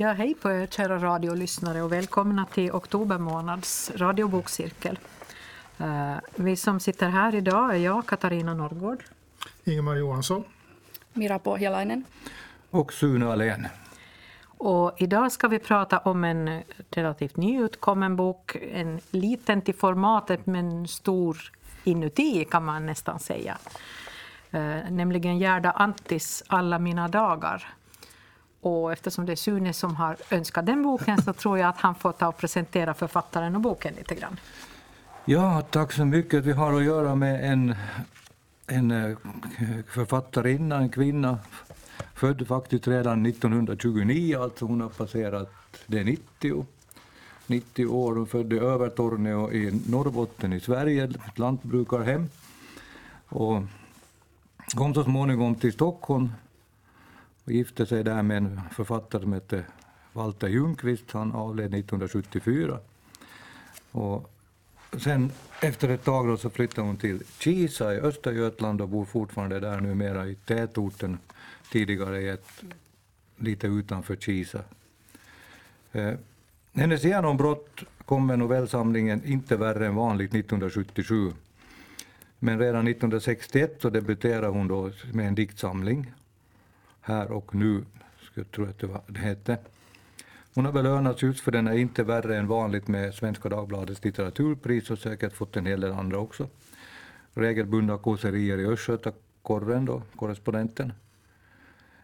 Ja, 0.00 0.12
hej 0.12 0.34
på 0.34 0.50
er 0.50 0.66
kära 0.66 0.98
radiolyssnare 0.98 1.82
och 1.82 1.92
välkomna 1.92 2.44
till 2.44 2.72
oktober 2.72 3.18
månads 3.18 3.90
radiobokcirkel. 3.94 4.98
Uh, 5.80 6.16
vi 6.36 6.56
som 6.56 6.80
sitter 6.80 7.08
här 7.08 7.34
idag 7.34 7.74
är 7.74 7.78
jag, 7.78 8.06
Katarina 8.06 8.54
Norrgård. 8.54 9.04
Ingemar 9.64 9.96
Johansson. 9.96 10.44
Mira 11.12 11.38
Pohjalainen. 11.38 12.04
Och 12.70 12.92
Sune 12.92 13.26
Alén. 13.26 13.66
Och 14.44 14.94
idag 14.96 15.32
ska 15.32 15.48
vi 15.48 15.58
prata 15.58 15.98
om 15.98 16.24
en 16.24 16.62
relativt 16.90 17.36
nyutkommen 17.36 18.16
bok. 18.16 18.56
En 18.72 19.00
liten 19.10 19.62
till 19.62 19.74
formatet 19.74 20.46
men 20.46 20.88
stor 20.88 21.52
inuti 21.84 22.44
kan 22.44 22.64
man 22.64 22.86
nästan 22.86 23.18
säga. 23.18 23.58
Uh, 24.54 24.90
nämligen 24.90 25.38
Gerda 25.38 25.70
Antis 25.70 26.42
Alla 26.46 26.78
mina 26.78 27.08
dagar 27.08 27.77
och 28.60 28.92
eftersom 28.92 29.26
det 29.26 29.32
är 29.32 29.36
Sune 29.36 29.72
som 29.72 29.96
har 29.96 30.16
önskat 30.30 30.66
den 30.66 30.82
boken 30.82 31.22
så 31.22 31.32
tror 31.32 31.58
jag 31.58 31.68
att 31.68 31.78
han 31.78 31.94
får 31.94 32.12
ta 32.12 32.28
och 32.28 32.36
presentera 32.36 32.94
författaren 32.94 33.54
och 33.54 33.60
boken 33.60 33.94
lite 33.94 34.14
grann. 34.14 34.40
Ja, 35.24 35.62
tack 35.70 35.92
så 35.92 36.04
mycket. 36.04 36.44
Vi 36.44 36.52
har 36.52 36.72
att 36.72 36.84
göra 36.84 37.14
med 37.14 37.52
en, 37.52 37.74
en 38.66 38.90
eh, 38.90 39.16
författarinna, 39.88 40.76
en 40.76 40.88
kvinna, 40.88 41.38
född 42.14 42.46
faktiskt 42.48 42.88
redan 42.88 43.26
1929, 43.26 44.38
alltså 44.42 44.64
hon 44.64 44.80
har 44.80 44.88
passerat 44.88 45.52
det 45.86 46.04
90. 46.04 46.66
90 47.46 47.86
år. 47.86 48.14
Hon 48.14 48.26
födde 48.26 48.56
i 48.56 48.58
Övertorneå 48.58 49.52
i 49.52 49.80
Norrbotten 49.86 50.52
i 50.52 50.60
Sverige, 50.60 51.04
ett 51.04 51.38
lantbrukarhem. 51.38 52.28
Och 53.28 53.62
kom 54.74 54.94
så 54.94 55.04
småningom 55.04 55.54
till 55.54 55.72
Stockholm 55.72 56.32
och 57.48 57.54
gifte 57.54 57.86
sig 57.86 58.04
där 58.04 58.22
med 58.22 58.36
en 58.36 58.60
författare 58.72 59.22
som 59.22 59.32
hette 59.32 59.64
Walter 60.12 60.48
Ljungqvist. 60.48 61.10
Han 61.10 61.32
avled 61.32 61.74
1974. 61.74 62.78
Och 63.90 64.30
sen 64.98 65.32
efter 65.60 65.88
ett 65.88 66.04
tag 66.04 66.26
då 66.28 66.36
så 66.36 66.50
flyttade 66.50 66.86
hon 66.86 66.96
till 66.96 67.22
Kisa 67.38 67.94
i 67.94 67.98
Östergötland 67.98 68.80
och 68.80 68.88
bor 68.88 69.04
fortfarande 69.04 69.60
där 69.60 69.80
numera 69.80 70.26
i 70.26 70.34
tätorten, 70.34 71.18
tidigare 71.72 72.20
i 72.20 72.28
ett, 72.28 72.62
lite 73.36 73.66
utanför 73.66 74.16
Kisa. 74.16 74.60
Eh, 75.92 76.14
hennes 76.72 77.04
genombrott 77.04 77.80
kom 78.04 78.26
med 78.26 78.38
novellsamlingen 78.38 79.24
Inte 79.24 79.56
värre 79.56 79.86
än 79.86 79.94
vanligt 79.94 80.34
1977. 80.34 81.32
Men 82.38 82.58
redan 82.58 82.88
1961 82.88 83.78
så 83.80 83.90
debuterade 83.90 84.46
hon 84.46 84.68
då 84.68 84.90
med 85.12 85.28
en 85.28 85.34
diktsamling 85.34 86.12
här 87.08 87.32
och 87.32 87.54
nu, 87.54 87.84
skulle 88.22 88.46
jag 88.46 88.50
tro 88.50 88.64
att 88.64 88.78
det, 88.78 88.86
var, 88.86 89.02
det 89.06 89.20
hette. 89.20 89.58
Hon 90.54 90.64
har 90.64 90.72
belönats 90.72 91.22
just 91.22 91.40
för 91.40 91.52
den 91.52 91.66
är 91.66 91.76
inte 91.76 92.04
värre 92.04 92.36
än 92.36 92.46
vanligt 92.46 92.88
med 92.88 93.14
Svenska 93.14 93.48
Dagbladets 93.48 94.04
litteraturpris 94.04 94.90
och 94.90 94.98
säkert 94.98 95.32
fått 95.32 95.56
en 95.56 95.66
hel 95.66 95.80
del 95.80 95.92
andra 95.92 96.18
också. 96.18 96.48
Regelbundna 97.34 97.98
kåserier 97.98 98.58
i 98.58 98.66
Östgötakorren 98.66 99.84
då, 99.84 100.02
korrespondenten. 100.16 100.92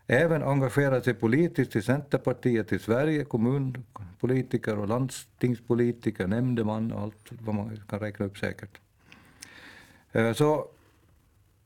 Även 0.06 0.42
engagerat 0.42 1.04
sig 1.04 1.14
politiskt 1.14 1.76
i 1.76 1.82
Centerpartiet 1.82 2.72
i 2.72 2.78
Sverige, 2.78 3.24
kommunpolitiker 3.24 4.78
och 4.78 4.88
landstingspolitiker, 4.88 6.26
nämndeman 6.26 6.92
och 6.92 7.00
allt 7.00 7.30
vad 7.30 7.54
man 7.54 7.80
kan 7.88 8.00
räkna 8.00 8.26
upp 8.26 8.38
säkert. 8.38 8.78
Eh, 10.12 10.32
så 10.32 10.68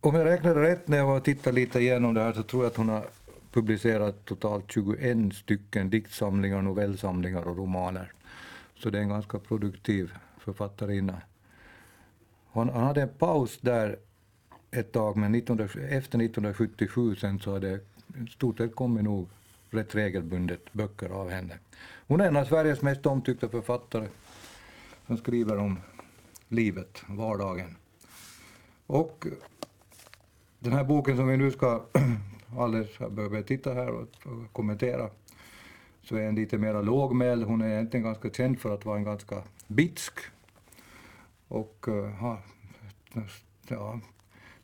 om 0.00 0.14
jag 0.14 0.26
räknade 0.26 0.62
rätt 0.62 0.88
när 0.88 0.96
jag 0.96 1.06
var 1.06 1.16
och 1.16 1.24
tittade 1.24 1.56
lite 1.56 1.80
igenom 1.80 2.14
det 2.14 2.22
här 2.22 2.32
så 2.32 2.42
tror 2.42 2.62
jag 2.62 2.70
att 2.70 2.76
hon 2.76 2.88
har 2.88 3.06
publicerat 3.58 4.24
totalt 4.24 4.72
21 4.72 5.34
stycken 5.34 5.90
diktsamlingar, 5.90 6.62
novellsamlingar 6.62 7.42
och 7.42 7.56
romaner. 7.56 8.12
Så 8.74 8.90
det 8.90 8.98
är 8.98 9.02
en 9.02 9.08
ganska 9.08 9.38
produktiv 9.38 10.14
författarinna. 10.38 11.22
Hon, 12.46 12.68
han 12.68 12.84
hade 12.84 13.02
en 13.02 13.08
paus 13.08 13.58
där 13.60 13.96
ett 14.70 14.92
tag, 14.92 15.16
men 15.16 15.32
19, 15.32 15.60
efter 15.60 15.88
1977 15.96 17.16
sen 17.16 17.38
så 17.38 17.52
har 17.52 17.60
det 17.60 17.80
i 18.24 18.26
stort 18.30 18.58
sett 18.58 18.74
kommit 18.74 19.04
nog 19.04 19.28
rätt 19.70 19.94
regelbundet 19.94 20.72
böcker 20.72 21.08
av 21.08 21.30
henne. 21.30 21.58
Hon 22.06 22.20
är 22.20 22.28
en 22.28 22.36
av 22.36 22.44
Sveriges 22.44 22.82
mest 22.82 23.06
omtyckta 23.06 23.48
författare 23.48 24.08
som 25.06 25.16
skriver 25.16 25.56
om 25.58 25.80
livet, 26.48 27.02
vardagen. 27.08 27.76
Och 28.86 29.26
den 30.58 30.72
här 30.72 30.84
boken 30.84 31.16
som 31.16 31.28
vi 31.28 31.36
nu 31.36 31.50
ska 31.50 31.84
alldeles 32.56 33.00
Jag 33.00 33.12
behöver 33.12 33.42
titta 33.42 33.74
här 33.74 33.88
och 33.88 34.08
kommentera 34.52 35.10
så 36.02 36.16
är 36.16 36.22
en 36.22 36.34
lite 36.34 36.58
mer 36.58 36.82
lågmäld. 36.82 37.44
Hon 37.44 37.62
är 37.62 37.68
egentligen 37.68 38.04
ganska 38.04 38.30
känd 38.30 38.60
för 38.60 38.74
att 38.74 38.84
vara 38.84 38.98
en 38.98 39.04
ganska 39.04 39.42
bitsk 39.66 40.18
och 41.48 41.84
uh, 41.88 42.06
ha 42.06 42.42
ja, 43.68 44.00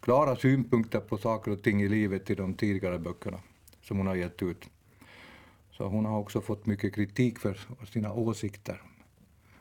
klara 0.00 0.36
synpunkter 0.36 1.00
på 1.00 1.18
saker 1.18 1.50
och 1.50 1.62
ting 1.62 1.82
i 1.82 1.88
livet 1.88 2.30
i 2.30 2.34
de 2.34 2.54
tidigare 2.54 2.98
böckerna 2.98 3.38
som 3.82 3.96
hon 3.98 4.06
har 4.06 4.14
gett 4.14 4.42
ut. 4.42 4.70
Så 5.70 5.88
hon 5.88 6.04
har 6.04 6.18
också 6.18 6.40
fått 6.40 6.66
mycket 6.66 6.94
kritik 6.94 7.38
för 7.38 7.60
sina 7.92 8.12
åsikter, 8.12 8.82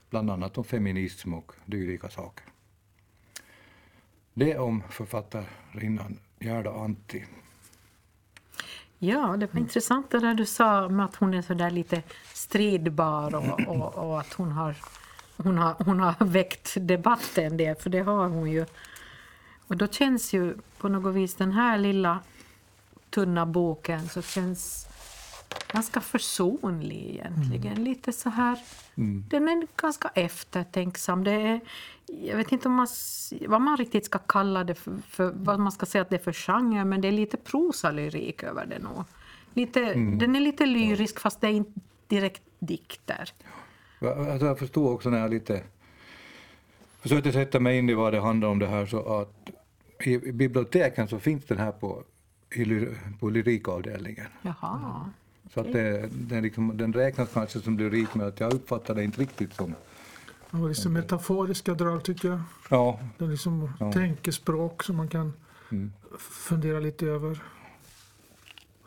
bland 0.10 0.32
annat 0.32 0.58
om 0.58 0.64
feminism 0.64 1.34
och 1.34 1.52
dylika 1.66 2.10
saker. 2.10 2.46
Det 4.34 4.58
om 4.58 4.84
författarinnan 4.90 6.20
Gerda 6.40 6.72
Antti. 6.72 7.26
Ja, 9.04 9.18
det 9.18 9.46
var 9.46 9.52
mm. 9.52 9.58
intressant 9.58 10.12
det 10.12 10.20
där 10.20 10.34
du 10.34 10.46
sa 10.46 10.86
om 10.86 11.00
att 11.00 11.16
hon 11.16 11.34
är 11.34 11.42
så 11.42 11.54
där 11.54 11.70
lite 11.70 12.04
stridbar 12.34 13.36
och, 13.36 13.68
och, 13.68 13.96
och, 13.96 14.20
att 14.20 14.34
hon 14.34 14.52
har, 14.52 14.76
hon, 15.38 15.58
har, 15.58 15.76
hon 15.86 16.00
har 16.00 16.26
väckt 16.26 16.74
debatten 16.80 17.58
det, 17.58 17.84
för 17.84 17.90
det 17.90 18.00
har 18.00 18.28
hon 18.28 18.52
ju. 18.52 18.66
Och 19.68 19.78
då 19.78 19.88
känns 19.88 20.34
ju 20.34 20.58
på 20.78 20.90
något 20.90 21.16
vis 21.16 21.36
den 21.36 21.52
här 21.52 21.78
lilla 21.78 22.20
tunna 23.10 23.46
boken 23.46 24.10
så 24.10 24.22
känns 24.22 24.88
ganska 25.74 26.02
försonlig 26.02 27.10
egentligen. 27.10 27.74
Mm. 27.74 27.84
Lite 27.84 28.12
så 28.12 28.30
här, 28.30 28.60
mm. 28.98 29.26
Den 29.30 29.48
är 29.48 29.68
ganska 29.78 30.08
eftertänksam. 30.08 31.24
Det 31.24 31.32
är, 31.32 31.60
jag 32.06 32.38
vet 32.38 32.52
inte 32.52 32.68
om 32.68 32.74
man, 32.74 32.88
vad 33.48 33.62
man 33.62 33.78
riktigt 33.78 34.06
ska 34.06 34.20
kalla 34.20 34.64
det 34.64 34.76
för, 34.76 34.98
för, 35.10 35.34
vad 35.36 35.60
man 35.60 35.72
ska 35.72 35.86
säga 35.86 36.02
att 36.02 36.10
det 36.10 36.16
är 36.16 36.24
för 36.24 36.34
genre, 36.34 36.86
men 36.86 37.02
det 37.02 37.08
är 37.08 37.12
lite 37.12 37.38
prosalyrik 37.38 38.44
över 38.44 38.66
det 38.66 38.80
nog. 38.80 39.04
Lite, 39.54 39.80
mm. 39.80 40.18
Den 40.18 40.36
är 40.36 40.40
lite 40.40 40.66
lyrisk 40.66 41.20
fast 41.20 41.42
det 41.42 41.48
är 41.48 41.52
inte 41.52 41.80
direkt 42.08 42.42
dikter. 42.60 43.30
Alltså 44.02 44.46
jag 44.46 44.60
förstår 44.60 44.94
också 44.94 45.10
när 45.10 45.20
jag 45.20 45.30
lite 45.30 45.64
försökte 47.02 47.32
sätta 47.32 47.60
mig 47.60 47.78
in 47.78 47.90
i 47.90 47.94
vad 47.94 48.14
det 48.14 48.20
handlar 48.20 48.48
om 48.48 48.60
det 48.60 48.68
här 48.68 48.86
så 48.86 49.22
att 49.22 49.50
i 50.00 50.18
biblioteken 50.18 51.08
så 51.08 51.20
finns 51.20 51.46
den 51.46 51.58
här 51.58 51.72
på, 51.72 52.04
på 53.20 53.30
lyrikavdelningen. 53.30 54.28
Jaha. 54.42 55.12
Så 55.54 55.60
att 55.60 55.72
det, 55.72 56.10
det 56.12 56.42
liksom, 56.42 56.78
den 56.78 56.94
räknas 56.94 57.30
kanske 57.34 57.60
som 57.60 57.78
lyrik 57.78 58.16
men 58.16 58.28
att 58.28 58.40
jag 58.40 58.54
uppfattar 58.54 58.96
det 58.96 59.04
inte 59.04 59.22
riktigt 59.22 59.54
som 59.54 59.76
Ja, 60.56 60.68
liksom 60.68 60.94
metaforiska 60.94 61.74
drag 61.74 62.04
tycker 62.04 62.30
jag. 62.30 62.42
Ja. 62.70 63.00
Det 63.18 63.26
är 63.26 63.30
liksom 63.30 63.72
ja. 63.80 63.92
tänkespråk 63.92 64.84
som 64.84 64.96
man 64.96 65.08
kan 65.08 65.34
mm. 65.72 65.94
fundera 66.20 66.80
lite 66.80 67.06
över. 67.06 67.44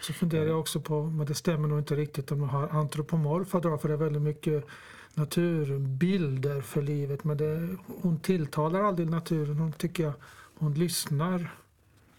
Så 0.01 0.13
funderar 0.13 0.47
jag 0.47 0.61
också 0.61 0.81
på, 0.81 1.03
men 1.03 1.27
det 1.27 1.35
stämmer 1.35 1.69
nog 1.69 1.79
inte 1.79 1.95
riktigt 1.95 2.33
om 2.33 2.41
man 2.41 2.49
har 2.49 2.69
antropomorfa 2.69 3.61
drag 3.61 3.81
för 3.81 3.89
det 3.89 3.95
är 3.95 3.99
väldigt 3.99 4.23
mycket 4.23 4.67
naturbilder 5.15 6.61
för 6.61 6.83
livet. 6.83 7.25
Men 7.25 7.37
det, 7.37 7.77
hon 8.03 8.19
tilltalar 8.19 8.83
aldrig 8.83 9.11
naturen. 9.11 9.59
Hon 9.59 9.73
tycker 9.73 10.03
jag, 10.03 10.13
hon 10.59 10.75
lyssnar 10.75 11.55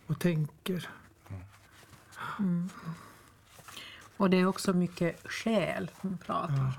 och 0.07 0.19
tänker. 0.19 0.89
Mm. 2.39 2.69
Och 4.18 4.30
det 4.30 4.38
är 4.38 4.46
också 4.46 4.74
mycket 4.74 5.28
själ 5.31 5.92
hon 6.02 6.18
pratar. 6.18 6.56
Ja. 6.56 6.74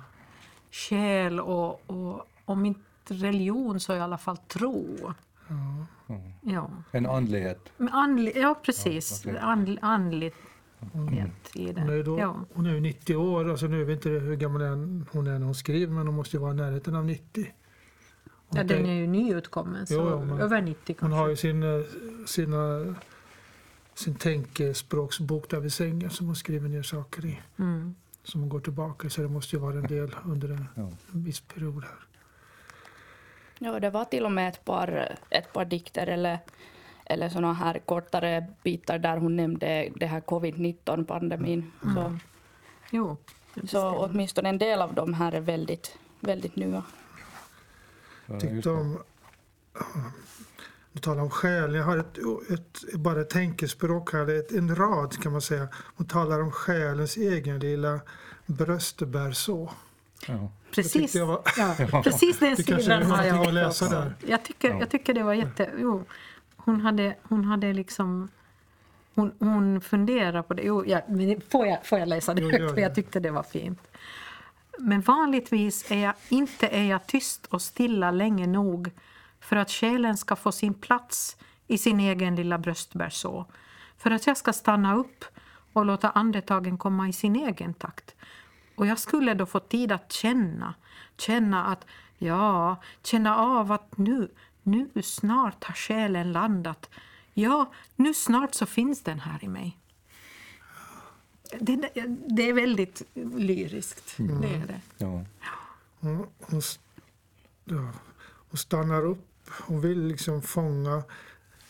Själ 0.70 1.40
och, 1.40 1.90
och 1.90 2.26
om 2.44 2.66
inte 2.66 2.84
religion 3.08 3.80
så 3.80 3.94
i 3.94 4.00
alla 4.00 4.18
fall 4.18 4.36
tro. 4.36 4.86
Ja. 5.48 5.86
Mm. 6.08 6.32
ja. 6.40 6.70
En 6.90 7.06
andlighet. 7.06 7.72
Andli, 7.92 8.32
ja, 8.36 8.60
precis. 8.62 9.24
Ja, 9.26 9.38
And, 9.38 9.78
andligt 9.82 10.36
mm. 10.94 11.30
i 11.54 11.72
det. 11.72 11.80
Hon 11.80 11.90
är, 11.90 12.02
då, 12.02 12.18
ja. 12.18 12.36
hon 12.54 12.66
är 12.66 12.80
90 12.80 13.16
år, 13.16 13.50
alltså 13.50 13.66
nu 13.66 13.84
vet 13.84 13.96
inte 13.96 14.08
hur 14.08 14.36
gammal 14.36 14.60
hon 15.10 15.26
är 15.26 15.38
när 15.38 15.46
hon 15.46 15.54
skriver 15.54 15.94
men 15.94 16.06
hon 16.06 16.16
måste 16.16 16.36
ju 16.36 16.40
vara 16.40 16.52
i 16.52 16.56
närheten 16.56 16.94
av 16.94 17.04
90. 17.04 17.52
Hon 18.48 18.58
ja, 18.58 18.64
den 18.64 18.86
är 18.86 18.94
ju 18.94 19.06
nyutkommen, 19.06 19.86
så 19.86 19.94
jo, 19.94 20.38
över 20.40 20.62
90 20.62 20.84
kanske. 20.86 21.04
Hon 21.04 21.12
har 21.12 21.28
ju 21.28 21.36
sin, 21.36 21.62
eh, 21.62 21.84
sina, 22.26 22.94
sin 23.98 24.14
tänkespråksbok 24.14 25.50
där 25.50 25.60
vid 25.60 25.72
sängen 25.72 26.10
som 26.10 26.26
hon 26.26 26.36
skriver 26.36 26.68
ner 26.68 26.82
saker 26.82 27.26
i. 27.26 27.40
Mm. 27.58 27.94
Som 28.22 28.40
hon 28.40 28.48
går 28.48 28.60
tillbaka 28.60 29.10
så 29.10 29.20
det 29.22 29.28
måste 29.28 29.56
ju 29.56 29.62
vara 29.62 29.78
en 29.78 29.86
del 29.86 30.16
under 30.24 30.48
en, 30.48 30.68
ja. 30.74 30.90
en 31.12 31.24
viss 31.24 31.40
period 31.40 31.84
här. 31.84 31.98
Ja, 33.58 33.80
det 33.80 33.90
var 33.90 34.04
till 34.04 34.24
och 34.24 34.32
med 34.32 34.48
ett 34.48 34.64
par, 34.64 35.16
ett 35.30 35.52
par 35.52 35.64
dikter 35.64 36.06
eller, 36.06 36.38
eller 37.04 37.28
såna 37.28 37.52
här 37.52 37.78
kortare 37.78 38.46
bitar 38.62 38.98
där 38.98 39.16
hon 39.16 39.36
nämnde 39.36 39.88
det 39.96 40.06
här 40.06 40.20
covid-19-pandemin. 40.20 41.72
Mm. 41.82 41.94
Så. 41.94 42.18
Jo, 42.90 43.16
Så 43.68 43.96
åtminstone 43.96 44.48
en 44.48 44.58
del 44.58 44.82
av 44.82 44.94
de 44.94 45.14
här 45.14 45.32
är 45.32 45.40
väldigt, 45.40 45.98
väldigt 46.20 46.56
nya. 46.56 46.82
Ja, 48.26 48.34
just 48.34 48.46
tyckte 48.46 48.70
om... 48.70 48.98
Du 50.98 51.02
talar 51.02 51.22
om 51.22 51.30
själ. 51.30 51.74
Jag 51.74 51.84
har 51.84 51.96
ett, 51.96 52.18
ett, 52.50 52.94
bara 52.94 53.20
ett 53.20 53.30
tänkespråk 53.30 54.12
här, 54.12 54.38
ett, 54.38 54.52
en 54.52 54.76
rad 54.76 55.22
kan 55.22 55.32
man 55.32 55.40
säga. 55.40 55.68
Hon 55.96 56.06
talar 56.06 56.40
om 56.40 56.50
själens 56.50 57.16
egen 57.16 57.58
lilla 57.58 58.00
bröstbärså. 58.46 59.70
Ja. 60.26 60.52
Precis, 60.74 61.14
jag 61.14 61.26
var- 61.26 61.42
ja, 61.56 62.00
precis 62.04 62.38
den 62.38 62.56
sidan 62.56 63.02
har 63.02 63.24
jag 63.24 63.46
att 63.46 63.54
läsa 63.54 63.84
också. 63.84 63.96
där. 63.98 64.14
Jag 64.26 64.44
tycker, 64.44 64.70
Ja. 64.70 64.78
jag 64.80 64.90
tycker 64.90 65.14
det 65.14 65.22
var 65.22 65.34
jätte... 65.34 65.70
Jo, 65.78 66.04
hon, 66.56 66.80
hade, 66.80 67.16
hon 67.22 67.44
hade 67.44 67.72
liksom... 67.72 68.28
Hon, 69.14 69.32
hon 69.38 69.80
funderar 69.80 70.42
på 70.42 70.54
det. 70.54 70.62
Jo, 70.62 70.84
ja, 70.86 71.00
men 71.08 71.18
det- 71.28 71.50
får, 71.52 71.66
jag, 71.66 71.86
får 71.86 71.98
jag 71.98 72.08
läsa 72.08 72.34
det 72.34 72.42
Jo, 72.42 72.50
högt? 72.50 72.70
För 72.74 72.80
jag 72.80 72.94
tyckte 72.94 73.20
det 73.20 73.30
var 73.30 73.42
fint. 73.42 73.80
Men 74.78 75.00
vanligtvis 75.00 75.90
är 75.90 75.98
jag 76.04 76.14
inte 76.28 76.66
är 76.68 76.84
jag 76.84 77.06
tyst 77.06 77.46
och 77.46 77.62
stilla 77.62 78.10
länge 78.10 78.46
nog 78.46 78.90
för 79.48 79.56
att 79.56 79.70
själen 79.70 80.16
ska 80.16 80.36
få 80.36 80.52
sin 80.52 80.74
plats 80.74 81.36
i 81.66 81.78
sin 81.78 82.00
egen 82.00 82.36
lilla 82.36 82.58
bröstbärså. 82.58 83.46
För 83.98 84.10
att 84.10 84.26
jag 84.26 84.36
ska 84.36 84.52
stanna 84.52 84.94
upp 84.96 85.24
och 85.72 85.86
låta 85.86 86.10
andetagen 86.10 86.78
komma 86.78 87.08
i 87.08 87.12
sin 87.12 87.36
egen 87.36 87.74
takt. 87.74 88.14
Och 88.76 88.86
jag 88.86 88.98
skulle 88.98 89.34
då 89.34 89.46
få 89.46 89.60
tid 89.60 89.92
att 89.92 90.12
känna, 90.12 90.74
känna 91.16 91.64
att 91.66 91.86
ja, 92.18 92.76
känna 93.02 93.36
av 93.36 93.72
att 93.72 93.98
nu, 93.98 94.30
nu 94.62 94.88
snart 95.02 95.64
har 95.64 95.74
själen 95.74 96.32
landat. 96.32 96.90
Ja, 97.34 97.72
nu 97.96 98.14
snart 98.14 98.54
så 98.54 98.66
finns 98.66 99.02
den 99.02 99.20
här 99.20 99.44
i 99.44 99.48
mig. 99.48 99.78
Det, 101.60 101.76
det, 102.28 102.42
är 102.48 102.52
väldigt 102.52 103.02
lyriskt, 103.14 104.14
det 104.16 104.54
är 104.54 104.66
det. 104.66 104.80
Ja. 104.98 105.24
Hon, 106.00 106.26
hon, 106.40 106.58
s- 106.58 106.78
ja, 107.64 107.92
hon 108.50 108.58
stannar 108.58 109.04
upp. 109.06 109.24
Hon 109.50 109.80
vill 109.80 110.06
liksom 110.06 110.42
fånga 110.42 111.02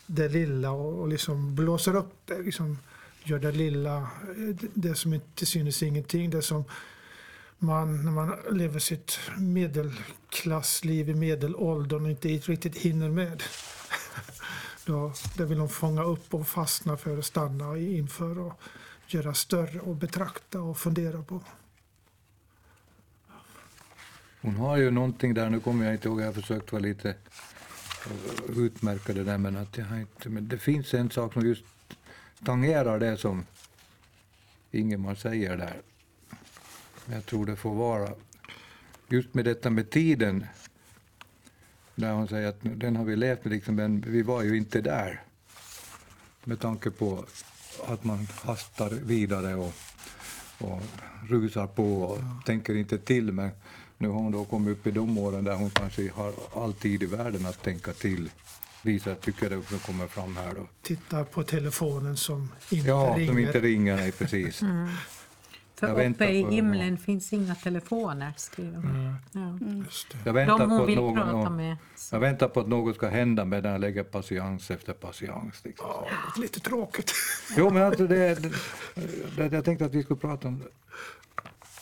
det 0.06 0.28
lilla 0.28 0.70
och, 0.70 1.00
och 1.00 1.08
liksom 1.08 1.54
blåser 1.54 1.96
upp 1.96 2.14
det. 2.24 2.38
Liksom 2.42 2.78
gör 3.24 3.38
det 3.38 3.52
lilla, 3.52 3.96
eh, 3.96 4.68
det- 4.74 4.94
som 4.94 5.14
inte 5.14 5.46
synes 5.46 5.82
ingenting. 5.82 6.30
Det 6.30 6.42
som 6.42 6.64
man, 7.58 8.04
när 8.04 8.12
man 8.12 8.34
lever 8.50 8.78
sitt 8.78 9.18
medelklassliv 9.38 11.08
i 11.10 11.14
medelåldern 11.14 12.04
och 12.04 12.10
inte 12.10 12.28
riktigt 12.28 12.76
hinner 12.76 13.08
med. 13.10 13.42
Då, 14.86 15.12
det 15.36 15.44
vill 15.44 15.58
hon 15.58 15.68
fånga 15.68 16.02
upp 16.02 16.34
och 16.34 16.48
fastna 16.48 16.96
för 16.96 17.18
och 17.18 17.24
stanna 17.24 17.78
inför 17.78 18.38
och 18.38 18.60
göra 19.06 19.34
större 19.34 19.80
och 19.80 19.96
betrakta 19.96 20.60
och 20.60 20.78
fundera 20.78 21.22
på. 21.22 21.40
Hon 24.40 24.56
har 24.56 24.76
ju 24.76 24.90
någonting 24.90 25.34
där, 25.34 25.50
nu 25.50 25.60
kommer 25.60 25.84
jag 25.84 25.94
inte 25.94 26.08
ihåg, 26.08 26.20
jag 26.20 26.26
har 26.26 26.32
försökt 26.32 26.72
vara 26.72 26.82
lite 26.82 27.14
utmärka 28.56 29.12
det 29.12 29.24
där, 29.24 29.38
men, 29.38 29.56
att 29.56 29.78
jag 29.78 29.84
har 29.84 29.98
inte, 29.98 30.28
men 30.28 30.48
det 30.48 30.58
finns 30.58 30.94
en 30.94 31.10
sak 31.10 31.32
som 31.32 31.46
just 31.46 31.64
tangerar 32.44 32.98
det 32.98 33.16
som 33.16 33.44
Ingemar 34.70 35.14
säger 35.14 35.56
där. 35.56 35.80
Jag 37.06 37.26
tror 37.26 37.46
det 37.46 37.56
får 37.56 37.74
vara 37.74 38.12
just 39.08 39.34
med 39.34 39.44
detta 39.44 39.70
med 39.70 39.90
tiden, 39.90 40.46
där 41.94 42.12
hon 42.12 42.28
säger 42.28 42.48
att 42.48 42.58
den 42.62 42.96
har 42.96 43.04
vi 43.04 43.16
levt 43.16 43.44
med, 43.44 43.52
liksom, 43.52 43.74
men 43.74 44.00
vi 44.00 44.22
var 44.22 44.42
ju 44.42 44.56
inte 44.56 44.80
där. 44.80 45.22
Med 46.44 46.60
tanke 46.60 46.90
på 46.90 47.24
att 47.86 48.04
man 48.04 48.26
hastar 48.42 48.90
vidare 48.90 49.54
och, 49.54 49.74
och 50.58 50.82
rusar 51.28 51.66
på 51.66 52.02
och 52.02 52.18
tänker 52.46 52.76
inte 52.76 52.98
till. 52.98 53.32
Men 53.32 53.50
nu 53.98 54.08
har 54.08 54.14
hon 54.14 54.32
då 54.32 54.44
kommit 54.44 54.72
upp 54.78 54.86
i 54.86 54.90
de 54.90 55.18
åren 55.18 55.44
där 55.44 55.54
hon 55.54 55.70
kanske 55.70 56.10
har 56.10 56.32
all 56.56 56.72
tid 56.72 57.02
i 57.02 57.06
världen 57.06 57.46
att 57.46 57.62
tänka 57.62 57.92
till. 57.92 58.30
Lisa 58.82 59.14
tycker 59.14 59.50
det 59.50 59.56
också 59.56 59.78
kommer 59.78 60.06
fram 60.06 60.36
här 60.36 60.54
då. 60.54 60.66
Tittar 60.82 61.24
på 61.24 61.42
telefonen 61.42 62.16
som 62.16 62.52
inte 62.70 62.88
Ja, 62.88 63.14
ringer. 63.16 63.26
som 63.26 63.38
inte 63.38 63.60
ringer, 63.60 63.96
nej 63.96 64.12
precis. 64.12 64.60
För 65.78 65.88
Jag 66.00 66.10
uppe 66.10 66.24
i 66.28 66.42
himlen 66.50 66.98
finns 66.98 67.32
inga 67.32 67.54
telefoner, 67.54 68.32
skriver 68.36 68.76
hon. 68.76 69.14
Ja. 69.32 69.58
Det. 69.60 70.18
Jag 70.24 70.32
väntar, 70.32 70.58
De 70.58 70.68
på 70.68 70.74
hon 70.74 70.82
att 70.82 70.88
vill 70.88 70.96
någon, 70.96 71.14
prata 71.14 71.30
ja, 71.30 71.50
med. 71.50 71.76
jag 72.12 72.20
väntar 72.20 72.48
på 72.48 72.60
att 72.60 72.68
något 72.68 72.96
ska 72.96 73.08
hända 73.08 73.44
medan 73.44 73.72
jag 73.72 73.80
lägger 73.80 74.02
patiens 74.02 74.70
efter 74.70 74.92
patiens. 74.92 75.64
Liksom. 75.64 75.86
Ja, 75.88 76.08
lite 76.36 76.60
tråkigt. 76.60 77.12
Jo, 77.56 77.70
men 77.70 77.82
alltså 77.82 78.06
det, 78.06 78.34
det, 78.42 78.52
det, 79.36 79.56
jag 79.56 79.64
tänkte 79.64 79.84
att 79.84 79.94
vi 79.94 80.02
skulle 80.02 80.20
prata 80.20 80.48
om, 80.48 80.62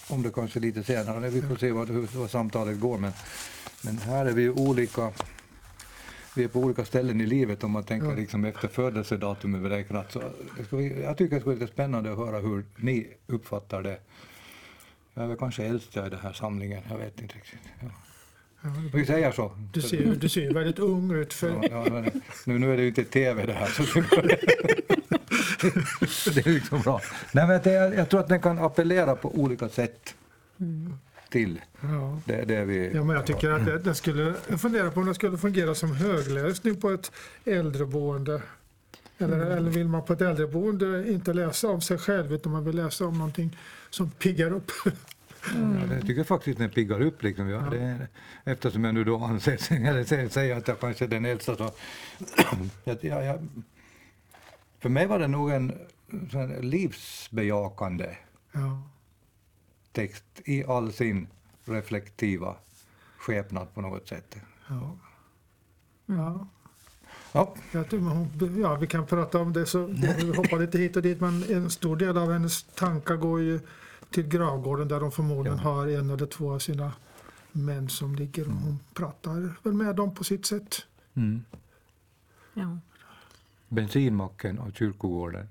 om 0.08 0.22
det 0.22 0.30
kanske 0.30 0.60
lite 0.60 0.82
senare. 0.82 1.30
Vi 1.30 1.42
får 1.42 1.56
se 1.56 1.72
vad, 1.72 1.90
hur, 1.90 2.18
vad 2.18 2.30
samtalet 2.30 2.80
går. 2.80 2.98
Men, 2.98 3.12
men 3.82 3.98
här 3.98 4.26
är 4.26 4.32
vi 4.32 4.42
ju 4.42 4.50
olika. 4.50 5.12
Vi 6.36 6.44
är 6.44 6.48
på 6.48 6.58
olika 6.60 6.84
ställen 6.84 7.20
i 7.20 7.26
livet 7.26 7.64
om 7.64 7.70
man 7.70 7.84
tänker 7.84 8.16
liksom 8.16 8.44
efter 8.44 8.68
födelsedatumet 8.68 9.62
beräknat. 9.62 10.12
Så 10.12 10.22
jag 11.02 11.16
tycker 11.16 11.34
det 11.34 11.40
ska 11.40 11.50
vara 11.50 11.58
lite 11.58 11.72
spännande 11.72 12.12
att 12.12 12.18
höra 12.18 12.40
hur 12.40 12.64
ni 12.76 13.06
uppfattar 13.26 13.82
det. 13.82 13.98
Jag 15.14 15.24
är 15.24 15.28
väl 15.28 15.36
kanske 15.36 15.64
äldst 15.64 15.96
i 15.96 16.00
den 16.00 16.20
här 16.22 16.32
samlingen, 16.32 16.82
jag 16.90 16.98
vet 16.98 17.20
inte 17.20 17.34
riktigt. 17.36 17.60
Ja. 17.80 17.88
Ja, 18.62 18.70
Vi 18.94 19.06
säger 19.06 19.32
så. 19.32 19.52
du, 19.72 19.82
ser, 19.82 20.14
du 20.14 20.28
ser 20.28 20.54
väldigt 20.54 20.78
ung 20.78 21.12
ut. 21.12 21.32
För, 21.32 21.48
Ja, 21.48 21.86
ja, 21.86 22.04
nu, 22.44 22.58
nu 22.58 22.72
är 22.72 22.76
det 22.76 22.82
ju 22.82 22.88
inte 22.88 23.04
tv 23.04 23.46
det 23.46 23.52
här. 23.52 23.66
Så 23.66 23.82
det 26.34 26.46
är 26.46 26.52
liksom 26.52 26.80
bra. 26.80 27.00
Nej, 27.32 27.46
men 27.46 27.62
det, 27.62 27.70
jag 27.72 28.08
tror 28.08 28.20
att 28.20 28.28
den 28.28 28.40
kan 28.40 28.58
appellera 28.58 29.16
på 29.16 29.34
olika 29.34 29.68
sätt 29.68 30.14
till 31.30 31.60
ja. 31.80 32.20
det, 32.24 32.44
det 32.44 32.64
vi... 32.64 32.90
Ja, 32.94 33.04
men 33.04 33.16
jag 33.16 33.26
tycker 33.26 33.50
att 33.50 33.66
det, 33.66 33.78
det 33.78 33.94
skulle, 33.94 34.34
jag 34.48 34.60
funderar 34.60 34.90
på 34.90 35.00
om 35.00 35.06
det 35.06 35.14
skulle 35.14 35.38
fungera 35.38 35.74
som 35.74 35.92
högläsning 35.92 36.80
på 36.80 36.90
ett 36.90 37.12
äldreboende. 37.44 38.42
Eller, 39.18 39.38
eller 39.38 39.70
vill 39.70 39.88
man 39.88 40.04
på 40.04 40.12
ett 40.12 40.20
äldreboende 40.20 41.12
inte 41.12 41.32
läsa 41.32 41.68
om 41.68 41.80
sig 41.80 41.98
själv 41.98 42.32
utan 42.32 42.52
man 42.52 42.64
vill 42.64 42.76
läsa 42.76 43.06
om 43.06 43.18
någonting 43.18 43.58
som 43.90 44.10
piggar 44.10 44.52
upp. 44.52 44.72
Ja, 45.54 45.94
jag 45.94 46.06
tycker 46.06 46.24
faktiskt 46.24 46.58
den 46.58 46.70
piggar 46.70 47.02
upp. 47.02 47.22
Liksom. 47.22 47.48
Ja, 47.48 47.60
det 47.70 47.78
är, 47.78 48.08
eftersom 48.44 48.84
jag 48.84 48.94
nu 48.94 49.04
då 49.04 49.24
anses, 49.24 49.70
eller 49.70 50.04
säger, 50.04 50.28
säger 50.28 50.56
att 50.56 50.68
jag 50.68 50.80
kanske 50.80 51.04
är 51.04 51.08
den 51.08 51.24
äldsta 51.24 51.56
så... 51.56 51.70
jag, 52.84 52.96
jag, 53.00 53.24
jag, 53.24 53.48
för 54.78 54.88
mig 54.88 55.06
var 55.06 55.18
det 55.18 55.28
nog 55.28 55.50
en 55.50 55.72
sån 56.30 56.40
här 56.40 56.62
livsbejakande 56.62 58.16
Ja. 58.52 58.82
text 59.92 60.24
i 60.44 60.64
all 60.64 60.92
sin 60.92 61.26
reflektiva 61.64 62.56
skepnad 63.18 63.74
på 63.74 63.80
något 63.80 64.08
sätt. 64.08 64.36
Ja. 64.68 64.96
Ja. 66.06 66.46
Ja, 67.32 67.54
Jag 67.72 67.90
tror 67.90 68.00
hon- 68.00 68.60
Ja, 68.60 68.74
vi 68.74 68.86
kan 68.86 69.06
prata 69.06 69.38
om 69.38 69.52
det, 69.52 69.66
så 69.66 69.86
vi 69.86 70.06
hoppar 70.36 70.58
lite 70.58 70.78
hit 70.78 70.96
och 70.96 71.02
dit, 71.02 71.20
men 71.20 71.42
en 71.42 71.70
stor 71.70 71.96
del 71.96 72.18
av 72.18 72.32
hennes 72.32 72.62
tankar 72.62 73.16
går 73.16 73.40
ju 73.40 73.60
till 74.10 74.28
gravgården 74.28 74.88
där 74.88 75.00
de 75.00 75.12
förmodligen 75.12 75.58
Ja. 75.58 75.64
har 75.64 75.86
en 75.86 76.10
eller 76.10 76.26
två 76.26 76.52
av 76.54 76.58
sina 76.58 76.92
män 77.52 77.88
som 77.88 78.14
ligger 78.14 78.46
och 78.48 78.52
hon 78.54 78.78
pratar 78.94 79.54
väl 79.62 79.72
med 79.72 79.96
dem 79.96 80.14
på 80.14 80.24
sitt 80.24 80.46
sätt. 80.46 80.74
mm. 81.14 81.44
Ja. 82.54 82.78
Bensinmacken 83.68 84.58
och 84.58 84.76
kyrkogården. 84.76 85.48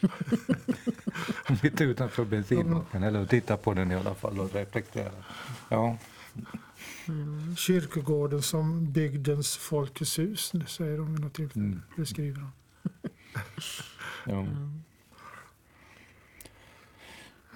Mitt 1.62 1.80
utanför 1.80 2.24
bensinmacken, 2.24 3.02
eller 3.02 3.26
titta 3.26 3.56
på 3.56 3.74
den 3.74 3.92
i 3.92 3.94
alla 3.94 4.14
fall 4.14 4.40
och 4.40 4.54
reflektera. 4.54 5.12
Ja, 5.68 5.96
Kyrkogården 7.56 8.42
som 8.42 8.92
bygdens 8.92 9.56
Folkets 9.56 10.18
hus, 10.18 10.50
det 10.54 10.66
säger 10.66 10.98
de 10.98 11.12
vid 11.12 11.20
något 11.20 11.34
tillfälle. 11.34 11.64
Mm. 11.64 11.82
Det 11.96 12.06
skriver 12.06 12.40
de. 12.40 12.52
ja. 14.26 14.46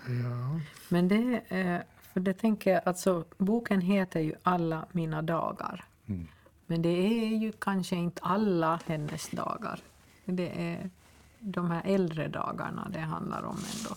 Ja. 0.08 0.60
Men 0.88 1.08
det, 1.08 1.42
eh, 1.48 1.80
för 2.12 2.20
det 2.20 2.34
tänker 2.34 2.72
jag, 2.72 2.82
alltså 2.84 3.24
boken 3.38 3.80
heter 3.80 4.20
ju 4.20 4.34
Alla 4.42 4.86
mina 4.92 5.22
dagar. 5.22 5.84
Mm. 6.06 6.28
Men 6.66 6.82
det 6.82 6.88
är 6.88 7.36
ju 7.36 7.52
kanske 7.52 7.96
inte 7.96 8.22
alla 8.22 8.80
hennes 8.86 9.30
dagar. 9.30 9.80
Det 10.24 10.72
är 10.72 10.90
de 11.38 11.70
här 11.70 11.82
äldre 11.84 12.28
dagarna 12.28 12.88
det 12.92 13.00
handlar 13.00 13.42
om 13.42 13.58
ändå. 13.76 13.96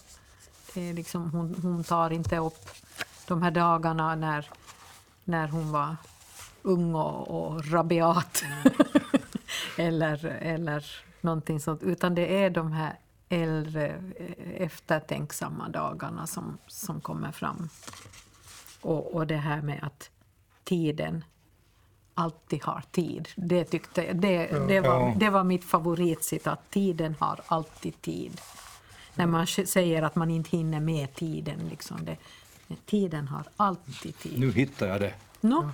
Det 0.74 0.90
är 0.90 0.94
liksom, 0.94 1.32
hon, 1.32 1.56
hon 1.62 1.84
tar 1.84 2.10
inte 2.10 2.38
upp 2.38 2.70
de 3.28 3.42
här 3.42 3.52
dagarna 3.52 4.16
när, 4.16 4.50
när 5.24 5.48
hon 5.48 5.72
var 5.72 5.96
ung 6.62 6.96
och, 6.96 7.28
och 7.28 7.72
rabiat. 7.72 8.44
eller, 9.78 10.26
eller 10.26 10.86
någonting 11.22 11.60
sånt. 11.60 11.84
Utan 11.84 12.16
det 12.16 12.44
är 12.44 12.50
de 12.50 12.72
här 12.72 13.00
äldre 13.30 13.88
eh, 14.16 14.62
eftertänksamma 14.62 15.70
dagarna 15.70 16.28
som, 16.28 16.58
som 16.68 17.02
kommer 17.02 17.32
fram. 17.32 17.70
Och, 18.82 19.16
och 19.16 19.28
det 19.28 19.38
här 19.38 19.62
med 19.62 19.80
att 19.84 20.10
tiden 20.64 21.24
alltid 22.20 22.64
har 22.64 22.84
tid. 22.92 23.28
Det, 23.36 23.64
tyckte, 23.64 24.06
jag- 24.06 24.16
det, 24.16 24.68
det, 24.68 24.80
var, 24.82 25.00
Ja. 25.00 25.14
det 25.18 25.30
var 25.30 25.44
mitt 25.44 25.64
favoritcitat. 25.64 26.60
Tiden 26.70 27.16
har 27.20 27.40
alltid 27.48 28.02
tid. 28.02 28.42
när 29.16 29.28
man 29.28 29.48
säger 29.48 30.02
att 30.04 30.16
man 30.16 30.30
inte 30.32 30.58
hinner 30.58 30.80
med 30.80 31.14
tiden. 31.16 31.60
Liksom 31.70 32.06
det, 32.06 32.18
tiden 32.86 33.28
har 33.28 33.44
alltid 33.58 34.18
tid. 34.20 34.40
Nu 34.40 34.52
hittar 34.52 34.88
jag 34.88 35.02
det. 35.02 35.14
Nå, 35.42 35.70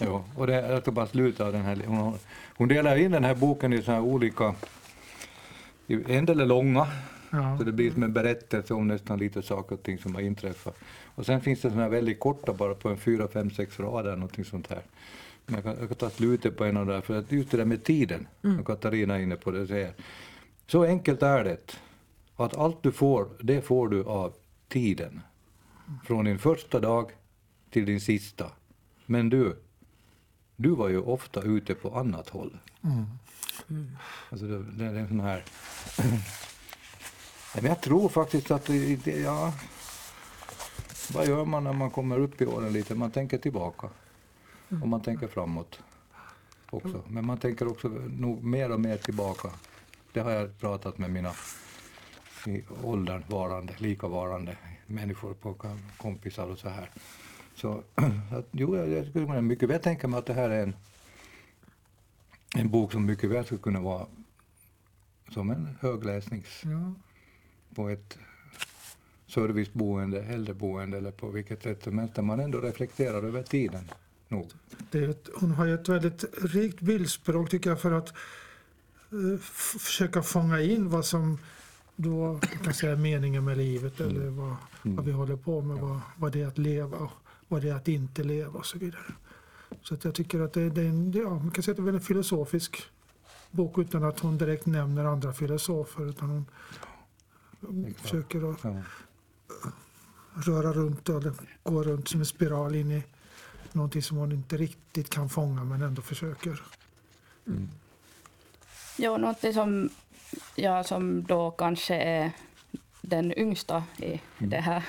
Jo, 0.00 0.24
och 0.36 0.46
det, 0.46 0.52
jag 0.54 0.82
ska 0.82 0.90
bara 0.90 1.06
sluta 1.06 1.50
den 1.50 1.62
här. 1.62 1.82
Hon, 1.86 2.18
hon 2.56 2.68
delar 2.68 2.96
in 2.96 3.10
den 3.10 3.24
här 3.24 3.34
boken 3.34 3.72
i 3.72 3.82
så 3.82 3.92
här 3.92 4.00
olika, 4.00 4.54
en 6.06 6.26
del 6.26 6.40
är 6.40 6.46
långa, 6.46 6.86
Ja. 7.30 7.58
så 7.58 7.64
det 7.64 7.72
blir 7.72 7.92
som 7.92 8.02
en 8.02 8.12
berättelse 8.12 8.74
om 8.74 8.88
nästan 8.88 9.18
lite 9.18 9.42
saker 9.42 9.74
och 9.76 9.82
ting 9.82 9.98
som 9.98 10.14
har 10.14 10.22
inträffat. 10.22 10.78
Och 11.14 11.26
sen 11.26 11.40
finns 11.40 11.60
det 11.60 11.70
såna 11.70 11.82
här 11.82 11.88
väldigt 11.88 12.20
korta, 12.20 12.52
bara 12.52 12.74
på 12.74 12.88
en 12.88 12.96
fyra, 12.96 13.28
fem, 13.28 13.50
sex 13.50 13.80
rader, 13.80 14.16
någonting 14.16 14.44
sånt 14.44 14.66
här. 14.70 14.82
Jag 15.46 15.62
kan, 15.62 15.76
jag 15.78 15.88
kan 15.88 15.96
ta 15.96 16.10
slutet 16.10 16.56
på 16.56 16.64
en 16.64 16.76
av 16.76 16.86
de 16.86 16.92
där, 16.92 17.00
för 17.00 17.18
att 17.18 17.32
just 17.32 17.50
det 17.50 17.56
där 17.56 17.64
med 17.64 17.84
tiden, 17.84 18.28
som 18.40 18.64
Katarina 18.64 19.16
är 19.16 19.20
inne 19.20 19.36
på, 19.36 19.50
det 19.50 19.66
säger. 19.66 19.94
Så 20.66 20.84
enkelt 20.84 21.22
är 21.22 21.44
det, 21.44 21.76
att 22.36 22.56
allt 22.56 22.82
du 22.82 22.92
får, 22.92 23.28
det 23.40 23.62
får 23.62 23.88
du 23.88 24.04
av 24.04 24.34
tiden. 24.68 25.20
Från 26.04 26.24
din 26.24 26.38
första 26.38 26.80
dag 26.80 27.10
till 27.70 27.86
din 27.86 28.00
sista. 28.00 28.50
Men 29.06 29.28
du, 29.28 29.56
du 30.56 30.70
var 30.70 30.88
ju 30.88 31.00
ofta 31.00 31.42
ute 31.42 31.74
på 31.74 31.98
annat 31.98 32.28
håll. 32.28 32.58
Alltså 34.30 34.46
det, 34.46 34.62
det 34.62 34.84
är 34.84 34.94
en 34.94 35.08
sån 35.08 35.20
här... 35.20 35.44
Men 37.54 37.64
jag 37.64 37.80
tror 37.80 38.08
faktiskt 38.08 38.50
att 38.50 38.64
det, 38.64 38.96
det, 38.96 39.20
ja... 39.20 39.52
Vad 41.12 41.28
gör 41.28 41.44
man 41.44 41.64
när 41.64 41.72
man 41.72 41.90
kommer 41.90 42.18
upp 42.18 42.40
i 42.40 42.46
åren 42.46 42.72
lite? 42.72 42.94
Man 42.94 43.10
tänker 43.10 43.38
tillbaka. 43.38 43.88
Och 44.68 44.88
man 44.88 45.00
tänker 45.00 45.26
framåt 45.28 45.80
också. 46.70 47.02
Men 47.08 47.26
man 47.26 47.38
tänker 47.38 47.68
också 47.68 47.88
nog 48.08 48.44
mer 48.44 48.72
och 48.72 48.80
mer 48.80 48.96
tillbaka. 48.96 49.50
Det 50.12 50.20
har 50.20 50.30
jag 50.30 50.58
pratat 50.58 50.98
med 50.98 51.10
mina 51.10 51.32
i 52.46 52.64
åldern 52.82 53.22
varande, 53.28 53.74
lika 53.78 54.08
varande 54.08 54.56
människor 54.86 55.34
på 55.34 55.54
kom- 55.54 55.82
kompisar 55.96 56.46
och 56.46 56.58
så 56.58 56.68
här. 56.68 56.90
Så 57.54 57.82
att, 58.32 58.46
jo, 58.50 58.76
jag, 58.76 58.88
jag 58.88 59.06
skulle 59.06 59.26
kunna 59.26 59.40
mycket 59.40 59.68
väl 59.68 59.80
tänka 59.80 60.08
mig 60.08 60.18
att 60.18 60.26
det 60.26 60.34
här 60.34 60.50
är 60.50 60.62
en, 60.62 60.76
en 62.56 62.70
bok 62.70 62.92
som 62.92 63.06
mycket 63.06 63.30
väl 63.30 63.44
skulle 63.44 63.60
kunna 63.60 63.80
vara 63.80 64.06
som 65.30 65.50
en 65.50 65.76
högläsnings 65.80 66.62
Ja. 66.64 66.92
på 67.74 67.88
ett 67.88 68.18
serviceboende, 69.26 70.22
äldreboende 70.22 70.98
eller 70.98 71.10
på 71.10 71.28
vilket 71.28 71.62
sätt 71.62 71.82
som 71.84 71.98
helst, 71.98 72.14
där 72.14 72.22
man 72.22 72.40
ändå 72.40 72.60
reflekterar 72.60 73.22
över 73.22 73.42
tiden. 73.42 73.90
Nog. 74.28 74.50
Är 74.92 75.08
ett, 75.08 75.28
hon 75.34 75.50
har 75.50 75.64
ju 75.66 75.74
ett 75.74 75.88
väldigt 75.88 76.24
rikt 76.42 76.80
bildspråk 76.80 77.50
tycker 77.50 77.70
jag 77.70 77.80
för 77.80 77.92
att 77.92 78.08
eh, 79.12 79.40
försöka 79.78 80.22
fånga 80.22 80.60
in 80.60 80.90
vad 80.90 81.04
som 81.06 81.38
då 81.96 82.40
kan 82.64 82.74
säga 82.74 82.96
meningen 82.96 83.44
med 83.44 83.56
livet 83.58 84.00
eller 84.00 84.26
vad, 84.30 84.56
vad 84.82 85.04
vi 85.04 85.12
håller 85.12 85.36
på 85.36 85.60
med, 85.60 85.76
vad, 85.76 86.00
vad 86.16 86.32
det 86.32 86.42
är 86.42 86.46
att 86.46 86.58
leva 86.58 86.96
och 86.96 87.10
vad 87.48 87.62
det 87.62 87.68
är 87.68 87.74
att 87.74 87.88
inte 87.88 88.24
leva 88.24 88.58
och 88.58 88.66
så 88.66 88.78
vidare. 88.78 89.12
Så 89.82 89.94
att 89.94 90.04
jag 90.04 90.14
tycker 90.14 90.40
att 90.40 90.52
det, 90.52 90.70
det 90.70 90.80
är 90.80 90.88
en, 90.88 91.12
ja, 91.12 91.30
man 91.30 91.50
kan 91.50 91.62
säga 91.62 91.72
att 91.78 91.84
det 91.84 91.90
är 91.90 91.94
en 91.94 92.00
filosofisk 92.00 92.82
bok 93.50 93.78
utan 93.78 94.04
att 94.04 94.20
hon 94.20 94.38
direkt 94.38 94.66
nämner 94.66 95.04
andra 95.04 95.32
filosofer 95.32 96.08
utan 96.08 96.28
hon 97.60 97.84
Exakt. 97.86 98.00
försöker 98.02 98.50
att 98.52 98.58
Ja. 98.64 98.82
röra 100.34 100.72
runt 100.72 101.08
eller 101.08 101.32
gå 101.62 101.82
runt 101.82 102.08
som 102.08 102.20
en 102.20 102.26
spiral 102.26 102.74
in 102.74 102.90
i 102.92 103.02
någonting 103.74 104.02
som 104.02 104.16
hon 104.16 104.32
inte 104.32 104.56
riktigt 104.56 105.10
kan 105.10 105.28
fånga 105.28 105.64
men 105.64 105.82
ändå 105.82 106.02
försöker. 106.02 106.62
Ja, 108.96 109.16
något 109.16 109.54
som 109.54 109.90
jag 110.54 110.86
som 110.86 111.24
då 111.24 111.50
kanske 111.50 111.94
är 111.94 112.30
den 113.00 113.38
yngsta 113.38 113.84
i 113.96 114.20
det 114.38 114.60
här 114.60 114.82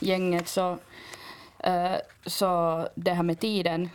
gänget. 0.00 0.48
Så, 0.48 0.78
eh, 1.58 1.96
så 2.26 2.88
det 2.94 3.12
här 3.12 3.22
med 3.22 3.40
tiden 3.40 3.88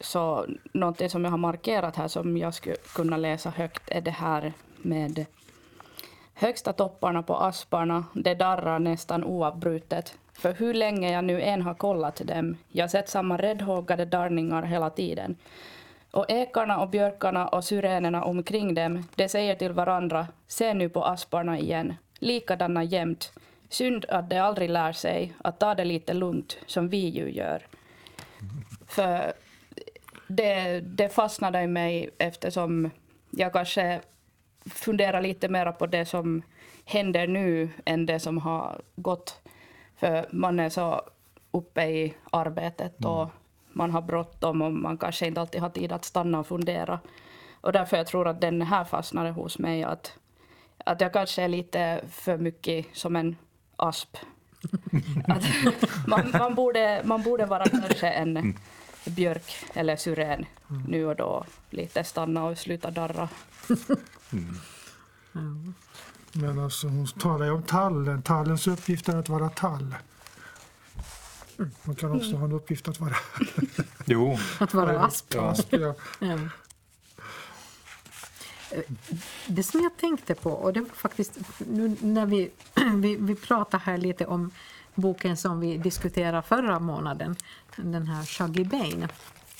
så 0.00 0.46
något 0.72 1.10
som 1.10 1.24
jag 1.24 1.30
har 1.30 1.38
markerat 1.38 1.96
här 1.96 2.08
som 2.08 2.36
jag 2.36 2.54
skulle 2.54 2.76
kunna 2.76 3.16
läsa 3.16 3.50
högt 3.50 3.82
är 3.86 4.00
det 4.00 4.10
här 4.10 4.52
med 4.76 5.26
högsta 6.34 6.72
topparna 6.72 7.22
på 7.22 7.36
asparna, 7.36 8.04
det 8.12 8.34
darrar 8.34 8.78
nästan 8.78 9.24
oavbrutet. 9.24 10.18
För 10.38 10.54
hur 10.54 10.74
länge 10.74 11.12
jag 11.12 11.24
nu 11.24 11.42
än 11.42 11.62
har 11.62 11.74
kollat 11.74 12.16
dem, 12.16 12.56
jag 12.68 12.90
sett 12.90 13.08
samma 13.08 13.36
räddhågade 13.36 14.04
darrningar 14.04 14.62
hela 14.62 14.90
tiden. 14.90 15.36
Och 16.10 16.24
ekarna 16.28 16.80
och 16.80 16.90
björkarna 16.90 17.48
och 17.48 17.64
syrenerna 17.64 18.24
omkring 18.24 18.74
dem, 18.74 19.08
de 19.14 19.28
säger 19.28 19.54
till 19.54 19.72
varandra, 19.72 20.26
se 20.46 20.74
nu 20.74 20.88
på 20.88 21.04
asparna 21.04 21.58
igen, 21.58 21.94
likadana 22.18 22.84
jämt. 22.84 23.32
Synd 23.68 24.04
att 24.08 24.30
de 24.30 24.38
aldrig 24.38 24.70
lär 24.70 24.92
sig 24.92 25.34
att 25.44 25.60
ta 25.60 25.74
det 25.74 25.84
lite 25.84 26.14
lugnt, 26.14 26.58
som 26.66 26.88
vi 26.88 27.08
ju 27.08 27.30
gör. 27.30 27.66
För 28.88 29.32
det, 30.28 30.80
det 30.80 31.08
fastnade 31.08 31.62
i 31.62 31.66
mig 31.66 32.10
eftersom 32.18 32.90
jag 33.30 33.52
kanske 33.52 34.00
funderar 34.70 35.20
lite 35.20 35.48
mer 35.48 35.72
på 35.72 35.86
det 35.86 36.04
som 36.04 36.42
händer 36.84 37.26
nu 37.26 37.70
än 37.84 38.06
det 38.06 38.20
som 38.20 38.38
har 38.38 38.80
gått. 38.96 39.40
För 39.96 40.28
man 40.30 40.60
är 40.60 40.68
så 40.68 41.02
uppe 41.50 41.82
i 41.82 42.14
arbetet 42.30 43.04
och 43.04 43.30
man 43.72 43.90
har 43.90 44.02
bråttom 44.02 44.62
och 44.62 44.72
man 44.72 44.98
kanske 44.98 45.26
inte 45.26 45.40
alltid 45.40 45.60
har 45.60 45.70
tid 45.70 45.92
att 45.92 46.04
stanna 46.04 46.38
och 46.38 46.46
fundera. 46.46 47.00
Och 47.60 47.72
därför 47.72 47.96
jag 47.96 48.06
tror 48.06 48.28
att 48.28 48.40
den 48.40 48.62
här 48.62 48.84
fastnade 48.84 49.30
hos 49.30 49.58
mig. 49.58 49.84
Att, 49.84 50.12
att 50.84 51.00
jag 51.00 51.12
kanske 51.12 51.42
är 51.42 51.48
lite 51.48 52.00
för 52.10 52.38
mycket 52.38 52.86
som 52.92 53.16
en 53.16 53.36
asp. 53.76 54.16
att 55.28 55.44
man, 56.06 56.30
man, 56.38 56.54
borde, 56.54 57.02
man 57.04 57.22
borde 57.22 57.46
vara 57.46 57.64
kanske 57.64 58.08
en 58.08 58.56
björk 59.04 59.54
eller 59.74 59.96
syren 59.96 60.46
nu 60.88 61.06
och 61.06 61.16
då. 61.16 61.44
Lite 61.70 62.04
stanna 62.04 62.44
och 62.44 62.58
sluta 62.58 62.90
darra. 62.90 63.28
Men 66.36 66.58
alltså, 66.58 66.88
hon 66.88 67.06
talar 67.06 67.46
ju 67.46 67.52
om 67.52 67.62
tallen. 67.62 68.22
Tallens 68.22 68.66
uppgift 68.66 69.08
är 69.08 69.16
att 69.16 69.28
vara 69.28 69.48
tall. 69.48 69.94
Man 71.82 71.96
kan 71.96 72.12
också 72.12 72.36
ha 72.36 72.44
en 72.44 72.52
uppgift 72.52 72.88
att 72.88 73.00
vara 73.00 73.16
Jo, 74.04 74.38
att 74.60 74.74
vara 74.74 75.00
asp. 75.00 75.34
Ja. 75.34 75.50
asp. 75.50 75.72
Ja. 75.72 75.94
Ja. 76.18 76.38
Det 79.46 79.62
som 79.62 79.80
jag 79.80 79.96
tänkte 79.96 80.34
på, 80.34 80.50
och 80.50 80.72
det 80.72 80.80
var 80.80 80.88
faktiskt 80.88 81.38
nu 81.58 81.96
när 82.00 82.26
vi, 82.26 82.50
vi, 82.94 83.16
vi 83.16 83.34
pratade 83.34 83.82
här 83.86 83.98
lite 83.98 84.26
om 84.26 84.50
boken 84.94 85.36
som 85.36 85.60
vi 85.60 85.78
diskuterade 85.78 86.42
förra 86.42 86.78
månaden, 86.78 87.36
den 87.76 88.06
här 88.06 88.24
Shaggy 88.24 88.64
Bane. 88.64 89.08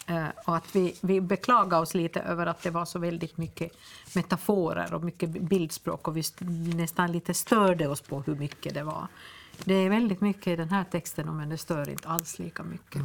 Eh, 0.06 0.26
och 0.44 0.56
att 0.56 0.76
vi, 0.76 0.96
vi 1.00 1.20
beklagade 1.20 1.82
oss 1.82 1.94
lite 1.94 2.20
över 2.20 2.46
att 2.46 2.62
det 2.62 2.70
var 2.70 2.84
så 2.84 2.98
väldigt 2.98 3.36
mycket 3.36 3.72
metaforer 4.14 4.94
och 4.94 5.04
mycket 5.04 5.30
bildspråk 5.30 6.08
och 6.08 6.16
vi 6.16 6.20
st- 6.20 6.44
nästan 6.74 7.12
lite 7.12 7.34
störde 7.34 7.88
oss 7.88 8.00
på 8.00 8.20
hur 8.20 8.34
mycket 8.34 8.74
det 8.74 8.82
var. 8.82 9.06
Det 9.64 9.74
är 9.74 9.90
väldigt 9.90 10.20
mycket 10.20 10.46
i 10.46 10.56
den 10.56 10.68
här 10.70 10.84
texten 10.84 11.36
men 11.36 11.48
det 11.48 11.58
stör 11.58 11.88
inte 11.88 12.08
alls 12.08 12.38
lika 12.38 12.62
mycket. 12.62 13.02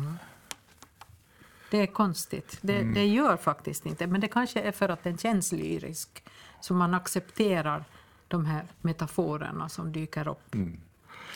Det 1.71 1.77
är 1.77 1.87
konstigt. 1.87 2.57
Det, 2.61 2.83
det 2.93 3.05
gör 3.07 3.37
faktiskt 3.37 3.85
inte. 3.85 4.07
Men 4.07 4.21
det 4.21 4.27
kanske 4.27 4.61
är 4.61 4.71
för 4.71 4.89
att 4.89 5.03
den 5.03 5.17
känns 5.17 5.51
lyrisk. 5.51 6.23
Så 6.61 6.73
man 6.73 6.93
accepterar 6.93 7.83
de 8.27 8.45
här 8.45 8.63
metaforerna 8.81 9.69
som 9.69 9.91
dyker 9.91 10.27
upp. 10.27 10.55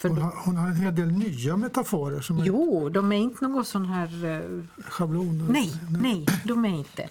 För 0.07 0.13
Hon, 0.13 0.21
har, 0.21 0.33
hon 0.45 0.57
har 0.57 0.67
en 0.67 0.75
hel 0.75 0.95
del 0.95 1.12
nya 1.12 1.57
metaforer 1.57 2.21
som 2.21 2.39
är 2.39 2.45
jo, 2.45 2.89
de 2.89 3.12
är 3.12 3.17
inte 3.17 3.47
någon 3.47 3.65
sån 3.65 3.85
här... 3.85 4.25
eh, 4.25 4.83
schabloner. 4.83 5.45
nej, 5.50 5.74
nej, 5.89 6.25
de 6.43 6.65
är 6.65 6.69
inte. 6.69 7.09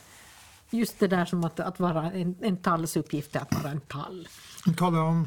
Just 0.70 0.98
det 0.98 1.08
där 1.08 1.24
som 1.24 1.44
att, 1.44 1.60
att 1.60 1.80
vara 1.80 2.12
en, 2.12 2.34
en 2.40 2.56
talls 2.56 2.96
uppgift 2.96 3.36
är 3.36 3.40
att 3.40 3.54
vara 3.54 3.72
en 3.72 3.80
tall. 3.80 4.28
Hon 4.64 4.74
talar 4.74 5.00
om 5.00 5.26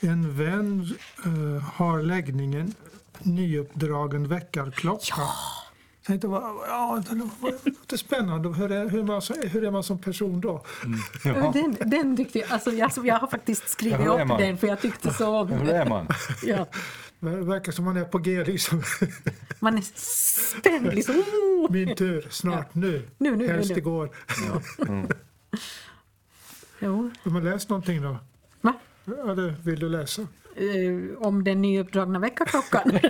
en 0.00 0.36
vän 0.36 0.94
eh, 1.24 1.62
har 1.62 2.02
läggningen 2.02 2.74
nyuppdragen 3.22 4.28
väckarklocka. 4.28 5.14
Ja. 5.16 5.32
Jag 6.08 6.12
tänkte, 6.12 6.26
vad, 6.28 6.42
ja, 6.68 7.02
det 7.10 7.14
låter 7.14 7.96
spännande. 7.96 8.48
Hur 8.48 8.72
är, 8.72 8.88
hur, 8.88 8.98
är 9.00 9.04
man, 9.04 9.22
som- 9.22 9.36
hur 9.42 9.64
är 9.64 9.70
man 9.70 9.82
som 9.82 9.98
person 9.98 10.40
då? 10.40 10.64
ja. 11.24 11.50
Den, 11.54 11.76
den 11.90 12.16
tyckte 12.16 12.38
jag, 12.38 12.52
alltså 12.52 12.70
jag, 12.70 12.90
jag 13.04 13.14
har 13.18 13.26
faktiskt 13.26 13.68
skrivit 13.68 14.00
Ja, 14.04 14.18
är 14.20 14.32
upp 14.32 14.38
den 14.38 14.58
för 14.58 14.66
jag 14.66 14.80
tyckte 14.80 15.12
så 15.14 15.40
om 15.40 15.48
hur 15.48 15.68
är 15.70 15.86
man? 15.86 16.08
Ja, 16.42 16.66
Det 17.20 17.30
verkar 17.30 17.72
som 17.72 17.84
man 17.84 17.96
är 17.96 18.04
på 18.04 18.18
G 18.18 18.44
liksom. 18.44 18.82
man 19.60 19.78
är 19.78 19.82
spänd 20.58 20.94
liksom. 20.94 21.14
Oh! 21.18 21.70
Min 21.70 21.96
tur, 21.96 22.26
snart, 22.30 22.74
nu. 22.74 23.08
Nu, 23.18 23.30
nu, 23.30 23.36
nu, 23.36 23.48
Helst 23.52 23.70
nu. 23.70 23.76
igår. 23.76 24.10
Jo. 26.80 27.10
Har 27.22 27.30
man 27.30 27.44
läst 27.44 27.68
någonting 27.68 28.02
då? 28.02 28.16
Va? 28.60 28.74
Eller 29.06 29.54
vill 29.64 29.80
du 29.80 29.88
läsa? 29.88 30.26
Eh, 30.56 31.26
om 31.26 31.44
den 31.44 31.62
nyuppdragna 31.62 32.18
väckarklockan. 32.18 32.98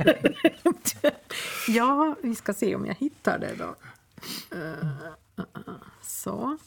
ja, 1.68 2.16
vi 2.22 2.34
ska 2.34 2.54
se 2.54 2.74
om 2.74 2.86
jag 2.86 2.94
hittar 2.94 3.38
det 3.38 3.54
då. 3.58 3.74
Eh, 4.56 4.88
så. 6.02 6.58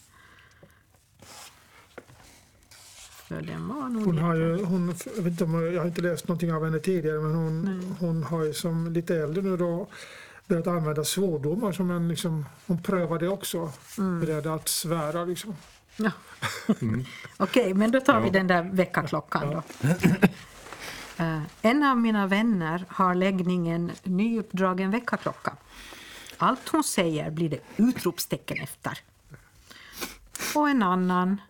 För 3.27 3.41
den 3.41 3.67
var 3.67 3.89
nog 3.89 4.05
Hon 4.05 4.17
har 4.17 4.35
ju, 4.35 4.63
hon, 4.63 4.95
jag, 5.15 5.23
vet 5.23 5.31
inte 5.31 5.43
om, 5.43 5.73
jag 5.73 5.81
har 5.81 5.87
inte 5.87 6.01
läst 6.01 6.27
någonting 6.27 6.53
av 6.53 6.65
henne 6.65 6.79
tidigare 6.79 7.19
men 7.19 7.35
hon, 7.35 7.95
hon 7.99 8.23
har 8.23 8.43
ju 8.43 8.53
som 8.53 8.93
lite 8.93 9.15
äldre 9.15 9.43
nu 9.43 9.57
då 9.57 9.87
börjat 10.47 10.67
använda 10.67 11.03
svordomar 11.03 11.71
som 11.71 11.91
en 11.91 12.07
liksom, 12.07 12.45
hon 12.67 12.83
prövade 12.83 13.27
också. 13.27 13.71
Mm. 13.97 14.19
Beredd 14.19 14.47
att 14.47 14.67
svära 14.67 15.25
liksom. 15.25 15.55
Ja. 15.97 16.11
Okej, 17.37 17.73
men 17.73 17.91
då 17.91 17.99
tar 17.99 18.19
vi 18.19 18.27
Ja. 18.27 18.33
den 18.33 18.47
där 18.47 18.63
väckarklockan 18.63 19.49
då. 19.51 19.63
Eh, 21.19 21.41
en 21.61 21.83
av 21.83 21.97
mina 21.97 22.27
vänner 22.27 22.85
har 22.89 23.15
läggningen 23.15 23.91
nyuppdragen 24.03 24.91
väckarklocka. 24.91 25.55
Allt 26.37 26.69
hon 26.69 26.83
säger 26.83 27.31
blir 27.31 27.49
det 27.49 27.59
utropstecken 27.77 28.57
efter. 28.61 28.99
Och 30.55 30.69
en 30.69 30.83
annan 30.83 31.41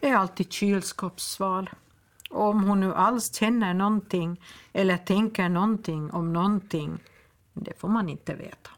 är 0.00 0.14
alltid 0.14 0.52
kylskåpssval. 0.52 1.70
Om 2.30 2.64
hon 2.64 2.80
nu 2.80 2.94
alls 2.94 3.34
känner 3.34 3.74
någonting 3.74 4.40
eller 4.72 4.96
tänker 4.96 5.48
någonting 5.48 6.10
om 6.10 6.32
någonting, 6.32 6.98
det 7.52 7.78
får 7.78 7.88
man 7.88 8.08
inte 8.08 8.34
veta. 8.34 8.70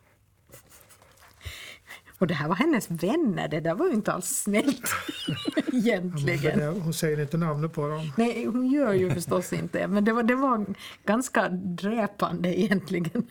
Och 2.18 2.26
det 2.26 2.34
här 2.34 2.48
var 2.48 2.54
hennes 2.54 2.90
vänner, 2.90 3.48
det 3.48 3.60
där 3.60 3.74
var 3.74 3.86
ju 3.86 3.92
inte 3.92 4.12
alls 4.12 4.26
snällt 4.28 4.90
Men 5.56 5.74
egentligen. 5.74 6.58
det, 6.58 6.66
hon 6.66 6.94
säger 6.94 7.20
inte 7.20 7.36
namnet 7.36 7.72
på 7.72 7.88
dem. 7.88 8.12
Nej, 8.16 8.46
hon 8.46 8.66
gör 8.70 8.92
ju 8.92 9.10
förstås 9.10 9.52
inte 9.52 9.86
men 9.86 10.04
det 10.04 10.12
var, 10.12 10.22
det 10.22 10.34
var 10.34 10.66
ganska 11.04 11.48
dräpande 11.48 12.60
egentligen. 12.60 13.26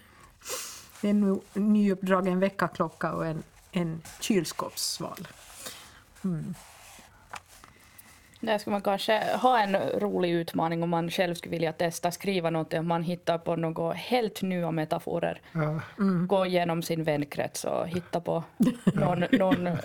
En 1.01 1.41
nyuppdragen 1.53 2.39
väckarklocka 2.39 3.13
och 3.13 3.25
en, 3.25 3.43
en 3.71 4.01
kylskåpssval. 4.19 5.27
Där 8.43 8.57
ska 8.57 8.71
man 8.71 8.81
kanske 8.81 9.35
ha 9.35 9.59
en 9.59 9.75
rolig 9.75 10.31
utmaning 10.31 10.83
om 10.83 10.89
man 10.89 11.09
själv 11.09 11.35
skulle 11.35 11.51
vilja 11.51 11.73
testa 11.73 12.11
skriva 12.11 12.49
något, 12.49 12.73
om 12.73 12.87
man 12.87 13.03
hittar 13.03 13.37
på 13.37 13.55
några 13.55 13.93
helt 13.93 14.41
nya 14.41 14.71
metaforer. 14.71 15.41
Ja, 15.51 15.81
Gå 16.27 16.45
igenom 16.45 16.81
sin 16.81 17.03
vänkrets 17.03 17.63
och 17.63 17.87
hitta 17.87 18.21
på 18.21 18.43
någon, 18.93 19.25
någon 19.31 19.67
eh, 19.67 19.75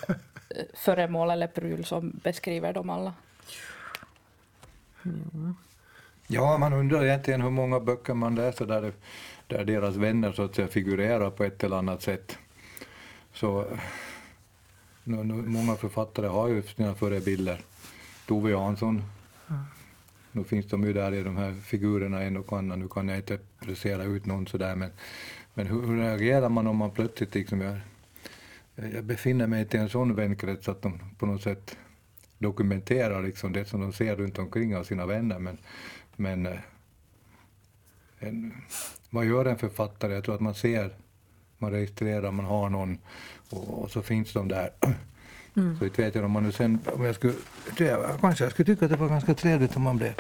föremål 0.75 1.31
eller 1.31 1.47
pryl 1.47 1.85
som 1.85 2.21
beskriver 2.25 2.73
dem 2.73 2.91
alla. 2.91 3.13
Ja, 6.27 6.59
man 6.59 6.73
undrar 6.73 7.05
egentligen 7.05 7.43
hur 7.43 7.51
många 7.51 7.81
böcker 7.81 8.15
man 8.15 8.35
läser 8.35 8.67
där, 8.67 8.83
det, 8.83 8.93
där 9.47 9.65
deras 9.65 9.97
vänner 9.97 10.33
så 10.33 10.43
att 10.43 10.55
säga 10.55 10.69
figurerar 10.69 11.31
på 11.31 11.45
ett 11.45 11.65
eller 11.65 11.77
annat 11.77 12.03
sätt. 12.03 12.39
Så 13.33 13.65
nu, 15.05 15.17
nu, 15.25 15.35
många 15.35 15.75
författare 15.75 16.27
har 16.27 16.49
ju 16.49 16.63
sina 16.63 16.95
förebilder. 16.95 17.61
Tove 18.29 18.51
Jansson. 18.51 19.03
Nu 20.33 20.45
finns 20.45 20.67
de 20.67 20.85
ju 20.85 20.93
där 20.93 21.15
i 21.15 21.23
de 21.23 21.37
här 21.37 21.53
figurerna 21.53 22.23
en 22.23 22.37
och 22.37 22.53
annan. 22.53 22.81
Nu 22.81 22.89
kan 22.89 23.09
jag 23.09 23.19
inte 23.19 23.39
prestera 23.61 24.05
ut 24.05 24.27
någon 24.27 24.47
sådär 24.47 24.77
men, 24.77 24.91
men 25.55 25.67
hur, 25.67 25.83
hur 25.87 25.99
reagerar 25.99 26.49
man 26.49 26.67
om 26.67 26.77
man 26.77 26.91
plötsligt 26.91 27.35
liksom 27.35 27.61
jag, 27.61 27.79
jag 28.75 29.05
befinner 29.05 29.47
mig 29.47 29.61
inte 29.61 29.77
i 29.77 29.81
en 29.81 29.89
sån 29.89 30.15
vänkrets 30.15 30.69
att 30.69 30.83
de 30.83 31.01
på 31.19 31.27
något 31.27 31.43
sätt 31.43 31.77
dokumenterar 32.39 33.23
liksom 33.23 33.53
det 33.53 33.65
som 33.65 33.81
de 33.81 33.93
ser 33.93 34.17
runt 34.17 34.39
omkring 34.39 34.77
av 34.77 34.85
sina 34.85 35.07
vänner. 35.07 35.39
Men, 35.39 35.59
men 36.17 36.47
eh, 36.47 36.59
en, 38.19 38.53
vad 39.11 39.25
gör 39.27 39.45
en 39.45 39.59
författare? 39.59 40.15
Jag 40.15 40.25
tror 40.25 40.35
att 40.35 40.41
man 40.41 40.55
ser, 40.55 40.91
man 41.59 41.71
registrerar, 41.71 42.31
man 42.31 42.45
har 42.45 42.71
någon 42.71 42.99
och, 43.51 43.83
och 43.83 43.91
så 43.91 44.03
finns 44.03 44.33
de 44.33 44.49
där. 44.49 44.71
Så 45.79 45.85
inte 45.85 46.03
vet 46.03 46.15
jag 46.15 46.25
om 46.25 46.31
man 46.31 46.43
nu 46.43 46.53
sen, 46.53 46.79
om 46.87 47.05
jag 47.05 47.15
skulle, 47.15 47.35
det, 47.77 48.19
kanske 48.21 48.45
jag 48.45 48.53
skulle 48.53 48.67
tycka 48.67 48.85
att 48.85 48.91
det 48.91 48.97
var 48.97 49.09
ganska 49.09 49.35
trevligt 49.35 49.77
om 49.77 49.83
man 49.83 49.97
blev 49.97 50.13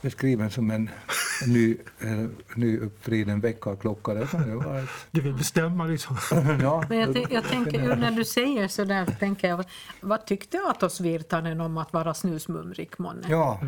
beskriven 0.00 0.50
som 0.50 0.70
en, 0.70 0.90
ny, 1.46 1.76
eh, 2.00 2.26
ny 2.54 2.78
uppvriden 2.78 3.40
väckarklocka. 3.40 4.14
Det 4.14 4.26
kan 4.26 4.48
ju 4.48 4.54
vara 4.54 4.78
ett, 4.80 4.88
du 5.10 5.20
vill 5.20 5.34
bestämma 5.34 5.84
liksom. 5.84 6.16
ja, 6.62 6.84
Men 6.88 6.98
jag, 6.98 7.32
jag 7.32 7.44
tänker 7.44 7.82
ju 7.82 7.94
när 7.94 8.10
du 8.10 8.24
säger 8.24 8.68
så 8.68 8.84
där, 8.84 9.06
tänker 9.06 9.48
jag, 9.48 9.64
vad 10.00 10.26
tyckte 10.26 10.58
Atos 10.66 11.00
Virtanen 11.00 11.60
om 11.60 11.78
att 11.78 11.92
vara 11.92 12.14
snusmumrik 12.14 12.98
månne? 12.98 13.26
ja, 13.30 13.60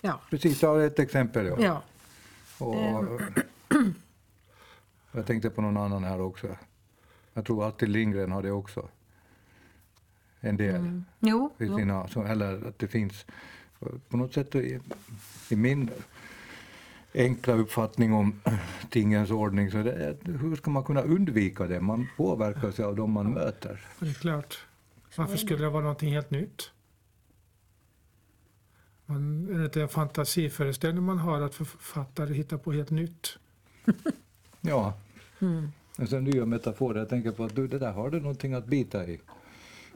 Ja. 0.00 0.20
precis, 0.30 0.60
ta 0.60 0.82
ett 0.82 0.98
exempel. 0.98 1.46
Ja. 1.46 1.56
ja. 1.58 1.82
Och, 2.66 3.20
jag 5.12 5.26
tänkte 5.26 5.50
på 5.50 5.62
någon 5.62 5.76
annan 5.76 6.04
här 6.04 6.20
också. 6.20 6.46
Jag 7.34 7.44
tror 7.46 7.68
Astrid 7.68 7.90
Lindgren 7.90 8.32
har 8.32 8.42
det 8.42 8.50
också. 8.50 8.88
En 10.44 10.56
del. 10.56 11.02
Jo, 11.20 11.50
I 11.58 11.64
jo. 11.64 11.78
sina, 11.78 12.08
så, 12.08 12.22
eller 12.22 12.68
att 12.68 12.78
det 12.78 12.88
finns 12.88 13.26
på 14.08 14.16
något 14.16 14.32
sätt 14.34 14.54
i, 14.54 14.80
i 15.48 15.56
min 15.56 15.90
enkla 17.14 17.54
uppfattning 17.54 18.12
om 18.12 18.40
tingens 18.90 19.30
ordning 19.30 19.70
så 19.70 19.82
det, 19.82 20.16
hur 20.24 20.56
ska 20.56 20.70
man 20.70 20.84
kunna 20.84 21.02
undvika 21.02 21.66
det? 21.66 21.80
Man 21.80 22.06
påverkar 22.16 22.70
sig 22.70 22.84
av 22.84 22.96
de 22.96 23.10
man 23.10 23.32
möter. 23.32 23.80
Det 23.98 24.08
är 24.08 24.14
klart. 24.14 24.58
Varför 25.16 25.36
skulle 25.36 25.64
det 25.64 25.70
vara 25.70 25.82
någonting 25.82 26.12
helt 26.12 26.30
nytt? 26.30 26.70
Man, 29.06 29.48
är 29.48 29.68
det 29.68 29.82
en 29.82 29.88
fantasiföreställning 29.88 31.04
man 31.04 31.18
har 31.18 31.40
att 31.40 31.54
författare 31.54 32.34
hittar 32.34 32.56
på 32.58 32.72
helt 32.72 32.90
nytt? 32.90 33.38
Ja. 34.60 34.94
Men 35.96 36.06
sen 36.08 36.24
nya 36.24 36.46
metaforer. 36.46 36.98
Jag 36.98 37.08
tänker 37.08 37.32
på 37.32 37.44
att 37.44 37.56
du, 37.56 37.68
det 37.68 37.78
där 37.78 37.92
har 37.92 38.10
du 38.10 38.20
någonting 38.20 38.54
att 38.54 38.66
bita 38.66 39.06
i. 39.06 39.20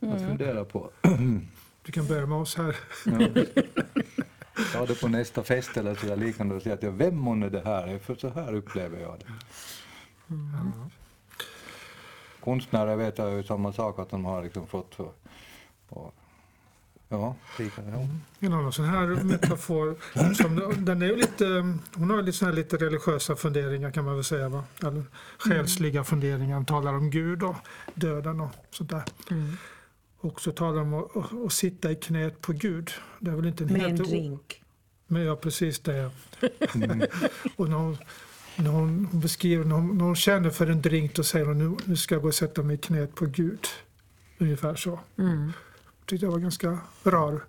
Att 0.02 0.20
fundera 0.20 0.64
på. 0.64 0.90
Du 1.82 1.92
kan 1.92 2.06
börja 2.06 2.26
med 2.26 2.38
oss 2.38 2.56
här. 2.56 2.76
Ja. 3.04 3.18
Ta 4.72 4.86
det 4.86 5.00
på 5.00 5.08
nästa 5.08 5.42
fest 5.42 5.76
eller 5.76 5.94
så 5.94 6.06
där 6.06 6.16
liknande 6.16 6.54
och 6.54 6.62
säga 6.62 6.74
att 6.74 6.82
ja, 6.82 6.90
vem 6.90 7.16
månne 7.16 7.48
det 7.48 7.62
här 7.64 7.88
är? 7.88 7.98
För 7.98 8.14
så 8.14 8.28
här 8.28 8.54
upplever 8.54 9.00
jag 9.00 9.18
det. 9.18 9.26
Konstnärer 12.40 12.96
vet 12.96 13.18
jag 13.18 13.32
ju 13.32 13.42
samma 13.42 13.72
sak 13.72 13.98
att 13.98 14.10
de 14.10 14.24
har 14.24 14.42
liksom 14.42 14.66
fått 14.66 14.94
för, 14.94 15.10
och, 15.88 16.14
ja. 17.08 17.34
Ja. 17.58 18.08
En 18.40 18.52
annan 18.52 18.72
sån 18.72 18.84
här 18.84 19.06
metafor, 19.06 19.96
som, 20.34 20.84
den 20.84 21.02
är 21.02 21.06
ju 21.06 21.16
lite, 21.16 21.44
hon 21.94 22.10
har 22.10 22.22
lite, 22.22 22.52
lite 22.52 22.76
religiösa 22.76 23.36
funderingar 23.36 23.90
kan 23.90 24.04
man 24.04 24.14
väl 24.14 24.24
säga. 24.24 24.48
Va? 24.48 24.64
Eller 24.82 25.02
själsliga 25.38 26.04
funderingar. 26.04 26.54
Hon 26.54 26.66
talar 26.66 26.94
om 26.94 27.10
Gud 27.10 27.42
och 27.42 27.56
döden 27.94 28.40
och 28.40 28.50
sånt 28.70 28.90
där. 28.90 29.02
Och 30.20 30.40
så 30.40 30.52
talar 30.52 30.78
de 30.78 30.94
om 30.94 31.04
att, 31.04 31.46
att, 31.46 31.52
sitta 31.52 31.90
i 31.90 31.96
knät 31.96 32.40
på 32.40 32.52
Gud. 32.52 32.90
Det 33.18 33.30
är 33.30 33.34
väl 33.34 33.46
inte 33.46 33.64
en 33.64 33.72
Med 33.72 33.82
en 33.82 33.96
drink. 33.96 34.62
Men 35.06 35.22
ja, 35.22 35.36
precis 35.36 35.78
det. 35.80 36.10
och 37.56 37.68
när 37.68 37.76
hon, 37.76 37.98
när 38.56 38.70
hon, 38.70 39.08
beskriver, 39.12 39.64
när 39.64 39.74
hon, 39.74 39.98
när 39.98 40.04
hon 40.04 40.16
känner 40.16 40.50
för 40.50 40.66
en 40.66 40.82
drink, 40.82 41.14
då 41.14 41.22
säger 41.22 41.46
hon 41.46 41.58
nu, 41.58 41.76
nu 41.84 41.96
ska 41.96 42.14
jag 42.14 42.22
gå 42.22 42.28
och 42.28 42.34
sätta 42.34 42.62
mig 42.62 42.74
i 42.74 42.78
knät 42.78 43.14
på 43.14 43.26
Gud. 43.26 43.66
Ungefär 44.38 44.74
så. 44.74 45.00
Mm. 45.18 45.52
tyckte 46.06 46.26
jag 46.26 46.32
var 46.32 46.38
ganska 46.38 46.78
rar, 47.02 47.44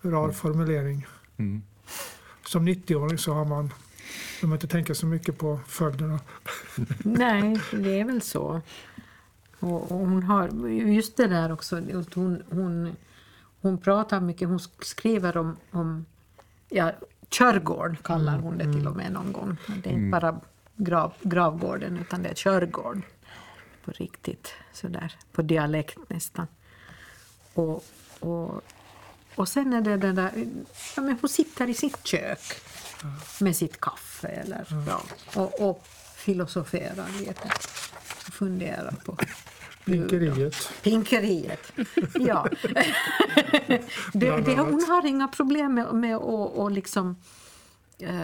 rar 0.00 0.32
formulering. 0.32 1.06
Mm. 1.36 1.62
Som 2.46 2.68
90-åring 2.68 3.18
så 3.18 3.32
har 3.32 3.44
man, 3.44 3.72
man 4.42 4.52
inte 4.52 4.66
tänka 4.68 4.94
så 4.94 5.06
mycket 5.06 5.38
på 5.38 5.60
följderna. 5.66 6.20
Nej, 6.98 7.60
det 7.72 8.00
är 8.00 8.04
väl 8.04 8.22
så. 8.22 8.62
Och, 9.60 9.92
och 9.92 9.98
hon 9.98 10.22
har 10.22 10.68
just 10.68 11.16
det 11.16 11.26
där 11.26 11.52
också, 11.52 11.76
hon, 12.14 12.42
hon, 12.50 12.96
hon 13.60 13.78
pratar 13.78 14.20
mycket, 14.20 14.48
hon 14.48 14.60
skriver 14.80 15.36
om, 15.36 15.56
om 15.70 16.06
ja, 16.68 16.92
Körgård 17.30 18.02
kallar 18.02 18.38
hon 18.38 18.58
det 18.58 18.72
till 18.72 18.86
och 18.86 18.96
med 18.96 19.12
någon 19.12 19.32
gång. 19.32 19.56
Det 19.82 19.90
är 19.90 19.92
inte 19.92 20.10
bara 20.10 20.40
grav, 20.76 21.12
gravgården 21.22 21.98
utan 21.98 22.22
det 22.22 22.28
är 22.28 22.34
Körgård. 22.34 23.02
På 23.84 23.90
riktigt, 23.90 24.52
sådär, 24.72 25.14
på 25.32 25.42
dialekt 25.42 25.98
nästan. 26.08 26.46
Och, 27.54 27.84
och, 28.20 28.62
och 29.34 29.48
sen 29.48 29.72
är 29.72 29.80
det 29.80 29.96
den 29.96 30.14
där, 30.14 30.32
ja, 30.96 31.02
men 31.02 31.18
hon 31.20 31.28
sitter 31.28 31.68
i 31.68 31.74
sitt 31.74 32.06
kök 32.06 32.40
med 33.40 33.56
sitt 33.56 33.80
kaffe 33.80 34.28
eller, 34.28 34.66
ja, 34.86 35.02
och, 35.34 35.68
och 35.68 35.86
filosoferar 36.16 37.08
lite. 37.18 37.50
Och 38.38 38.46
funderar 38.46 38.94
på 39.04 39.16
Pinkeriet. 39.84 40.72
Pinkeriet, 40.82 41.72
ja. 42.14 42.48
det, 44.12 44.40
det, 44.40 44.56
hon 44.56 44.84
har 44.88 45.06
inga 45.06 45.28
problem 45.28 45.74
med, 45.74 45.94
med 45.94 46.16
att 46.16 46.22
och 46.22 46.70
liksom... 46.70 47.16
Eh, 47.98 48.20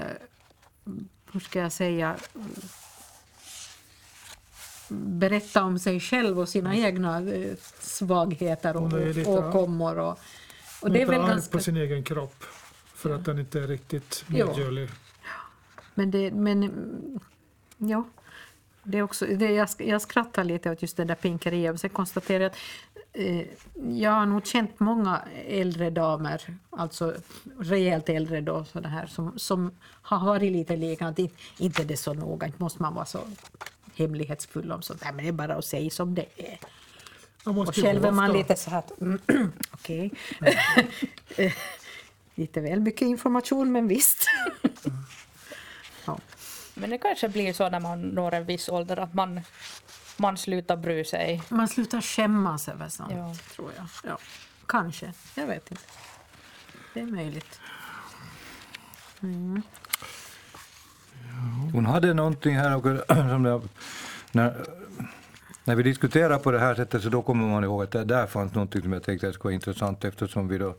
hur 1.33 1.41
ska 1.41 1.59
jag 1.59 1.73
säga? 1.73 2.17
Berätta 4.89 5.63
om 5.65 5.79
sig 5.79 6.01
själv 6.01 6.41
och 6.41 6.49
sina 6.49 6.77
egna 6.77 7.19
eh, 7.19 7.57
svagheter 7.81 8.77
och 8.77 8.93
åkommor. 9.27 9.99
Och, 9.99 10.11
och 10.11 10.19
Hon 10.81 10.93
det 10.93 11.03
är 11.03 11.07
väl 11.07 11.27
ganska... 11.27 11.59
på 11.59 11.65
sin 11.65 11.77
egen 11.77 12.05
kropp 12.05 12.45
för 12.95 13.11
att 13.11 13.25
den 13.25 13.39
inte 13.39 13.61
är 13.61 13.67
riktigt 13.67 14.25
Ja. 14.27 14.47
medgörlig. 14.47 14.91
Men, 15.95 16.11
det, 16.11 16.31
men 16.31 16.63
mm, 16.63 17.21
ja, 17.79 18.05
det 18.85 18.99
är 18.99 19.03
också, 19.03 19.27
det, 19.27 19.51
jag, 19.51 19.69
jag 19.79 20.03
skrattar 20.03 20.45
lite 20.45 20.71
åt 20.71 20.83
just 20.83 20.97
det 20.97 21.05
där 21.05 21.15
pinkeriet. 21.15 21.75
Och 21.75 21.81
sen 21.81 21.91
konstaterar 21.91 22.41
jag 22.41 22.51
att 22.51 22.57
Eh, 23.17 23.47
jag 23.89 24.11
har 24.11 24.27
nog 24.27 24.47
känt 24.47 24.81
många 24.81 25.23
äldre 25.47 25.91
damer, 25.91 26.43
alltså 26.71 27.15
rejält 27.59 28.09
äldre 28.09 28.41
då, 28.41 28.65
sådana 28.65 28.89
här, 28.89 29.07
som, 29.07 29.39
som 29.39 29.71
har 29.85 30.27
varit 30.27 30.53
lite 30.53 30.77
liknande. 30.77 31.29
Inte 31.59 31.85
det 31.85 31.97
så 31.97 32.15
noga, 32.15 32.47
inte 32.47 32.63
måste 32.63 32.83
man 32.83 32.95
vara 32.95 33.05
så 33.05 33.21
hemlighetsfull 33.95 34.73
om 34.73 34.83
sånt 34.83 35.03
här, 35.03 35.13
men 35.13 35.25
det 35.25 35.29
är 35.29 35.33
bara 35.33 35.55
att 35.55 35.65
säga 35.65 35.91
som 35.91 36.15
det 36.15 36.27
är. 36.37 36.59
Och 37.45 37.75
själv 37.75 38.05
är 38.05 38.13
man 38.13 38.33
lite 38.33 38.57
så 38.57 38.71
här 38.71 38.83
mm, 39.01 39.21
okej. 39.71 40.13
Eh, 41.37 41.53
lite 42.35 42.61
väl 42.61 42.81
mycket 42.81 43.03
information, 43.03 43.73
men 43.73 43.89
visst. 43.89 44.27
ja. 46.05 46.19
Men 46.75 46.91
det 46.91 46.99
kanske 46.99 47.29
blir 47.29 47.53
så 47.53 47.69
när 47.71 47.81
man 47.81 48.03
når 48.03 48.35
en 48.35 48.45
viss 48.45 48.69
ålder 48.69 48.97
att 48.99 49.15
man, 49.15 49.41
man 50.17 50.37
slutar 50.37 50.77
bry 50.77 51.05
sig. 51.05 51.43
Man 51.49 51.69
slutar 51.69 52.01
skämmas 52.01 52.69
över 52.69 52.89
sånt, 52.89 53.13
Ja. 53.17 53.35
tror 53.55 53.71
jag. 53.77 53.87
Ja. 54.11 54.19
Kanske, 54.67 55.13
jag 55.35 55.47
vet 55.47 55.71
inte. 55.71 55.83
Det 56.95 57.01
är 57.01 57.07
möjligt. 57.07 57.61
Hon 61.73 61.87
hade 61.87 62.15
någonting 62.15 62.57
här 62.57 62.99
som 63.29 63.45
jag, 63.45 63.63
när, 64.33 64.65
när 65.65 65.75
vi 65.75 65.83
diskuterar 65.83 66.39
på 66.39 66.51
det 66.51 66.59
här 66.59 66.75
sättet 66.75 67.03
så 67.03 67.09
då 67.09 67.23
kommer 67.23 67.47
man 67.47 67.65
ihåg 67.65 67.83
att 67.83 67.91
det 67.91 68.05
där 68.05 68.27
fanns 68.27 68.55
någonting 68.55 68.83
som 68.83 68.93
jag 68.93 69.03
tänkte 69.03 69.33
skulle 69.33 69.43
vara 69.49 69.55
intressant 69.55 70.05
eftersom 70.05 70.49
vi 70.49 70.59
då 70.59 70.75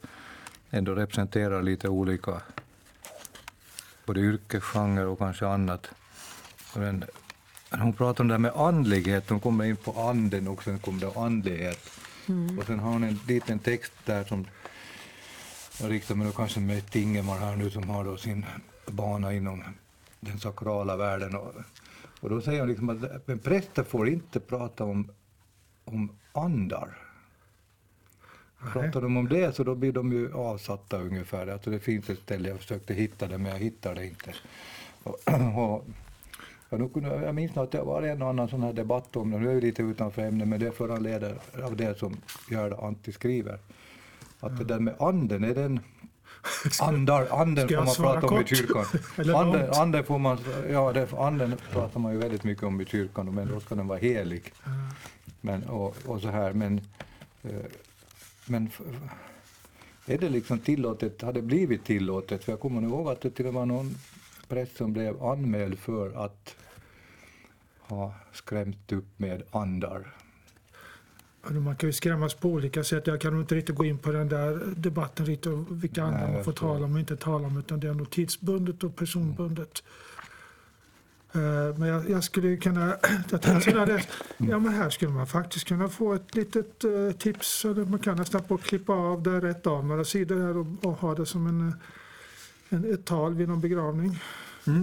ändå 0.70 0.96
representerar 0.96 1.62
lite 1.62 1.90
olika 1.90 2.42
både 4.06 4.20
yrkesgenrer 4.20 5.06
och 5.06 5.20
kanske 5.20 5.48
annat. 5.48 5.90
Men 6.76 7.04
hon 7.72 7.94
pratar 7.94 8.24
om 8.24 8.28
det 8.28 8.34
här 8.34 8.40
med 8.40 8.56
andlighet, 8.56 9.30
hon 9.30 9.40
kommer 9.40 9.66
in 9.66 9.76
på 9.76 9.92
anden 9.92 10.48
och 10.48 10.64
sen 10.64 10.80
kommer 10.80 11.00
det 11.00 11.20
andlighet. 11.20 11.92
Och 12.60 12.66
sen 12.66 12.80
har 12.80 12.92
hon 12.92 13.04
en 13.04 13.20
liten 13.28 13.60
text 13.60 13.94
där 14.06 14.24
som 14.24 14.46
jag 15.82 15.92
riktar 15.92 16.16
mig 16.16 16.28
då 16.28 16.34
kanske 16.34 16.60
med 16.60 16.90
Tingemar 16.90 17.40
här 17.40 17.56
nu 17.56 17.70
som 17.70 17.90
har 17.90 18.04
då 18.04 18.18
sin 18.18 18.46
bana 18.88 19.34
inom 19.34 19.64
den 20.20 20.40
sakrala 20.40 20.98
världen. 20.98 21.36
Och, 21.36 21.54
och 22.20 22.30
då 22.30 22.42
säger 22.42 22.60
hon 22.60 22.70
liksom 22.70 22.90
att 22.90 23.44
präster 23.44 23.84
får 23.84 24.10
inte 24.10 24.40
prata 24.40 24.84
om, 24.84 25.12
om 25.86 26.12
andar. 26.34 27.05
Pratar 28.60 29.02
de 29.02 29.18
om 29.18 29.30
det 29.30 29.56
så 29.56 29.64
då 29.64 29.76
blir 29.76 29.92
de 29.92 30.12
ju 30.12 30.34
avsatta 30.34 31.02
ungefär. 31.02 31.48
Alltså 31.48 31.70
det 31.70 31.80
finns 31.80 32.10
ett 32.10 32.20
ställe, 32.20 32.50
jag 32.50 32.58
försökte 32.58 32.94
hitta 32.94 33.28
det 33.28 33.38
men 33.38 33.52
jag 33.52 33.60
hittar 33.60 33.96
det 33.96 34.06
inte. 34.06 34.34
Och, 35.04 35.20
och, 35.58 35.86
ja, 36.70 36.78
då 36.78 36.90
kunde, 36.90 37.10
jag 37.10 37.36
minns 37.36 37.58
att 37.58 37.72
det 37.72 37.82
var 37.82 38.02
en 38.02 38.22
och 38.22 38.30
annan 38.30 38.48
sån 38.48 38.64
här 38.64 38.74
debatt 38.74 39.16
om 39.16 39.32
det, 39.32 39.38
nu 39.38 39.50
är 39.50 39.56
vi 39.56 39.62
lite 39.62 39.82
utanför 39.82 40.22
ämnet 40.22 40.48
men 40.48 40.60
det 40.60 40.72
föranleder 40.72 41.38
av 41.64 41.76
det 41.76 42.00
som 42.00 42.18
Gerda 42.50 42.78
Antti 42.78 43.12
skriver. 43.12 43.60
Att 44.40 44.58
det 44.58 44.64
där 44.64 44.80
med 44.80 44.96
anden, 45.00 45.44
är 45.44 45.56
den 45.56 45.80
Andar, 46.82 47.28
anden 47.32 47.68
får 47.68 47.74
jag 47.74 47.86
man 47.86 47.96
prata 47.96 48.28
om 48.28 48.42
i 48.42 48.46
kyrkan. 48.46 48.86
Anden, 49.36 49.74
anden, 49.74 50.04
får 50.04 50.20
man, 50.20 50.38
ja, 50.70 50.94
det, 50.94 51.14
anden 51.18 51.58
pratar 51.72 52.00
man 52.00 52.14
ju 52.14 52.18
väldigt 52.18 52.44
mycket 52.44 52.64
om 52.64 52.82
i 52.82 52.86
kyrkan, 52.86 53.36
men 53.36 53.48
då 53.48 53.60
ska 53.60 53.76
den 53.76 53.88
vara 53.88 54.00
helig. 54.00 54.54
Men, 55.42 55.64
och, 55.64 55.96
och 56.06 56.22
så 56.22 56.28
här, 56.28 56.54
men, 56.54 56.82
eh, 57.44 57.50
men 58.46 58.70
är 60.06 60.18
det 60.18 60.30
liksom 60.30 60.60
tillåtet, 60.60 61.22
har 61.22 61.34
det 61.34 61.42
blivit 61.42 61.86
tillåtet? 61.86 62.44
För 62.44 62.52
jag 62.52 62.60
kommer 62.60 62.82
ihåg 62.82 63.08
att 63.10 63.22
det 63.22 63.32
till 63.32 63.48
och 63.48 63.54
med 63.54 63.60
var 63.60 63.66
någon 63.66 63.96
präst 64.48 64.78
som 64.78 64.94
blev 64.94 65.24
anmäld 65.24 65.80
för 65.80 66.26
att 66.26 66.56
ha 67.80 68.14
skrämt 68.34 68.92
upp 68.92 69.20
med 69.20 69.44
andar. 69.52 70.16
Man 71.50 71.76
kan 71.76 71.90
ju 71.90 71.94
skrämmas 71.94 72.34
på 72.34 72.50
olika 72.50 72.84
sätt. 72.84 73.08
Jag 73.08 73.22
kan 73.22 73.40
inte 73.40 73.56
riktigt 73.56 73.76
gå 73.76 73.86
in 73.86 73.98
på 73.98 74.12
den 74.12 74.30
där 74.30 74.74
debatten 74.76 75.26
riktigt 75.26 75.52
vilka 75.70 76.04
andra 76.04 76.32
man 76.32 76.44
får 76.44 76.52
tala 76.52 76.86
om 76.86 76.94
och 76.94 77.00
inte 77.00 77.18
tala 77.18 77.48
om 77.48 77.58
utan 77.58 77.80
det 77.80 77.88
är 77.88 77.94
nog 77.94 78.10
tidsbundet 78.10 78.84
och 78.84 78.96
personbundet. 78.96 79.84
Eh, 79.86 80.15
Men 81.78 81.88
jag, 81.88 82.10
jag 82.10 82.24
skulle 82.24 82.58
kunna... 82.58 82.98
Jag 83.32 83.42
tänkte 83.42 83.72
sådär, 83.72 83.86
det- 83.86 84.08
ja, 84.38 84.60
men 84.60 84.74
här 84.74 84.90
skulle 84.90 85.12
man 85.12 85.28
faktiskt 85.28 85.68
kunna 85.68 85.90
få 85.90 86.14
ett 86.14 86.36
litet 86.36 86.84
eh, 86.84 87.12
tips. 87.20 87.66
Eller 87.66 87.86
man 87.86 88.00
kan 88.00 88.18
nästan 88.18 88.44
på 88.44 88.58
klippa 88.58 88.94
av 88.94 89.24
det 89.24 89.42
rätt 89.42 89.68
av 89.68 89.86
några 89.86 90.04
sidor 90.06 90.42
här 90.42 90.58
och, 90.58 90.86
och 90.86 90.98
ha 90.98 91.16
det 91.16 91.26
som 91.26 91.48
en, 91.48 91.68
eh, 91.68 91.74
en, 92.70 92.94
ett 92.94 93.06
tal 93.06 93.34
vid 93.34 93.48
någon 93.48 93.62
begravning. 93.62 94.20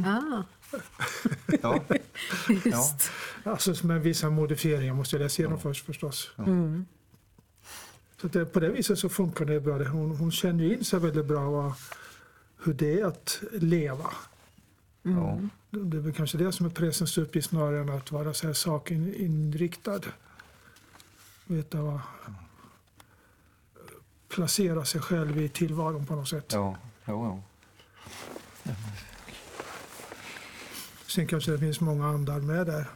Ah, 0.06 0.42
Ja, 1.62 1.80
just. 2.64 3.10
Alltså 3.44 3.86
med 3.86 4.02
vissa 4.02 4.30
modifieringar 4.30 4.94
måste 4.94 5.16
jag 5.16 5.22
läsa 5.22 5.42
igenom 5.42 5.60
först 5.60 5.86
förstås. 5.86 6.30
Mm. 6.38 6.84
Så 8.20 8.28
det, 8.28 8.44
på 8.44 8.60
det 8.60 8.68
viset 8.68 8.98
så 8.98 9.08
funkar 9.08 9.44
det 9.44 9.60
bra. 9.60 9.84
Hon, 9.84 10.16
hon 10.16 10.32
känner 10.32 10.64
ju 10.64 10.74
in 10.76 10.84
sig 10.84 11.00
väldigt 11.00 11.26
bra 11.26 11.50
vad, 11.50 11.72
hur 12.64 12.74
det 12.74 13.00
är 13.00 13.04
att 13.04 13.42
leva. 13.52 14.10
Ja. 15.02 15.40
Det 15.70 15.96
är 15.96 16.00
väl 16.00 16.12
kanske 16.12 16.38
det 16.38 16.52
som 16.52 16.66
är 16.66 16.70
prästens 16.70 17.18
uppgift 17.18 17.48
snarare 17.48 17.80
än 17.80 17.90
att 17.90 18.12
vara 18.12 18.34
så 18.34 18.46
här 18.46 18.54
sakinriktad. 18.54 20.00
Veta 21.46 21.82
vad... 21.82 22.00
Placera 24.28 24.84
sig 24.84 25.00
själv 25.00 25.38
i 25.38 25.48
tillvaron 25.48 26.06
på 26.06 26.14
något 26.14 26.28
sätt. 26.28 26.52
ja, 26.52 26.76
ja, 27.04 27.12
ja. 28.64 28.74
Sen 31.06 31.26
kanske 31.26 31.50
det 31.50 31.58
finns 31.58 31.80
många 31.80 32.06
andar 32.06 32.40
med 32.40 32.66
där. 32.66 32.86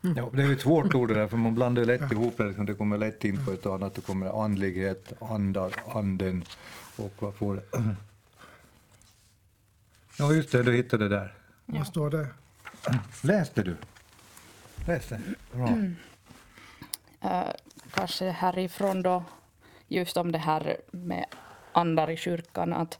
Ja, 0.00 0.30
det 0.32 0.42
är 0.42 0.52
ett 0.52 0.60
svårt 0.60 0.94
ord 0.94 1.08
det 1.08 1.14
där, 1.14 1.28
för 1.28 1.36
man 1.36 1.54
blandar 1.54 1.84
lätt 1.84 2.12
ihop 2.12 2.36
det. 2.36 2.44
Liksom. 2.44 2.66
Det 2.66 2.74
kommer 2.74 2.98
lätt 2.98 3.24
in 3.24 3.44
på 3.44 3.52
ett 3.52 3.66
annat. 3.66 3.94
Det 3.94 4.00
kommer 4.00 4.44
andlighet, 4.44 5.12
andar, 5.20 5.74
anden 5.94 6.44
och 6.96 7.12
vad 7.18 7.34
får 7.34 7.54
det? 7.54 7.96
Ja, 10.20 10.32
just 10.32 10.52
det, 10.52 10.62
du 10.62 10.72
hittade 10.72 11.08
det 11.08 11.16
där. 11.16 11.34
Vad 11.66 11.86
står 11.86 12.10
det? 12.10 12.26
Läste 13.22 13.62
du? 13.62 13.76
Läste? 14.86 15.20
Bra. 15.52 15.68
Eh, 17.20 17.48
kanske 17.90 18.30
härifrån 18.30 19.02
då, 19.02 19.24
just 19.88 20.16
om 20.16 20.32
det 20.32 20.38
här 20.38 20.76
med 20.90 21.26
andar 21.72 22.10
i 22.10 22.16
kyrkan, 22.16 22.72
att 22.72 22.98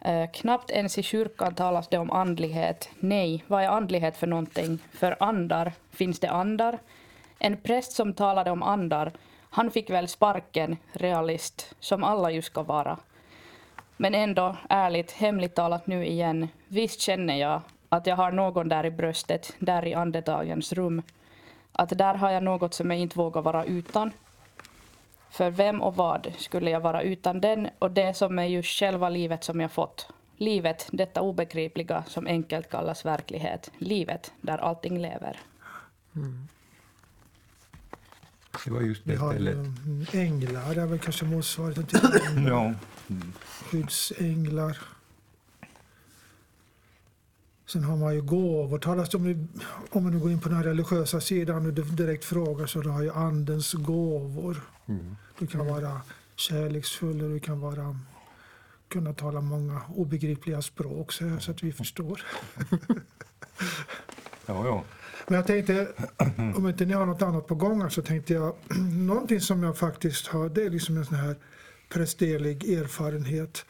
eh, 0.00 0.30
knappt 0.30 0.70
ens 0.70 0.98
i 0.98 1.02
kyrkan 1.02 1.54
talas 1.54 1.88
det 1.88 1.98
om 1.98 2.10
andlighet. 2.10 2.88
Nej, 3.00 3.44
vad 3.46 3.62
är 3.62 3.68
andlighet 3.68 4.16
för 4.16 4.26
någonting? 4.26 4.78
För 4.92 5.16
andar, 5.20 5.72
finns 5.90 6.20
det 6.20 6.30
andar? 6.30 6.78
En 7.38 7.56
präst 7.56 7.92
som 7.92 8.14
talade 8.14 8.50
om 8.50 8.62
andar, 8.62 9.12
han 9.50 9.70
fick 9.70 9.90
väl 9.90 10.08
sparken, 10.08 10.76
realist, 10.92 11.74
som 11.80 12.04
alla 12.04 12.30
ju 12.30 12.42
ska 12.42 12.62
vara. 12.62 12.98
Men 13.96 14.14
ändå, 14.14 14.56
ärligt, 14.68 15.12
hemligt 15.12 15.54
talat 15.54 15.86
nu 15.86 16.06
igen, 16.06 16.48
visst 16.68 17.00
känner 17.00 17.36
jag 17.36 17.62
att 17.88 18.06
jag 18.06 18.16
har 18.16 18.32
någon 18.32 18.68
där 18.68 18.86
i 18.86 18.90
bröstet, 18.90 19.54
där 19.58 19.86
i 19.86 19.94
andetagens 19.94 20.72
rum. 20.72 21.02
Att 21.72 21.98
där 21.98 22.14
har 22.14 22.30
jag 22.30 22.42
något 22.42 22.74
som 22.74 22.90
jag 22.90 23.00
inte 23.00 23.18
vågar 23.18 23.42
vara 23.42 23.64
utan. 23.64 24.10
För 25.30 25.50
vem 25.50 25.82
och 25.82 25.96
vad 25.96 26.32
skulle 26.38 26.70
jag 26.70 26.80
vara 26.80 27.02
utan 27.02 27.40
den 27.40 27.68
och 27.78 27.90
det 27.90 28.14
som 28.14 28.38
är 28.38 28.46
ju 28.46 28.62
själva 28.62 29.08
livet 29.08 29.44
som 29.44 29.60
jag 29.60 29.72
fått. 29.72 30.08
Livet, 30.36 30.88
detta 30.92 31.20
obegripliga 31.20 32.04
som 32.06 32.26
enkelt 32.26 32.70
kallas 32.70 33.04
verklighet. 33.04 33.70
Livet 33.78 34.32
där 34.40 34.58
allting 34.58 34.98
lever. 34.98 35.40
Det 38.64 38.70
var 38.70 38.80
just 38.80 39.02
Vi 39.04 39.12
det 39.12 39.18
har 39.18 39.32
stället. 39.32 39.54
mm, 39.54 40.06
änglar, 40.12 40.74
det 40.74 40.80
är 40.80 40.86
väl 40.86 40.98
kanske 40.98 41.24
motsvarigheten 41.24 41.86
till 41.86 42.00
Ja. 42.48 42.72
Skyddsänglar. 43.40 44.78
Sen 47.66 47.84
har 47.84 47.96
man 47.96 48.14
ju 48.14 48.22
gåvor. 48.22 48.78
Talas 48.78 49.08
det 49.08 49.16
om, 49.16 49.48
om 49.90 50.02
man 50.02 50.12
nu 50.12 50.18
går 50.18 50.30
in 50.30 50.40
på 50.40 50.48
den 50.48 50.62
religiösa 50.62 51.20
sidan 51.20 51.66
och 51.66 51.72
direkt 51.72 52.24
frågar 52.24 52.66
så 52.66 52.82
har 52.82 53.02
ju 53.02 53.12
andens 53.12 53.72
gåvor. 53.72 54.60
Du 55.38 55.46
kan 55.46 55.66
vara 55.66 56.00
kärleksfull 56.36 57.22
och 57.22 57.30
du 57.30 57.40
kan 57.40 57.60
vara, 57.60 57.96
kunna 58.88 59.12
tala 59.14 59.40
många 59.40 59.80
obegripliga 59.96 60.62
språk 60.62 61.12
så, 61.12 61.38
så 61.40 61.50
att 61.50 61.62
vi 61.62 61.72
förstår. 61.72 62.22
Ja, 64.46 64.66
ja. 64.66 64.84
Men 65.26 65.36
jag 65.36 65.46
tänkte, 65.46 65.88
om 66.56 66.68
inte 66.68 66.84
ni 66.84 66.94
har 66.94 67.06
något 67.06 67.22
annat 67.22 67.46
på 67.46 67.54
gång 67.54 67.90
så 67.90 68.02
tänkte 68.02 68.32
jag, 68.32 68.54
någonting 68.92 69.40
som 69.40 69.62
jag 69.62 69.78
faktiskt 69.78 70.26
har, 70.26 70.48
det 70.48 70.64
är 70.64 70.70
liksom 70.70 70.96
en 70.96 71.04
sån 71.04 71.16
här 71.16 71.36
prästerlig 71.92 72.72
erfarenhet. 72.72 73.64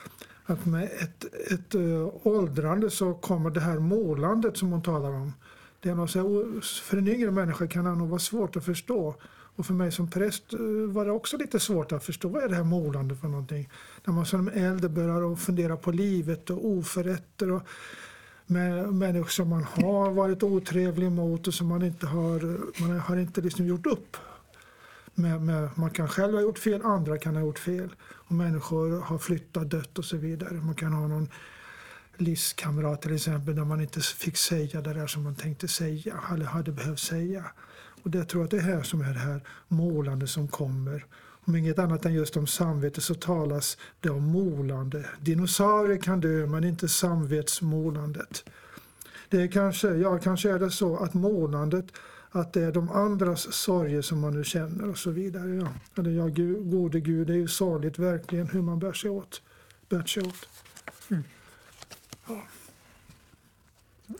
Att 0.44 0.66
med 0.66 0.84
ett, 0.84 1.24
ett 1.52 1.74
äh, 1.74 2.08
åldrande 2.22 2.90
så 2.90 3.14
kommer 3.14 3.50
det 3.50 3.60
här 3.60 3.78
målandet 3.78 4.56
som 4.56 4.72
hon 4.72 4.82
talar 4.82 5.10
om. 5.10 5.32
Det 5.80 5.88
är 5.88 5.94
något 5.94 6.10
så 6.10 6.18
här, 6.18 6.60
för 6.82 6.96
en 6.96 7.08
yngre 7.08 7.30
människa 7.30 7.66
kan 7.66 7.84
det 7.84 7.94
nog 7.94 8.08
vara 8.08 8.20
svårt 8.20 8.56
att 8.56 8.64
förstå. 8.64 9.14
Och 9.56 9.66
för 9.66 9.74
mig 9.74 9.92
som 9.92 10.10
präst 10.10 10.52
eh, 10.52 10.60
var 10.88 11.04
det 11.04 11.10
också 11.10 11.36
lite 11.36 11.60
svårt 11.60 11.92
att 11.92 12.04
förstå 12.04 12.28
vad 12.28 12.42
är 12.42 12.48
det 12.48 12.54
här 12.54 12.64
målandet 12.64 13.20
för 13.20 13.28
någonting. 13.28 13.68
När 14.04 14.14
man 14.14 14.26
som 14.26 14.48
äldre 14.48 14.88
börjar 14.88 15.36
fundera 15.36 15.76
på 15.76 15.92
livet 15.92 16.50
och 16.50 16.66
oförrätter 16.66 17.50
och 17.50 17.62
med 18.46 18.94
människor 18.94 19.28
som 19.28 19.48
man 19.48 19.64
har 19.64 20.10
varit 20.10 20.42
otrevlig 20.42 21.12
mot 21.12 21.48
och 21.48 21.54
som 21.54 21.66
man 21.66 21.82
inte 21.82 22.06
har, 22.06 22.58
man 22.82 23.00
har 23.00 23.16
inte 23.16 23.40
liksom 23.40 23.66
gjort 23.66 23.86
upp 23.86 24.16
med, 25.14 25.42
med, 25.42 25.68
man 25.74 25.90
kan 25.90 26.08
själv 26.08 26.34
ha 26.34 26.40
gjort 26.40 26.58
fel, 26.58 26.82
andra 26.82 27.18
kan 27.18 27.34
ha 27.36 27.42
gjort 27.42 27.58
fel. 27.58 27.94
Och 28.02 28.32
människor 28.32 29.00
har 29.00 29.18
flyttat, 29.18 29.70
dött 29.70 29.98
och 29.98 30.04
så 30.04 30.16
vidare. 30.16 30.54
Man 30.54 30.74
kan 30.74 30.92
ha 30.92 31.06
någon 31.06 31.28
livskamrat 32.16 33.02
till 33.02 33.14
exempel 33.14 33.56
där 33.56 33.64
man 33.64 33.80
inte 33.80 34.00
fick 34.00 34.36
säga 34.36 34.80
det 34.80 34.94
där 34.94 35.06
som 35.06 35.22
man 35.22 35.34
tänkte 35.34 35.68
säga 35.68 36.20
eller 36.32 36.44
hade 36.44 36.72
behövt 36.72 37.00
säga. 37.00 37.44
Och 38.04 38.10
det 38.10 38.24
tror 38.24 38.40
jag 38.40 38.44
att 38.44 38.50
det 38.50 38.56
är 38.56 38.74
här 38.76 38.82
som 38.82 39.00
är 39.00 39.12
det 39.12 39.20
här 39.20 39.40
målande 39.68 40.26
som 40.26 40.48
kommer. 40.48 41.04
Om 41.44 41.56
inget 41.56 41.78
annat 41.78 42.04
än 42.04 42.14
just 42.14 42.36
om 42.36 42.46
samvete 42.46 43.00
så 43.00 43.14
talas 43.14 43.78
det 44.00 44.10
om 44.10 44.24
målande. 44.24 45.06
Dinosaurier 45.20 45.98
kan 45.98 46.20
dö 46.20 46.46
men 46.46 46.64
inte 46.64 46.88
samvetsmålandet. 46.88 48.44
Det 49.28 49.42
är 49.42 49.48
kanske, 49.48 49.88
ja, 49.88 50.18
kanske 50.18 50.50
är 50.50 50.58
det 50.58 50.70
så 50.70 50.96
att 50.96 51.14
målandet 51.14 51.86
att 52.32 52.52
det 52.52 52.62
är 52.62 52.72
de 52.72 52.88
andras 52.88 53.52
sorger 53.52 54.02
som 54.02 54.20
man 54.20 54.34
nu 54.34 54.44
känner 54.44 54.88
och 54.88 54.98
så 54.98 55.10
vidare. 55.10 55.54
Ja. 55.54 55.68
Eller 56.02 56.10
ja, 56.10 56.26
Gud, 56.26 56.70
gode 56.70 57.00
Gud, 57.00 57.26
det 57.26 57.32
är 57.32 57.36
ju 57.36 57.48
sorgligt 57.48 57.98
verkligen 57.98 58.46
hur 58.46 58.62
man 58.62 58.78
bär 58.78 58.92
sig 58.92 59.10
åt. 59.10 59.42
Bär 59.88 60.04
sig 60.04 60.22
åt. 60.22 60.48
Mm. 61.10 61.22
Ja, 62.28 62.42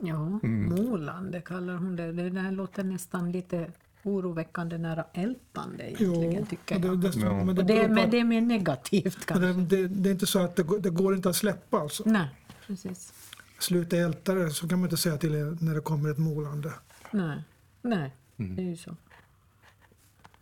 ja 0.01 0.41
mm. 0.43 0.65
målande 0.65 1.41
kallar 1.41 1.75
hon 1.75 1.97
det. 1.97 2.13
Det 2.13 2.31
där 2.31 2.51
låter 2.51 2.85
nästan 2.85 3.33
lite 3.33 3.71
oroväckande 4.03 4.79
nära 4.79 5.05
ältande 5.13 5.85
egentligen, 5.85 6.33
jo, 6.33 6.47
tycker 6.51 6.75
jag. 6.75 7.01
Det, 7.01 7.09
det, 7.09 7.19
ja. 7.21 7.45
men, 7.45 7.55
det, 7.55 7.63
det, 7.63 7.89
men 7.89 8.11
det 8.11 8.21
är 8.21 8.25
mer 8.25 8.41
negativt 8.41 9.27
kanske. 9.27 9.47
Det, 9.47 9.89
det, 9.89 10.09
är 10.09 10.13
inte 10.13 10.27
så 10.27 10.39
att 10.39 10.57
det, 10.57 10.63
går, 10.63 10.79
det 10.79 10.91
går 10.91 11.15
inte 11.15 11.29
att 11.29 11.37
släppa 11.37 11.79
alltså. 11.79 12.03
Nej, 12.07 12.29
precis. 12.67 13.13
Sluta 13.59 13.97
älta 13.97 14.35
det, 14.35 14.51
så 14.51 14.69
kan 14.69 14.79
man 14.79 14.87
inte 14.87 14.97
säga 14.97 15.17
till 15.17 15.33
när 15.61 15.75
det 15.75 15.81
kommer 15.81 16.11
ett 16.11 16.19
målande. 16.19 16.73
Nej, 17.11 17.43
Nej 17.83 18.11
mm. 18.37 18.57
det 18.57 18.63
är 18.63 18.67
ju 18.67 18.77
så. 18.77 18.97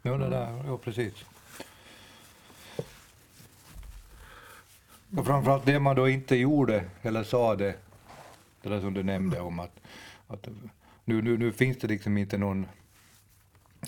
Ja, 0.03 0.16
det 0.16 0.29
där, 0.29 0.62
ja 0.66 0.79
precis. 0.79 1.24
Och 5.16 5.26
framförallt 5.26 5.66
det 5.66 5.79
man 5.79 5.96
då 5.96 6.09
inte 6.09 6.37
gjorde 6.37 6.85
eller 7.03 7.24
sa 7.24 7.57
det, 7.57 7.74
det 8.62 8.68
där 8.68 8.81
som 8.81 8.94
du 8.94 9.03
nämnde 9.03 9.40
om 9.40 9.61
att, 9.61 9.81
att 10.26 10.48
nu, 11.05 11.22
nu, 11.22 11.38
nu 11.38 11.53
finns 11.53 11.79
det 11.79 11.88
liksom 11.88 12.18
inte 12.18 12.38
någon 12.38 12.66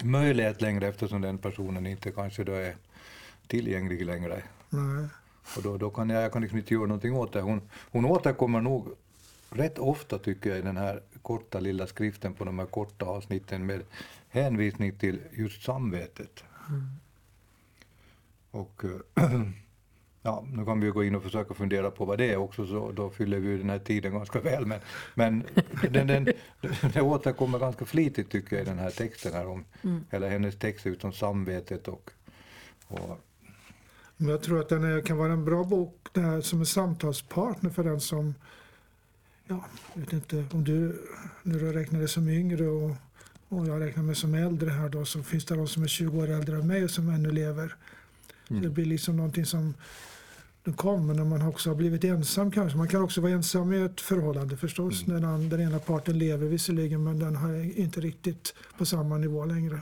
möjlighet 0.04 0.62
längre 0.62 0.88
eftersom 0.88 1.20
den 1.20 1.38
personen 1.38 1.86
inte 1.86 2.12
kanske 2.12 2.44
då 2.44 2.52
är 2.52 2.76
tillgänglig 3.46 4.06
längre. 4.06 4.42
Nej. 4.68 5.08
Och 5.56 5.62
då, 5.62 5.78
då 5.78 5.90
kan 5.90 6.10
jag, 6.10 6.22
jag 6.22 6.32
kan 6.32 6.42
liksom 6.42 6.58
inte 6.58 6.74
göra 6.74 6.86
någonting 6.86 7.14
åt 7.14 7.32
det. 7.32 7.40
Hon, 7.40 7.60
hon 7.90 8.04
återkommer 8.04 8.60
nog 8.60 8.88
rätt 9.50 9.78
ofta 9.78 10.18
tycker 10.18 10.50
jag 10.50 10.58
i 10.58 10.62
den 10.62 10.76
här 10.76 11.02
korta 11.22 11.60
lilla 11.60 11.86
skriften 11.86 12.34
på 12.34 12.44
de 12.44 12.58
här 12.58 12.66
korta 12.66 13.06
avsnitten 13.06 13.66
med 13.66 13.82
hänvisning 14.28 14.98
till 14.98 15.20
just 15.32 15.62
samvetet. 15.62 16.44
Mm. 16.68 16.86
Och 18.50 18.82
ja, 20.22 20.44
nu 20.52 20.64
kan 20.64 20.80
vi 20.80 20.90
gå 20.90 21.04
in 21.04 21.14
och 21.14 21.22
försöka 21.22 21.54
fundera 21.54 21.90
på 21.90 22.04
vad 22.04 22.18
det 22.18 22.32
är 22.32 22.36
också, 22.36 22.66
så 22.66 22.92
då 22.92 23.10
fyller 23.10 23.38
vi 23.38 23.58
den 23.58 23.70
här 23.70 23.78
tiden 23.78 24.12
ganska 24.12 24.40
väl. 24.40 24.66
Men, 24.66 24.80
men 25.14 25.44
den, 25.90 26.06
den, 26.06 26.28
den 26.92 27.02
återkommer 27.02 27.58
ganska 27.58 27.84
flitigt 27.84 28.30
tycker 28.30 28.56
jag 28.56 28.62
i 28.62 28.68
den 28.68 28.78
här 28.78 28.90
texten, 28.90 29.32
här 29.32 29.46
om, 29.46 29.64
mm. 29.82 30.04
eller 30.10 30.28
hennes 30.28 30.58
text 30.58 30.86
utom 30.86 31.12
samvetet 31.12 31.88
och, 31.88 32.10
och 32.88 33.18
jag 34.16 34.42
tror 34.42 34.60
att 34.60 34.68
den 34.68 34.84
är, 34.84 35.00
kan 35.00 35.16
vara 35.16 35.32
en 35.32 35.44
bra 35.44 35.64
bok 35.64 36.08
det 36.12 36.20
här, 36.20 36.40
som 36.40 36.58
en 36.60 36.66
samtalspartner 36.66 37.70
för 37.70 37.84
den 37.84 38.00
som, 38.00 38.34
ja, 39.52 39.64
jag 39.94 40.00
vet 40.00 40.12
inte 40.12 40.44
om 40.52 40.64
du, 40.64 41.02
när 41.42 41.58
du 41.58 41.72
räknar 41.72 41.98
dig 41.98 42.08
som 42.08 42.28
yngre 42.28 42.66
och, 42.66 42.90
och 43.48 43.66
jag 43.66 43.80
räknar 43.80 44.02
mig 44.02 44.14
som 44.14 44.34
äldre 44.34 44.70
här 44.70 44.88
då, 44.88 45.04
så 45.04 45.22
finns 45.22 45.44
det 45.44 45.54
de 45.54 45.68
som 45.68 45.82
är 45.82 45.86
20 45.86 46.18
år 46.18 46.30
äldre 46.30 46.56
än 46.56 46.66
mig 46.66 46.84
och 46.84 46.90
som 46.90 47.08
ännu 47.08 47.30
lever. 47.30 47.76
Mm. 48.50 48.62
det 48.62 48.68
blir 48.68 48.84
liksom 48.84 49.16
någonting 49.16 49.46
som 49.46 49.74
den 50.64 50.74
kommer 50.74 51.14
när 51.14 51.24
man 51.24 51.42
också 51.42 51.70
har 51.70 51.74
blivit 51.74 52.04
ensam 52.04 52.50
kanske. 52.50 52.78
Man 52.78 52.88
kan 52.88 53.02
också 53.02 53.20
vara 53.20 53.32
ensam 53.32 53.72
i 53.72 53.82
ett 53.82 54.00
förhållande 54.00 54.56
förstås. 54.56 55.06
Mm. 55.06 55.22
När 55.22 55.50
den, 55.50 55.60
ena 55.60 55.78
parten 55.78 56.18
lever 56.18 56.46
visserligen 56.46 57.04
men 57.04 57.18
den 57.18 57.36
har 57.36 57.78
inte 57.78 58.00
riktigt 58.00 58.54
på 58.78 58.86
samma 58.86 59.18
nivå 59.18 59.44
längre. 59.44 59.80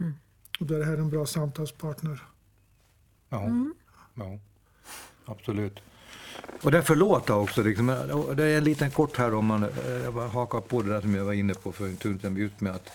Mm. 0.00 0.14
Och 0.60 0.66
då 0.66 0.74
är 0.74 0.78
det 0.78 0.84
här 0.84 0.96
en 0.96 1.10
bra 1.10 1.26
samtalspartner. 1.26 2.22
Ja, 3.28 3.44
mm. 3.44 3.74
ja 4.14 4.38
absolut. 5.24 5.80
Och 6.62 6.70
det 6.70 6.82
förlåta 6.82 7.34
också, 7.34 7.62
liksom, 7.62 7.86
det 8.36 8.44
är 8.44 8.58
en 8.58 8.64
liten 8.64 8.90
kort 8.90 9.16
här 9.16 9.34
om 9.34 9.46
man 9.46 9.66
jag 10.04 10.28
hakar 10.28 10.60
på 10.60 10.82
det 10.82 10.88
där 10.88 11.00
som 11.00 11.14
jag 11.14 11.24
var 11.24 11.32
inne 11.32 11.54
på 11.54 11.72
för 11.72 11.84
en 11.84 11.96
stund 11.96 12.20
sedan, 12.20 12.36
just 12.36 12.60
med 12.60 12.74
att, 12.74 12.90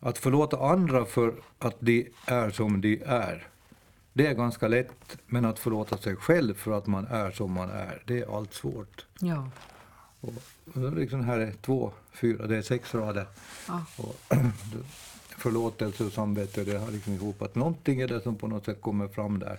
att 0.00 0.18
förlåta 0.18 0.58
andra 0.58 1.04
för 1.04 1.34
att 1.58 1.76
de 1.78 2.08
är 2.26 2.50
som 2.50 2.80
de 2.80 3.02
är. 3.06 3.46
Det 4.12 4.26
är 4.26 4.34
ganska 4.34 4.68
lätt, 4.68 5.16
men 5.26 5.44
att 5.44 5.58
förlåta 5.58 5.98
sig 5.98 6.16
själv 6.16 6.54
för 6.54 6.78
att 6.78 6.86
man 6.86 7.06
är 7.06 7.30
som 7.30 7.52
man 7.52 7.70
är, 7.70 8.02
det 8.06 8.20
är 8.20 8.36
allt 8.36 8.54
svårt. 8.54 9.06
Ja. 9.20 9.48
Och, 10.20 10.32
och 10.74 10.92
liksom 10.92 11.24
här 11.24 11.38
är 11.38 11.52
två, 11.52 11.92
fyra, 12.12 12.46
det 12.46 12.56
är 12.56 12.62
sex 12.62 12.94
rader. 12.94 13.26
Ja. 13.68 13.84
Och, 13.96 14.16
förlåtelse 15.38 16.04
och 16.04 16.12
samvete, 16.12 16.64
det 16.64 16.78
har 16.78 16.90
liksom 16.90 17.12
ihop 17.12 17.42
att 17.42 17.54
någonting 17.54 18.00
är 18.00 18.08
det 18.08 18.20
som 18.20 18.36
på 18.36 18.46
något 18.46 18.64
sätt 18.64 18.80
kommer 18.80 19.08
fram 19.08 19.38
där. 19.38 19.58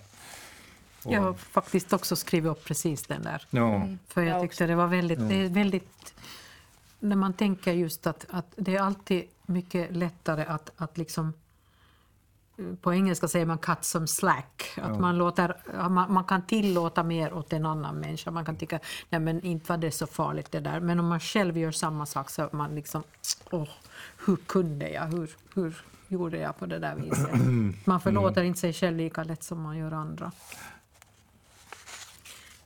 Jag 1.04 1.20
har 1.20 1.34
faktiskt 1.34 1.92
också 1.92 2.16
skrivit 2.16 2.50
upp 2.50 2.64
precis 2.64 3.02
den 3.02 3.22
där. 3.22 3.46
Ja. 3.50 3.74
Mm. 3.74 3.98
För 4.08 4.22
jag 4.22 4.42
tyckte 4.42 4.66
det 4.66 4.74
var 4.74 4.86
väldigt, 4.86 5.20
ja. 5.20 5.24
det 5.24 5.34
är 5.34 5.48
väldigt 5.48 6.14
när 7.00 7.16
man 7.16 7.32
tänker 7.32 7.72
just 7.72 8.06
att, 8.06 8.26
att 8.30 8.52
det 8.56 8.76
är 8.76 8.80
alltid 8.80 9.24
mycket 9.46 9.96
lättare 9.96 10.44
att, 10.44 10.70
att 10.76 10.98
liksom 10.98 11.32
på 12.80 12.94
engelska 12.94 13.28
säger 13.28 13.46
man 13.46 13.58
cut 13.58 13.84
some 13.84 14.06
slack. 14.06 14.72
Att 14.76 14.88
ja. 14.88 14.98
man, 14.98 15.18
låter, 15.18 15.56
man, 15.88 16.12
man, 16.12 16.24
kan 16.24 16.46
tillåta 16.46 17.02
mer 17.02 17.32
åt 17.32 17.52
en 17.52 17.66
annan 17.66 17.94
människa. 17.96 18.30
Man 18.30 18.44
kan 18.44 18.56
tycka 18.56 18.80
nej 19.10 19.20
men 19.20 19.42
inte 19.42 19.72
var 19.72 19.76
det 19.76 19.90
så 19.90 20.06
farligt 20.06 20.52
det 20.52 20.60
där. 20.60 20.80
Men 20.80 21.00
om 21.00 21.06
man 21.06 21.20
själv 21.20 21.58
gör 21.58 21.72
samma 21.72 22.06
sak 22.06 22.30
så 22.30 22.48
man 22.52 22.74
liksom, 22.74 23.02
åh, 23.50 23.68
hur 24.26 24.36
kunde 24.36 24.90
jag? 24.90 25.04
Hur, 25.04 25.30
hur 25.54 25.84
gjorde 26.08 26.38
jag 26.38 26.58
på 26.58 26.66
det 26.66 26.78
där 26.78 26.94
viset? 26.96 27.30
Man 27.86 28.00
förlåter 28.00 28.40
mm. 28.40 28.46
inte 28.48 28.60
sig 28.60 28.72
själv 28.72 28.96
lika 28.96 29.24
lätt 29.24 29.42
som 29.42 29.62
man 29.62 29.76
gör 29.76 29.92
andra. 29.92 30.32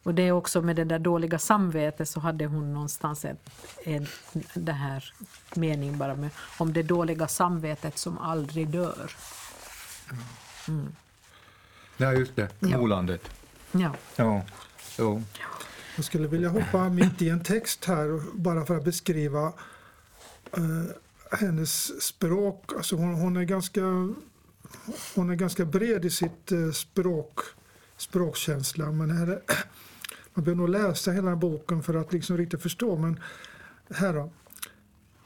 Och 0.02 0.14
det 0.14 0.22
är 0.22 0.32
också 0.32 0.62
med 0.62 0.76
det 0.76 0.84
där 0.84 0.98
dåliga 0.98 1.38
samvetet 1.38 2.08
så 2.08 2.20
hade 2.20 2.46
hon 2.46 2.72
någonstans 2.72 3.24
en, 3.24 3.36
en, 3.84 4.06
det 4.54 4.72
här 4.72 5.12
mening 5.54 5.98
bara 5.98 6.14
med 6.14 6.30
om 6.58 6.72
det 6.72 6.82
dåliga 6.82 7.28
samvetet 7.28 7.98
som 7.98 8.18
aldrig 8.18 8.68
dör. 8.68 9.10
Mm. 10.68 10.94
Ja, 11.96 12.12
just 12.12 12.36
det. 12.36 12.48
Molandet. 12.60 13.30
Ja. 13.72 13.92
ja. 14.16 14.42
Jo. 14.98 15.22
Jag 15.96 16.04
skulle 16.04 16.28
vilja 16.28 16.48
hoppa 16.48 16.88
mitt 16.88 17.22
i 17.22 17.28
en 17.28 17.44
text 17.44 17.84
här 17.84 18.20
bara 18.32 18.66
för 18.66 18.76
att 18.76 18.84
beskriva 18.84 19.52
uh, 20.58 20.84
hennes 21.30 22.02
språk. 22.02 22.72
Alltså 22.76 22.96
hon, 22.96 23.14
hon, 23.14 23.36
är 23.36 23.44
ganska, 23.44 23.80
hon 25.14 25.30
är 25.30 25.34
ganska 25.34 25.64
bred 25.64 26.04
i 26.04 26.10
sitt 26.10 26.52
uh, 26.52 26.72
språk, 26.72 27.38
språkkänsla. 27.96 28.92
Men 28.92 29.10
här 29.10 29.26
är, 29.26 29.40
man 30.38 30.44
behöver 30.44 30.62
nog 30.62 30.68
läsa 30.68 31.10
hela 31.12 31.36
boken 31.36 31.82
för 31.82 31.94
att 31.94 32.12
liksom 32.12 32.36
riktigt 32.36 32.62
förstå. 32.62 32.96
Men 32.96 33.20
här 33.90 34.12
då. 34.12 34.30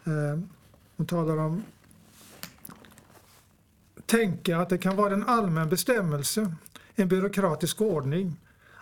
Eh, 0.04 0.38
hon 0.96 1.06
talar 1.06 1.36
om 1.36 1.62
tänka 4.06 4.58
att 4.58 4.68
det 4.68 4.78
kan 4.78 4.96
vara 4.96 5.14
en 5.14 5.22
allmän 5.28 5.68
bestämmelse, 5.68 6.54
en 6.94 7.08
byråkratisk 7.08 7.80
ordning, 7.80 8.36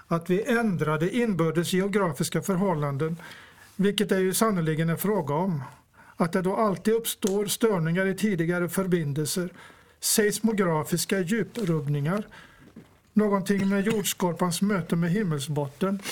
att 0.06 0.30
vi 0.30 0.42
ändrade 0.42 1.16
inbördes 1.16 1.72
geografiska 1.72 2.42
förhållanden, 2.42 3.16
vilket 3.76 4.08
det 4.08 4.20
ju 4.20 4.34
sannoliken 4.34 4.88
är 4.88 4.96
fråga 4.96 5.34
om. 5.34 5.62
Att 6.16 6.32
det 6.32 6.42
då 6.42 6.56
alltid 6.56 6.94
uppstår 6.94 7.46
störningar 7.46 8.06
i 8.06 8.14
tidigare 8.14 8.68
förbindelser, 8.68 9.52
seismografiska 10.00 11.20
djuprubbningar, 11.20 12.26
någonting 13.12 13.68
med 13.68 13.86
jordskorpans 13.86 14.62
möte 14.62 14.96
med 14.96 15.10
himmelsbotten, 15.10 16.02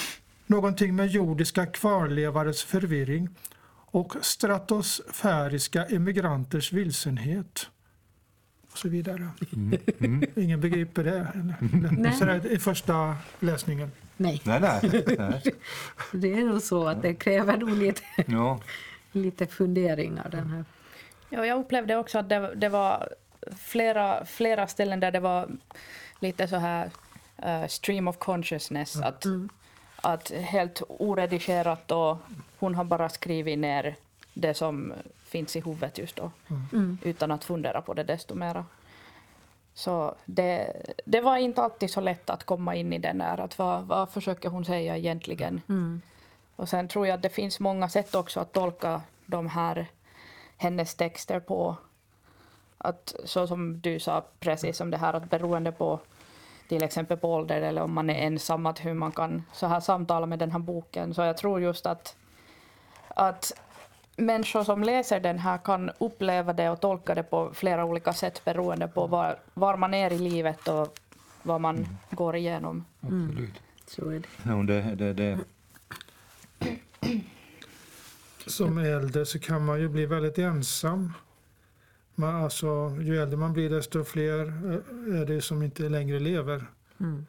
någonting 0.46 0.96
med 0.96 1.08
jordiska 1.08 1.66
kvarlevares 1.66 2.62
förvirring 2.62 3.28
och 3.90 4.16
stratosfäriska 4.20 5.84
emigranters 5.84 6.72
vilsenhet 6.72 7.66
och 8.72 8.78
så 8.78 8.88
vidare. 8.88 9.28
Mm. 9.56 9.80
Mm. 10.00 10.30
Ingen 10.36 10.60
begriper 10.60 11.04
det 11.04 11.26
mm. 11.34 12.12
Sådär, 12.12 12.52
i 12.52 12.58
första 12.58 13.16
läsningen. 13.40 13.90
Nej. 14.16 14.42
Nej, 14.44 14.60
nej, 14.60 15.04
nej. 15.18 15.42
det 16.12 16.32
är 16.32 16.44
nog 16.44 16.62
så 16.62 16.86
att 16.86 17.02
det 17.02 17.14
kräver 17.14 17.56
nog 17.56 17.70
lite, 17.70 18.02
ja. 18.26 18.60
lite 19.12 19.46
funderingar. 19.46 20.28
Den 20.30 20.50
här. 20.50 20.64
Ja, 21.30 21.46
jag 21.46 21.60
upplevde 21.60 21.96
också 21.96 22.18
att 22.18 22.28
det, 22.28 22.54
det 22.54 22.68
var 22.68 23.08
flera, 23.56 24.24
flera 24.24 24.66
ställen 24.66 25.00
där 25.00 25.10
det 25.10 25.20
var 25.20 25.48
lite 26.20 26.48
så 26.48 26.56
här 26.56 26.90
uh, 27.46 27.66
stream 27.66 28.08
of 28.08 28.18
consciousness. 28.18 28.96
Att, 28.96 29.24
mm. 29.24 29.48
att 29.96 30.30
helt 30.30 30.82
oredigerat 30.88 31.90
och 31.90 32.16
hon 32.58 32.74
har 32.74 32.84
bara 32.84 33.08
skrivit 33.08 33.58
ner 33.58 33.96
det 34.34 34.54
som 34.54 34.92
finns 35.24 35.56
i 35.56 35.60
huvudet 35.60 35.98
just 35.98 36.16
då, 36.16 36.30
mm. 36.72 36.98
utan 37.02 37.30
att 37.30 37.44
fundera 37.44 37.82
på 37.82 37.94
det 37.94 38.04
desto 38.04 38.34
mera. 38.34 38.64
Så 39.74 40.14
det, 40.24 40.82
det 41.04 41.20
var 41.20 41.36
inte 41.36 41.62
alltid 41.62 41.90
så 41.90 42.00
lätt 42.00 42.30
att 42.30 42.44
komma 42.44 42.74
in 42.74 42.92
i 42.92 42.98
den 42.98 43.18
där, 43.18 43.40
att 43.40 43.58
vad, 43.58 43.84
vad 43.84 44.10
försöker 44.10 44.48
hon 44.48 44.64
säga 44.64 44.96
egentligen? 44.96 45.60
Mm. 45.68 46.02
Och 46.56 46.68
sen 46.68 46.88
tror 46.88 47.06
jag 47.06 47.14
att 47.14 47.22
det 47.22 47.28
finns 47.28 47.60
många 47.60 47.88
sätt 47.88 48.14
också 48.14 48.40
att 48.40 48.52
tolka 48.52 49.02
de 49.26 49.46
här, 49.46 49.86
hennes 50.56 50.94
texter 50.94 51.40
på. 51.40 51.76
Att 52.78 53.14
så 53.24 53.46
som 53.46 53.80
du 53.80 54.00
sa 54.00 54.24
precis 54.40 54.80
om 54.80 54.90
det 54.90 54.96
här 54.96 55.14
att 55.14 55.30
beroende 55.30 55.72
på 55.72 56.00
till 56.68 56.82
exempel 56.82 57.16
på 57.16 57.34
ålder 57.34 57.62
eller 57.62 57.82
om 57.82 57.92
man 57.92 58.10
är 58.10 58.26
ensam, 58.26 58.66
att 58.66 58.84
hur 58.84 58.94
man 58.94 59.12
kan 59.12 59.42
så 59.52 59.66
här 59.66 59.80
samtala 59.80 60.26
med 60.26 60.38
den 60.38 60.50
här 60.50 60.58
boken. 60.58 61.14
Så 61.14 61.22
jag 61.22 61.36
tror 61.36 61.60
just 61.60 61.86
att, 61.86 62.16
att 63.08 63.52
människor 64.16 64.64
som 64.64 64.82
läser 64.82 65.20
den 65.20 65.38
här 65.38 65.58
kan 65.58 65.90
uppleva 65.98 66.52
det 66.52 66.70
och 66.70 66.80
tolka 66.80 67.14
det 67.14 67.22
på 67.22 67.50
flera 67.54 67.84
olika 67.84 68.12
sätt 68.12 68.44
beroende 68.44 68.88
på 68.88 69.06
var, 69.06 69.38
var 69.54 69.76
man 69.76 69.94
är 69.94 70.12
i 70.12 70.18
livet 70.18 70.68
och 70.68 70.98
vad 71.42 71.60
man 71.60 71.86
går 72.10 72.36
igenom. 72.36 72.84
Absolut. 73.00 73.62
Så 73.86 74.10
är 74.10 74.18
det. 74.18 74.28
Ja, 74.42 74.54
det, 74.54 74.94
det, 74.94 75.12
det. 75.12 75.38
Som 78.46 78.78
äldre 78.78 79.26
så 79.26 79.38
kan 79.38 79.64
man 79.64 79.80
ju 79.80 79.88
bli 79.88 80.06
väldigt 80.06 80.38
ensam. 80.38 81.12
Man, 82.18 82.34
alltså, 82.34 82.96
ju 83.00 83.16
äldre 83.16 83.36
man 83.36 83.52
blir 83.52 83.70
desto 83.70 84.04
fler 84.04 84.40
eh, 84.40 85.20
är 85.20 85.26
det 85.26 85.42
som 85.42 85.62
inte 85.62 85.88
längre 85.88 86.18
lever. 86.18 86.66
Mm. 87.00 87.26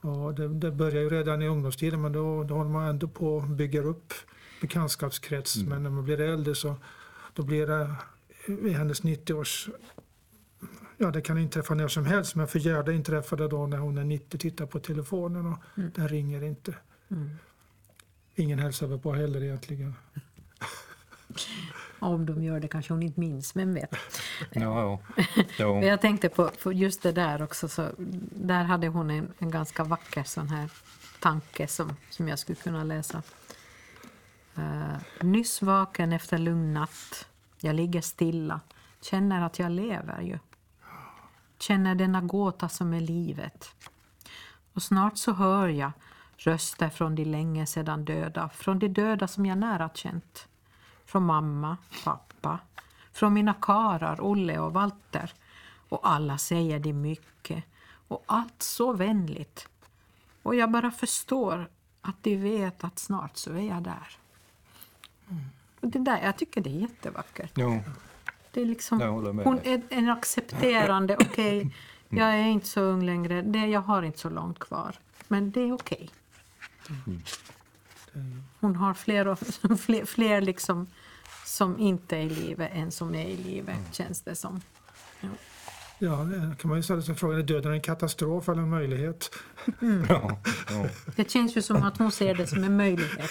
Och 0.00 0.34
det, 0.34 0.48
det 0.48 0.70
börjar 0.70 1.02
ju 1.02 1.10
redan 1.10 1.42
i 1.42 1.48
ungdomstiden 1.48 2.02
men 2.02 2.12
då, 2.12 2.44
då 2.44 2.54
håller 2.54 2.70
man 2.70 2.88
ändå 2.88 3.08
på 3.08 3.36
och 3.36 3.42
bygger 3.42 3.86
upp 3.86 4.14
bekantskapskrets. 4.60 5.56
Men 5.56 5.82
när 5.82 5.90
man 5.90 6.04
blir 6.04 6.20
äldre 6.20 6.54
så 6.54 6.76
då 7.34 7.42
blir 7.42 7.66
det 7.66 7.94
i 8.68 8.72
hennes 8.72 9.02
90-års... 9.02 9.68
Ja, 10.96 11.10
det 11.10 11.20
kan 11.20 11.38
inträffa 11.38 11.74
när 11.74 11.88
som 11.88 12.06
helst 12.06 12.34
men 12.34 12.48
för 12.48 12.58
Gerda 12.58 12.92
inträffade 12.92 13.48
då 13.48 13.66
när 13.66 13.78
hon 13.78 13.98
är 13.98 14.04
90 14.04 14.38
tittar 14.38 14.66
på 14.66 14.78
telefonen 14.78 15.46
och 15.46 15.58
den 15.94 16.08
ringer 16.08 16.42
inte. 16.42 16.74
Mm. 17.08 17.30
Ingen 18.34 18.58
hälsar 18.58 18.86
väl 18.86 18.98
på 18.98 19.12
heller 19.12 19.42
egentligen. 19.42 19.94
Om 21.98 22.26
de 22.26 22.42
gör 22.42 22.60
det 22.60 22.68
kanske 22.68 22.92
hon 22.92 23.02
inte 23.02 23.20
minns, 23.20 23.54
men 23.54 23.74
vet. 23.74 23.96
Ja. 24.50 25.00
Men 25.58 25.82
Jag 25.82 26.00
tänkte 26.00 26.28
på, 26.28 26.50
på 26.62 26.72
just 26.72 27.02
det 27.02 27.12
där 27.12 27.42
också, 27.42 27.68
så 27.68 27.90
där 28.32 28.64
hade 28.64 28.88
hon 28.88 29.10
en, 29.10 29.32
en 29.38 29.50
ganska 29.50 29.84
vacker 29.84 30.22
sån 30.22 30.48
här 30.48 30.70
tanke 31.20 31.68
som, 31.68 31.96
som 32.10 32.28
jag 32.28 32.38
skulle 32.38 32.56
kunna 32.56 32.84
läsa. 32.84 33.22
Uh, 34.58 34.96
nyss 35.20 35.62
vaken 35.62 36.12
efter 36.12 36.38
lugn 36.38 36.74
natt, 36.74 37.28
jag 37.60 37.74
ligger 37.74 38.00
stilla, 38.00 38.60
känner 39.00 39.42
att 39.42 39.58
jag 39.58 39.72
lever 39.72 40.20
ju. 40.20 40.38
Känner 41.58 41.94
denna 41.94 42.20
gåta 42.20 42.68
som 42.68 42.94
är 42.94 43.00
livet. 43.00 43.74
Och 44.72 44.82
snart 44.82 45.18
så 45.18 45.32
hör 45.32 45.68
jag 45.68 45.92
röster 46.36 46.88
från 46.88 47.14
de 47.14 47.24
länge 47.24 47.66
sedan 47.66 48.04
döda, 48.04 48.48
från 48.48 48.78
de 48.78 48.88
döda 48.88 49.28
som 49.28 49.46
jag 49.46 49.58
nära 49.58 49.90
känt. 49.94 50.48
Från 51.06 51.22
mamma, 51.22 51.76
pappa, 52.04 52.58
från 53.12 53.34
mina 53.34 53.54
karar 53.54 54.20
Olle 54.20 54.58
och 54.58 54.72
Walter. 54.72 55.32
Och 55.88 56.08
alla 56.08 56.38
säger 56.38 56.78
de 56.78 56.92
mycket 56.92 57.64
och 58.08 58.24
allt 58.26 58.62
så 58.62 58.92
vänligt. 58.92 59.68
Och 60.42 60.54
jag 60.54 60.70
bara 60.70 60.90
förstår 60.90 61.68
att 62.00 62.22
de 62.22 62.36
vet 62.36 62.84
att 62.84 62.98
snart 62.98 63.36
så 63.36 63.52
är 63.52 63.68
jag 63.68 63.82
där. 63.82 64.18
Och 65.80 65.88
det 65.88 65.98
där 65.98 66.20
jag 66.22 66.36
tycker 66.36 66.60
det 66.60 66.70
är 66.70 66.80
jättevackert. 66.80 67.52
Jo. 67.54 67.80
Det 68.52 68.60
är 68.60 68.66
liksom, 68.66 69.00
hon 69.44 69.60
är 69.64 69.82
en 69.88 70.08
accepterande, 70.08 71.16
okej, 71.20 71.74
jag 72.08 72.28
är 72.28 72.46
inte 72.46 72.66
så 72.66 72.80
ung 72.80 73.02
längre, 73.02 73.42
det, 73.42 73.66
jag 73.66 73.80
har 73.80 74.02
inte 74.02 74.18
så 74.18 74.30
långt 74.30 74.58
kvar, 74.58 74.98
men 75.28 75.50
det 75.50 75.60
är 75.60 75.72
okej. 75.72 76.10
Hon 78.60 78.76
har 78.76 78.94
fler, 78.94 79.28
och, 79.28 79.38
fler, 79.80 80.04
fler 80.04 80.40
liksom 80.40 80.86
som 81.44 81.78
inte 81.78 82.16
är 82.16 82.20
i 82.20 82.30
livet 82.30 82.70
än 82.74 82.90
som 82.90 83.14
är 83.14 83.26
i 83.26 83.36
livet, 83.36 83.76
känns 83.92 84.22
det 84.22 84.34
som. 84.34 84.60
Ja, 85.98 86.16
det 86.16 86.56
kan 86.58 86.68
man 86.68 86.78
ju 86.78 86.82
ställa 86.82 87.02
sig 87.02 87.14
frågan, 87.14 87.38
är 87.38 87.42
döden 87.42 87.72
en 87.72 87.80
katastrof 87.80 88.48
eller 88.48 88.62
en 88.62 88.70
möjlighet? 88.70 89.30
Ja, 90.08 90.38
ja. 90.70 90.86
Det 91.16 91.30
känns 91.30 91.56
ju 91.56 91.62
som 91.62 91.82
att 91.82 91.98
hon 91.98 92.12
ser 92.12 92.34
det 92.34 92.46
som 92.46 92.64
en 92.64 92.76
möjlighet, 92.76 93.30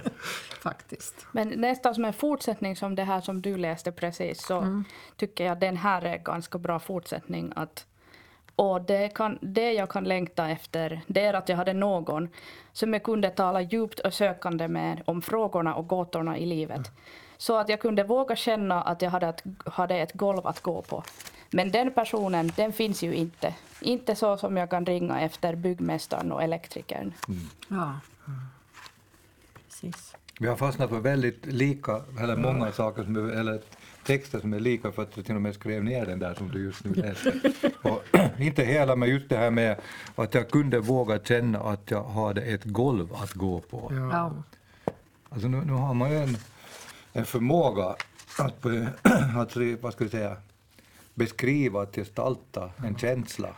faktiskt. 0.62 1.26
Men 1.32 1.48
nästan 1.48 1.94
som 1.94 2.04
en 2.04 2.12
fortsättning 2.12 2.76
som 2.76 2.94
det 2.94 3.04
här 3.04 3.20
som 3.20 3.42
du 3.42 3.56
läste 3.56 3.92
precis 3.92 4.46
så 4.46 4.84
tycker 5.16 5.44
jag 5.44 5.60
den 5.60 5.76
här 5.76 6.02
är 6.02 6.18
ganska 6.18 6.58
bra 6.58 6.78
fortsättning. 6.78 7.52
Att, 7.56 7.86
och 8.56 8.82
det, 8.82 9.08
kan, 9.08 9.38
det 9.40 9.72
jag 9.72 9.90
kan 9.90 10.04
längta 10.04 10.48
efter 10.48 11.00
det 11.06 11.20
är 11.20 11.34
att 11.34 11.48
jag 11.48 11.56
hade 11.56 11.72
någon 11.72 12.28
som 12.72 12.92
jag 12.92 13.02
kunde 13.02 13.30
tala 13.30 13.60
djupt 13.60 14.00
och 14.00 14.14
sökande 14.14 14.68
med 14.68 15.02
om 15.04 15.22
frågorna 15.22 15.74
och 15.74 15.86
gåtorna 15.86 16.38
i 16.38 16.46
livet. 16.46 16.90
Så 17.36 17.58
att 17.58 17.68
jag 17.68 17.80
kunde 17.80 18.04
våga 18.04 18.36
känna 18.36 18.82
att 18.82 19.02
jag 19.02 19.10
hade 19.10 19.26
ett, 19.28 19.42
hade 19.66 19.96
ett 19.96 20.12
golv 20.12 20.46
att 20.46 20.60
gå 20.60 20.82
på. 20.82 21.04
Men 21.50 21.70
den 21.70 21.92
personen, 21.92 22.52
den 22.56 22.72
finns 22.72 23.02
ju 23.02 23.14
inte. 23.14 23.54
Inte 23.80 24.14
så 24.14 24.36
som 24.36 24.56
jag 24.56 24.70
kan 24.70 24.86
ringa 24.86 25.20
efter 25.20 25.54
byggmästaren 25.54 26.32
och 26.32 26.42
elektrikern. 26.42 27.12
Ja. 27.68 28.00
Precis. 29.68 30.16
Vi 30.40 30.46
har 30.48 30.56
fastnat 30.56 30.90
för 30.90 31.00
väldigt 31.00 31.46
lika, 31.46 32.02
eller 32.20 32.36
många 32.36 32.72
saker, 32.72 33.04
som 33.04 33.30
eller 33.30 33.60
texter 34.04 34.40
som 34.40 34.52
är 34.52 34.60
lika 34.60 34.92
för 34.92 35.02
att 35.02 35.14
du 35.14 35.22
till 35.22 35.34
och 35.34 35.42
med 35.42 35.54
skrev 35.54 35.84
ner 35.84 36.06
den 36.06 36.18
där 36.18 36.34
som 36.34 36.50
du 36.50 36.64
just 36.64 36.84
nu 36.84 36.94
läste. 36.94 37.32
Och, 37.82 38.04
inte 38.38 38.64
hela, 38.64 38.96
men 38.96 39.08
just 39.08 39.28
det 39.28 39.36
här 39.36 39.50
med 39.50 39.80
att 40.14 40.34
jag 40.34 40.50
kunde 40.50 40.78
våga 40.78 41.18
känna 41.18 41.58
att 41.58 41.90
jag 41.90 42.04
hade 42.04 42.42
ett 42.42 42.64
golv 42.64 43.14
att 43.14 43.32
gå 43.32 43.60
på. 43.60 43.92
Ja. 44.12 44.32
Alltså 45.28 45.48
nu, 45.48 45.64
nu 45.64 45.72
har 45.72 45.94
man 45.94 46.10
ju 46.10 46.16
en, 46.16 46.36
en 47.12 47.24
förmåga 47.24 47.96
att, 48.38 48.66
att 49.36 49.56
vad 49.80 49.92
ska 49.92 50.04
jag 50.04 50.10
säga, 50.10 50.36
beskriva, 51.14 51.82
att 51.82 51.96
gestalta 51.96 52.70
en 52.84 52.96
känsla. 52.96 53.48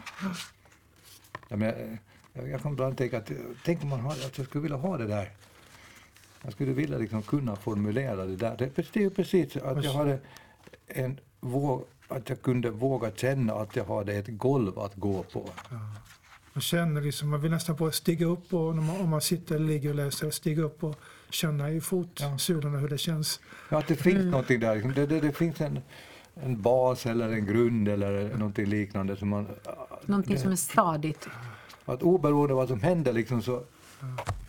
Jag, 1.48 1.58
menar, 1.58 1.98
jag, 2.32 2.48
jag 2.48 2.62
kan 2.62 2.72
ibland 2.72 2.98
tänka 2.98 3.18
att 3.18 3.30
tänk 3.64 3.82
om 3.82 3.88
man 3.88 4.00
hade, 4.00 4.26
att 4.26 4.38
jag 4.38 4.46
skulle 4.46 4.62
vilja 4.62 4.76
ha 4.76 4.98
det 4.98 5.06
där. 5.06 5.30
Jag 6.44 6.52
skulle 6.52 6.72
vilja 6.72 6.98
liksom 6.98 7.22
kunna 7.22 7.56
formulera 7.56 8.24
det 8.26 8.36
där. 8.36 8.56
Det, 8.58 8.76
det 8.76 8.96
är 8.96 9.00
ju 9.00 9.10
precis 9.10 9.56
att 9.56 9.84
jag 9.84 9.92
hade 9.92 10.18
en 10.86 11.20
våg, 11.40 11.84
att 12.08 12.28
jag 12.28 12.42
kunde 12.42 12.70
våga 12.70 13.10
känna 13.10 13.54
att 13.54 13.76
jag 13.76 13.84
hade 13.84 14.12
ett 14.14 14.28
golv 14.28 14.78
att 14.78 14.94
gå 14.94 15.22
på. 15.22 15.48
Man 16.52 16.62
känner 16.62 17.00
liksom, 17.00 17.30
man 17.30 17.40
vill 17.40 17.50
nästan 17.50 17.76
på 17.76 17.86
att 17.86 17.94
stiga 17.94 18.26
upp 18.26 18.54
och 18.54 18.76
man, 18.76 19.00
om 19.00 19.08
man 19.08 19.20
sitter 19.20 19.54
eller 19.54 19.66
ligger 19.66 19.88
och 19.88 19.94
läser, 19.94 20.30
stiga 20.30 20.62
upp 20.62 20.84
och 20.84 20.96
känna 21.30 21.70
i 21.70 21.80
fotsulorna 21.80 22.78
hur 22.78 22.88
det 22.88 22.98
känns. 22.98 23.40
Ja, 23.70 23.78
att 23.78 23.86
det 23.88 23.96
finns 23.96 24.24
någonting 24.24 24.60
där. 24.60 24.74
liksom. 24.74 24.92
Det, 24.92 25.06
det, 25.06 25.20
det 25.20 25.32
finns 25.32 25.60
en, 25.60 25.80
en 26.34 26.62
bas 26.62 27.06
eller 27.06 27.28
en 27.32 27.46
grund 27.46 27.88
eller 27.88 28.36
någonting 28.36 28.66
liknande. 28.66 29.16
Som 29.16 29.28
man, 29.28 29.46
Någonting 30.06 30.38
som 30.38 30.52
är 30.52 30.56
stadigt. 30.56 31.28
att 31.84 32.02
oberoende 32.02 32.52
av 32.54 32.58
vad 32.58 32.68
som 32.68 32.82
händer 32.82 33.12
liksom, 33.12 33.42
så 33.42 33.62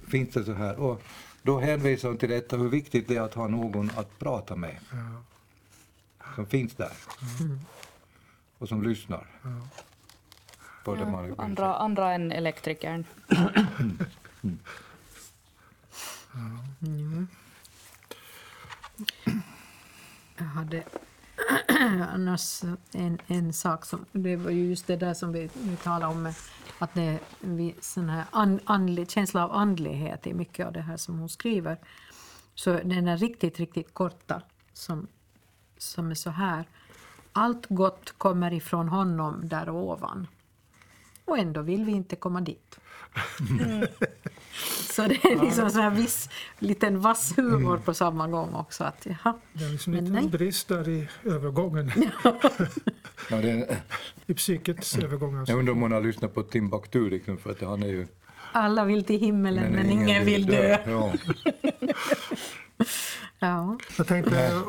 finns 0.07 0.33
det 0.33 0.43
så 0.43 0.53
här. 0.53 0.75
Och 0.79 1.01
då 1.45 1.59
hänvisar 1.59 2.09
hon 2.09 2.17
till 2.17 2.29
detta 2.29 2.57
hur 2.57 2.69
viktigt 2.69 3.07
det 3.07 3.15
är 3.15 3.21
att 3.21 3.33
ha 3.33 3.47
någon 3.47 3.91
att 3.95 4.19
prata 4.19 4.55
med. 4.55 4.75
Som 6.35 6.45
finns 6.45 6.73
där. 6.73 6.91
Och 8.57 8.67
som 8.67 8.83
lyssnar. 8.83 9.27
På 10.83 10.95
det 10.95 11.05
man 11.05 11.35
Andra, 11.37 11.75
andra 11.75 12.13
än 12.13 12.31
elektrikern. 12.31 13.05
Jag 20.37 20.45
hade 20.45 20.83
annars 22.13 22.61
en, 22.91 23.19
en 23.27 23.53
sak 23.53 23.85
som, 23.85 24.05
det 24.11 24.35
var 24.35 24.51
ju 24.51 24.65
just 24.65 24.87
det 24.87 24.95
där 24.95 25.13
som 25.13 25.31
vi, 25.31 25.49
vi 25.53 25.75
talade 25.75 26.05
om, 26.05 26.23
med 26.23 26.33
att 26.79 26.93
det 26.93 27.19
vi, 27.39 27.75
sån 27.81 28.09
här 28.09 28.25
an, 28.31 28.59
andlig, 28.65 29.11
känsla 29.11 29.43
av 29.43 29.51
andlighet 29.51 30.27
i 30.27 30.33
mycket 30.33 30.67
av 30.67 30.73
det 30.73 30.81
här 30.81 30.97
som 30.97 31.19
hon 31.19 31.29
skriver. 31.29 31.77
Så 32.55 32.73
den 32.73 33.07
är 33.07 33.17
riktigt, 33.17 33.59
riktigt 33.59 33.93
korta 33.93 34.41
som, 34.73 35.07
som 35.77 36.11
är 36.11 36.15
så 36.15 36.29
här. 36.29 36.65
Allt 37.31 37.65
gott 37.69 38.11
kommer 38.17 38.53
ifrån 38.53 38.89
honom 38.89 39.47
där 39.49 39.69
ovan. 39.69 40.27
Och 41.25 41.37
ändå 41.37 41.61
vill 41.61 41.85
vi 41.85 41.91
inte 41.91 42.15
komma 42.15 42.41
dit. 42.41 42.79
Så 44.75 45.01
det 45.01 45.25
är 45.25 45.45
liksom 45.45 45.69
så 45.69 45.79
här 45.79 45.89
viss 45.89 46.29
liten 46.59 47.01
vass 47.01 47.37
humor 47.37 47.77
på 47.77 47.93
samma 47.93 48.27
gång 48.27 48.53
också. 48.53 48.83
Att, 48.83 49.05
jaha, 49.05 49.33
Det 49.53 49.65
är 49.65 49.69
liksom 49.69 49.93
Men 49.93 50.15
en 50.15 50.29
brist 50.29 50.67
där 50.67 50.89
i 50.89 51.07
övergången, 51.23 51.91
Ja, 53.29 53.35
det, 53.41 53.77
i 54.25 54.33
psykets 54.33 54.97
övergång. 54.97 55.35
Alltså. 55.35 55.51
jag 55.51 55.59
undrar 55.59 55.73
om 55.73 55.81
hon 55.81 55.91
har 55.91 56.01
lyssnat 56.01 56.33
på 56.33 56.43
Timbuktu 56.43 57.09
liksom, 57.09 57.37
för 57.37 57.51
att 57.51 57.61
han 57.61 57.83
är 57.83 57.87
ju... 57.87 58.07
alla 58.51 58.85
vill 58.85 59.03
till 59.03 59.19
himmelen 59.19 59.71
men, 59.71 59.89
ingen 59.89 60.25
vill 60.25 60.45
dö. 60.45 60.77
Ja. 60.85 61.13
Ja. 63.39 63.77
Jag 63.97 64.07
tänkte 64.07 64.61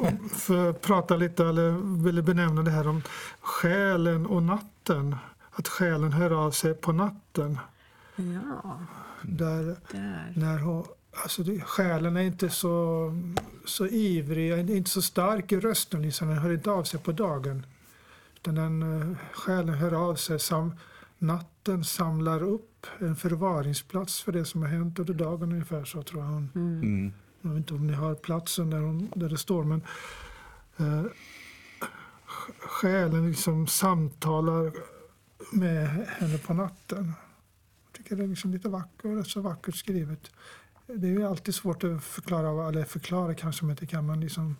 prata 0.80 1.16
lite, 1.16 1.44
eller 1.44 1.70
ville 2.04 2.22
benämna 2.22 2.62
det 2.62 2.70
här 2.70 2.88
om 2.88 3.02
själen 3.40 4.26
och 4.26 4.42
natten. 4.42 4.70
natten. 4.86 5.16
Att 5.50 5.68
själen 5.68 6.12
hör 6.12 6.46
av 6.46 6.50
sig 6.50 6.74
på 6.74 6.92
natten. 6.92 7.58
Ja, 8.16 8.80
Där, 9.22 9.76
där. 9.92 10.32
när 10.36 10.58
hon, 10.58 10.84
alltså 11.22 11.42
det, 11.42 11.60
själen 11.60 12.16
är 12.16 12.20
inte 12.20 12.48
så, 12.50 13.10
så 13.64 13.86
ivrig, 13.86 14.70
inte 14.70 14.90
så 14.90 15.02
stark 15.02 15.52
i 15.52 15.60
rösten. 15.60 16.02
Liksom. 16.02 16.28
Den 16.28 16.38
hör 16.38 16.52
inte 16.52 16.70
av 16.70 16.84
sig 16.84 17.00
på 17.00 17.12
dagen. 17.12 17.66
Utan 18.34 18.54
den, 18.54 19.00
eh, 19.12 19.16
själen 19.32 19.74
hör 19.74 19.92
av 20.10 20.14
sig. 20.14 20.38
Sam, 20.38 20.74
natten 21.18 21.84
samlar 21.84 22.42
upp 22.42 22.86
en 22.98 23.16
förvaringsplats 23.16 24.22
för 24.22 24.32
det 24.32 24.44
som 24.44 24.62
har 24.62 24.68
hänt 24.68 24.98
under 24.98 25.14
dagen 25.14 25.52
ungefär 25.52 25.84
så 25.84 26.02
tror 26.02 26.22
jag 26.22 26.30
hon 26.30 26.50
Mm. 26.54 27.12
Jag 27.40 27.50
vet 27.50 27.56
inte 27.58 27.74
om 27.74 27.86
ni 27.86 27.92
har 27.92 28.14
platsen 28.14 28.70
där, 28.70 28.78
hon, 28.80 29.10
där 29.14 29.28
det 29.28 29.38
står, 29.38 29.64
men 29.64 29.82
eh, 30.76 31.04
själen 32.58 33.28
liksom 33.30 33.66
samtalar 33.66 34.72
med 35.52 35.88
henne 35.88 36.38
på 36.38 36.54
natten. 36.54 37.12
Det 38.08 38.22
är 38.24 38.26
liksom 38.28 38.50
lite 38.52 38.68
vackert, 38.68 39.04
rätt 39.04 39.26
så 39.26 39.40
vackert 39.40 39.74
skrivet. 39.76 40.30
Det 40.86 41.06
är 41.06 41.10
ju 41.10 41.26
alltid 41.26 41.54
svårt 41.54 41.84
att 41.84 42.04
förklara, 42.04 42.68
eller 42.68 42.84
förklara 42.84 43.34
kanske 43.34 43.64
man 43.64 43.70
inte 43.70 43.86
kan, 43.86 44.06
men 44.06 44.20
liksom 44.20 44.56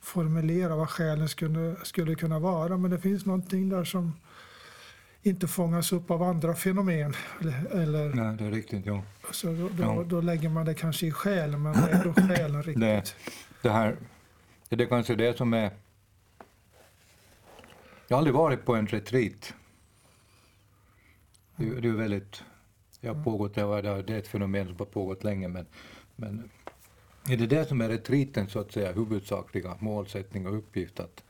formulera 0.00 0.76
vad 0.76 0.90
själen 0.90 1.28
skulle, 1.28 1.76
skulle 1.82 2.14
kunna 2.14 2.38
vara. 2.38 2.76
Men 2.76 2.90
det 2.90 2.98
finns 3.00 3.26
någonting 3.26 3.68
där 3.68 3.84
som 3.84 4.12
inte 5.22 5.48
fångas 5.48 5.92
upp 5.92 6.10
av 6.10 6.22
andra 6.22 6.54
fenomen. 6.54 7.14
Eller, 7.70 8.14
Nej, 8.14 8.36
det 8.36 8.44
är 8.44 8.50
riktigt. 8.50 8.86
Ja. 8.86 9.02
så 9.32 9.46
då, 9.46 9.68
då, 9.68 9.82
Ja. 9.82 10.04
då 10.06 10.20
lägger 10.20 10.48
man 10.48 10.66
det 10.66 10.74
kanske 10.74 11.06
i 11.06 11.10
själen, 11.12 11.62
men 11.62 11.72
vad 11.72 11.90
är 11.90 12.04
då 12.04 12.12
själen 12.36 12.62
riktigt? 12.62 12.80
Det, 12.80 13.14
det 13.62 13.70
här, 13.70 13.96
det 14.68 14.82
är 14.84 14.88
kanske 14.88 15.14
det 15.14 15.36
som 15.36 15.54
är... 15.54 15.70
Jag 18.08 18.16
har 18.16 18.18
aldrig 18.18 18.34
varit 18.34 18.64
på 18.64 18.74
en 18.74 18.86
retreat. 18.86 19.54
Det, 21.56 21.68
är- 21.68 21.80
det 21.80 21.88
är 21.88 21.92
väldigt... 21.92 22.42
Jag 23.06 23.14
har 23.14 23.24
pågått, 23.24 23.54
det, 23.54 23.60
har- 23.62 23.82
det 23.82 24.02
det 24.02 24.14
är 24.14 24.18
ett 24.18 24.28
fenomen 24.28 24.66
som 24.66 24.76
har 24.78 24.86
pågått 24.86 25.24
länge, 25.24 25.48
men, 25.48 25.66
men 26.16 26.50
är 27.28 27.36
det 27.36 27.46
det 27.46 27.64
som 27.68 27.80
är 27.80 27.88
retreatens 27.88 28.52
så 28.52 28.58
att 28.58 28.72
säga 28.72 28.92
huvudsakliga 28.92 29.76
målsättning 29.80 30.46
och 30.46 30.56
uppgift? 30.56 31.00
Att, 31.00 31.22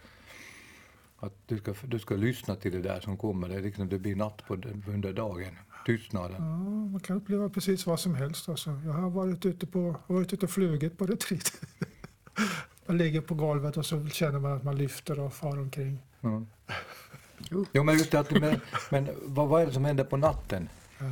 att 1.18 1.34
du, 1.46 1.58
ska, 1.58 1.74
du 1.84 1.98
ska 1.98 2.14
lyssna 2.14 2.54
till 2.56 2.72
det 2.72 2.82
där 2.82 3.00
som 3.00 3.16
kommer, 3.16 3.48
det, 3.48 3.54
är 3.54 3.62
liksom, 3.62 3.88
det 3.88 3.98
blir 3.98 4.16
natt 4.16 4.42
på, 4.46 4.54
under 4.86 5.12
dagen, 5.12 5.56
tystnaden. 5.86 6.36
Ja, 6.38 6.58
man 6.90 7.00
kan 7.00 7.16
uppleva 7.16 7.48
precis 7.48 7.86
vad 7.86 8.00
som 8.00 8.14
helst. 8.14 8.48
Alltså. 8.48 8.70
Jag 8.84 8.92
har 8.92 9.10
varit 9.10 9.46
ute, 9.46 9.66
på, 9.66 9.96
varit 10.06 10.32
ute 10.32 10.46
och 10.46 10.50
flugit 10.50 10.98
på 10.98 11.06
retreat. 11.06 11.52
Man 12.86 12.98
ligger 12.98 13.20
på 13.20 13.34
golvet 13.34 13.76
och 13.76 13.86
så 13.86 14.06
känner 14.08 14.38
man 14.38 14.52
att 14.52 14.64
man 14.64 14.76
lyfter 14.78 15.20
och 15.20 15.34
far 15.34 15.58
omkring. 15.58 15.98
Ja. 16.20 17.66
Jo, 17.72 17.82
men 17.84 17.94
just 17.98 18.10
det 18.10 18.30
men, 18.40 18.60
men 18.90 19.08
vad, 19.24 19.48
vad 19.48 19.62
är 19.62 19.66
det 19.66 19.72
som 19.72 19.84
händer 19.84 20.04
på 20.04 20.16
natten? 20.16 20.68
Ja. 20.98 21.06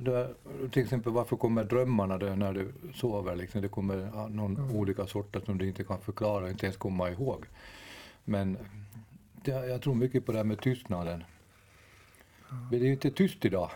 Då, 0.00 0.34
till 0.70 0.82
exempel 0.82 1.12
varför 1.12 1.36
kommer 1.36 1.64
drömmarna 1.64 2.18
då 2.18 2.26
när 2.26 2.52
du 2.52 2.72
sover? 2.94 3.36
Liksom? 3.36 3.62
Det 3.62 3.68
kommer 3.68 4.10
ja, 4.14 4.28
någon 4.28 4.70
olika 4.70 5.06
sorter 5.06 5.40
som 5.40 5.58
du 5.58 5.68
inte 5.68 5.84
kan 5.84 6.00
förklara, 6.00 6.50
inte 6.50 6.66
ens 6.66 6.76
komma 6.76 7.10
ihåg. 7.10 7.46
Men 8.24 8.58
det, 9.44 9.50
jag 9.50 9.82
tror 9.82 9.94
mycket 9.94 10.26
på 10.26 10.32
det 10.32 10.38
här 10.38 10.44
med 10.44 10.60
tystnaden. 10.60 11.24
Men 12.48 12.70
det 12.70 12.76
är 12.76 12.80
ju 12.80 12.92
inte 12.92 13.10
tyst 13.10 13.44
idag. 13.44 13.70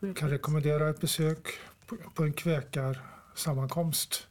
Jag 0.00 0.16
kan 0.16 0.30
rekommendera 0.30 0.88
ett 0.88 1.00
besök 1.00 1.48
på, 1.86 1.96
på 1.96 2.24
en 2.24 2.32
kväkarsammankomst. 2.32 4.26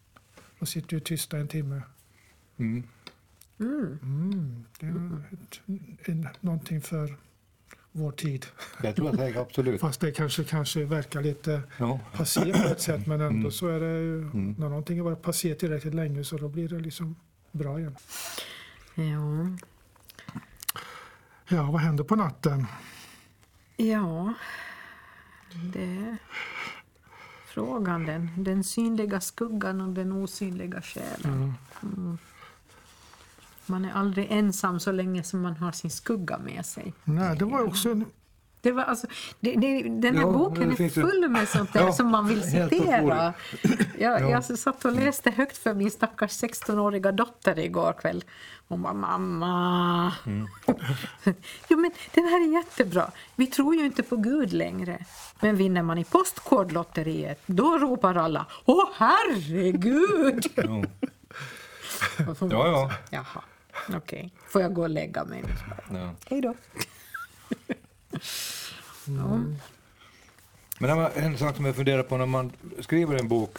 De 0.59 0.65
sitter 0.65 0.93
ju 0.93 0.99
tysta 0.99 1.37
en 1.37 1.47
timme. 1.47 1.81
Mm. 2.57 2.83
Mm, 3.59 4.65
det 4.79 4.85
är 4.85 5.23
ett, 5.33 5.61
en, 6.09 6.27
någonting 6.39 6.81
för 6.81 7.17
vår 7.95 8.11
tid. 8.11 8.45
Det 8.81 8.93
tror 8.93 9.07
jag 9.07 9.15
säkert 9.17 9.37
absolut. 9.41 9.81
Fast 9.81 10.01
det 10.01 10.11
kanske, 10.11 10.43
kanske 10.43 10.85
verkar 10.85 11.21
lite 11.21 11.61
Ja. 11.77 11.99
passé 12.13 12.53
på 12.53 12.67
ett 12.67 12.81
sätt, 12.81 13.07
men 13.07 13.21
ändå 13.21 13.39
Mm. 13.39 13.51
så 13.51 13.67
är 13.67 13.79
det 13.79 13.99
ju, 13.99 14.21
Mm. 14.21 14.55
när 14.57 14.69
någonting 14.69 14.97
har 14.99 15.05
varit 15.05 15.21
passé 15.21 15.55
tillräckligt 15.55 15.93
länge 15.93 16.23
så 16.23 16.37
då 16.37 16.47
blir 16.47 16.69
det 16.69 16.79
liksom 16.79 17.15
bra 17.51 17.79
igen. 17.79 17.95
Ja. 18.95 19.57
Ja, 21.47 21.63
vad 21.71 21.81
händer 21.81 22.03
på 22.03 22.15
natten? 22.15 22.65
Ja, 23.77 24.33
det 25.73 25.83
är 25.83 26.17
frågan 27.45 28.05
den. 28.05 28.43
Den 28.43 28.63
synliga 28.63 29.21
skuggan 29.21 29.81
och 29.81 29.89
den 29.93 30.11
osynliga 30.11 30.81
själen. 30.81 31.53
Ja. 31.81 32.17
Man 33.65 33.85
är 33.85 33.93
aldrig 33.93 34.27
ensam 34.31 34.79
så 34.79 34.91
länge 34.91 35.23
som 35.23 35.41
man 35.41 35.57
har 35.57 35.71
sin 35.71 35.91
skugga 35.91 36.37
med 36.37 36.65
sig. 36.65 36.93
Nej, 37.03 37.37
det 37.37 37.45
var 37.45 37.63
också 37.67 37.89
en, 37.89 38.05
Det 38.61 38.71
var 38.71 38.83
alltså, 38.83 39.07
det, 39.39 39.55
det, 39.55 39.81
den 39.81 40.15
här 40.17 40.23
Ja, 40.23 40.31
boken 40.31 40.71
är 40.71 40.89
full 40.89 41.29
med 41.29 41.47
sånt 41.49 41.73
där 41.73 41.81
Ja, 41.81 41.93
som 41.93 42.07
man 42.07 42.27
vill 42.27 42.43
citera. 42.43 43.33
Jag, 43.99 44.21
Ja. 44.21 44.29
jag 44.29 44.43
satt 44.59 44.85
och 44.85 44.91
läste 44.91 45.31
högt 45.31 45.57
för 45.57 45.73
min 45.73 45.91
stackars 45.91 46.31
16-åriga 46.43 47.11
dotter 47.11 47.59
igår 47.59 47.93
kväll. 47.93 48.23
Hon 48.67 48.81
bara 48.81 48.93
mamma. 48.93 50.13
Mm. 50.25 50.47
jo 51.69 51.77
men 51.77 51.91
den 52.13 52.23
här 52.23 52.47
är 52.47 52.53
jättebra. 52.53 53.11
Vi 53.35 53.47
tror 53.47 53.75
ju 53.75 53.85
inte 53.85 54.03
på 54.03 54.15
Gud 54.15 54.53
längre. 54.53 55.05
Men 55.39 55.55
vinner 55.55 55.83
man 55.83 55.97
i 55.97 56.03
Postkodlotteriet 56.03 57.41
då 57.45 57.77
ropar 57.77 58.15
alla 58.15 58.45
Åh 58.65 58.89
herregud! 58.95 60.45
Ja. 60.55 60.83
Ja, 62.39 62.67
ja. 62.67 62.91
Jaha, 63.09 63.43
okej. 63.95 64.33
Får 64.47 64.61
jag 64.61 64.73
gå 64.73 64.81
och 64.81 64.89
lägga 64.89 65.25
mig 65.25 65.41
nu? 65.41 65.49
ja. 65.97 66.15
Hej 66.29 66.41
då. 66.41 66.53
ja. 69.05 69.39
Men 70.79 70.89
det 70.89 70.95
var 70.95 71.11
en 71.15 71.37
sak 71.37 71.55
som 71.55 71.65
jag 71.65 71.75
funderar 71.75 72.03
på 72.03 72.17
när 72.17 72.25
man 72.25 72.51
skriver 72.79 73.19
en 73.19 73.27
bok. 73.27 73.57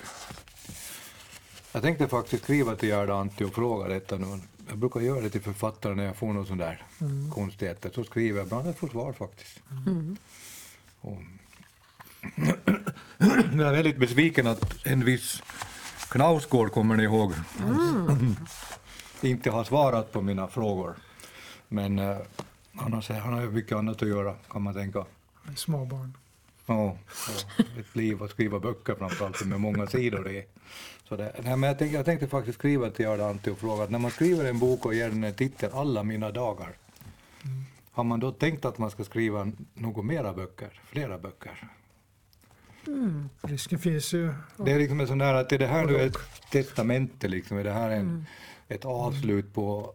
Jag 1.73 1.83
tänkte 1.83 2.09
faktiskt 2.09 2.45
skriva 2.45 2.77
till 2.77 2.89
Gerda 2.89 3.15
Antti 3.15 3.45
och 3.45 3.55
fråga 3.55 3.89
detta 3.89 4.17
nu. 4.17 4.41
Jag 4.69 4.79
brukar 4.79 5.01
göra 5.01 5.21
det 5.21 5.31
till 5.31 5.43
författare 5.43 5.95
när 5.95 6.05
jag 6.05 6.17
får 6.17 6.33
någon 6.33 6.47
sån 6.47 6.59
där 6.59 6.83
konstigheter. 7.35 7.91
Så 7.95 8.05
skriver 8.05 8.39
jag, 8.39 8.53
men 8.53 8.67
jag 8.67 8.77
får 8.77 8.89
svar 8.89 9.13
faktiskt. 9.13 9.61
Och, 11.01 11.19
men 13.51 13.59
jag 13.59 13.69
är 13.69 13.73
väldigt 13.73 13.99
besviken 13.99 14.47
att 14.47 14.87
en 14.87 15.05
viss 15.05 15.43
Knausgård, 16.09 16.73
kommer 16.73 16.97
ni 16.97 17.03
ihåg, 17.03 17.33
inte 19.29 19.51
har 19.51 19.65
svarat 19.65 20.13
på 20.13 20.21
mina 20.23 20.49
frågor. 20.49 20.95
Men 21.69 21.99
eh, 21.99 22.17
han, 22.75 22.93
har, 22.93 23.21
han 23.21 23.35
har 23.35 23.41
ju 23.41 23.51
mycket 23.51 23.77
annat 23.77 24.03
att 24.03 24.09
göra, 24.09 24.35
kan 24.51 24.63
man 24.63 24.75
tänka. 24.75 25.05
småbarn. 25.57 26.17
Ja, 26.67 26.97
ett 27.79 27.97
liv 27.97 28.23
att 28.23 28.31
skriva 28.31 28.59
böcker 28.59 28.95
framförallt 28.95 29.45
med 29.45 29.61
många 29.61 29.87
sidor 29.87 30.31
i. 30.31 30.45
Så 31.09 31.17
det, 31.17 31.35
nej, 31.43 31.57
men 31.57 31.69
jag, 31.69 31.79
tänkte, 31.79 31.97
jag 31.97 32.05
tänkte 32.05 32.29
faktiskt 32.29 32.59
skriva 32.59 32.91
till 32.91 33.05
Gerda 33.05 33.27
Antti 33.27 33.51
och 33.51 33.59
fråga 33.59 33.85
att 33.85 33.91
när 33.91 33.99
man 33.99 34.11
skriver 34.11 34.45
en 34.45 34.59
bok 34.59 34.87
och 34.87 34.95
ger 34.95 35.09
den 35.09 35.25
en 35.25 35.35
titel 35.35 35.71
Alla 35.73 36.03
mina 36.03 36.31
dagar, 36.31 36.73
har 37.91 38.05
man 38.05 38.21
då 38.21 38.33
tänkt 38.33 38.65
att 38.65 38.79
man 38.79 38.91
ska 38.91 39.05
skriva 39.05 39.53
något 39.75 40.05
mera 40.05 40.33
böcker, 40.33 40.81
flera 40.85 41.19
böcker? 41.19 41.69
Risken 43.43 43.79
finns 43.79 44.13
ju. 44.13 44.35
Det 44.57 44.73
är 44.73 44.79
liksom 44.79 45.01
en 45.01 45.07
sån 45.07 45.19
där 45.19 45.35
att 45.35 45.53
är 45.53 45.59
det 45.59 45.67
här 45.67 45.87
nu 45.87 46.01
ett 46.01 46.19
testamente 46.51 47.29
liksom, 47.29 47.59
är 47.59 47.65
det 47.65 47.73
här 47.73 47.91
en, 47.91 48.27
ett 48.69 48.85
avslut 48.85 49.55
på, 49.55 49.95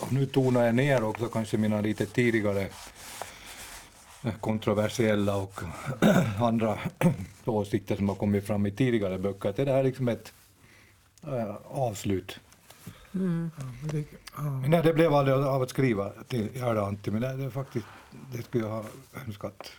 och 0.00 0.12
nu 0.12 0.26
tonar 0.26 0.64
jag 0.64 0.74
ner 0.74 1.04
också 1.04 1.28
kanske 1.28 1.58
mina 1.58 1.80
lite 1.80 2.06
tidigare 2.06 2.68
eh, 4.24 4.34
kontroversiella 4.40 5.36
och 5.36 5.60
andra 6.40 6.78
åsikter 7.44 7.96
som 7.96 8.08
har 8.08 8.16
kommit 8.16 8.46
fram 8.46 8.66
i 8.66 8.70
tidigare 8.70 9.18
böcker. 9.18 9.48
Att 9.48 9.58
är 9.58 9.66
det 9.66 9.72
här 9.72 9.82
liksom 9.82 10.08
ett 10.08 10.32
äh, 11.26 11.56
avslut? 11.64 12.40
Ja, 14.36 14.42
men 14.42 14.70
nej, 14.70 14.82
det 14.82 14.92
blev 14.92 15.14
aldrig 15.14 15.36
av 15.36 15.62
att 15.62 15.70
skriva 15.70 16.10
till 16.28 16.48
Gerda 16.54 16.86
Antti, 16.86 17.10
men 17.10 17.22
det, 17.22 17.36
det 17.36 17.44
är 17.44 17.50
faktiskt, 17.50 17.86
det 18.32 18.42
skulle 18.42 18.64
jag 18.64 18.70
ha 18.70 18.84
önskat. 19.26 19.72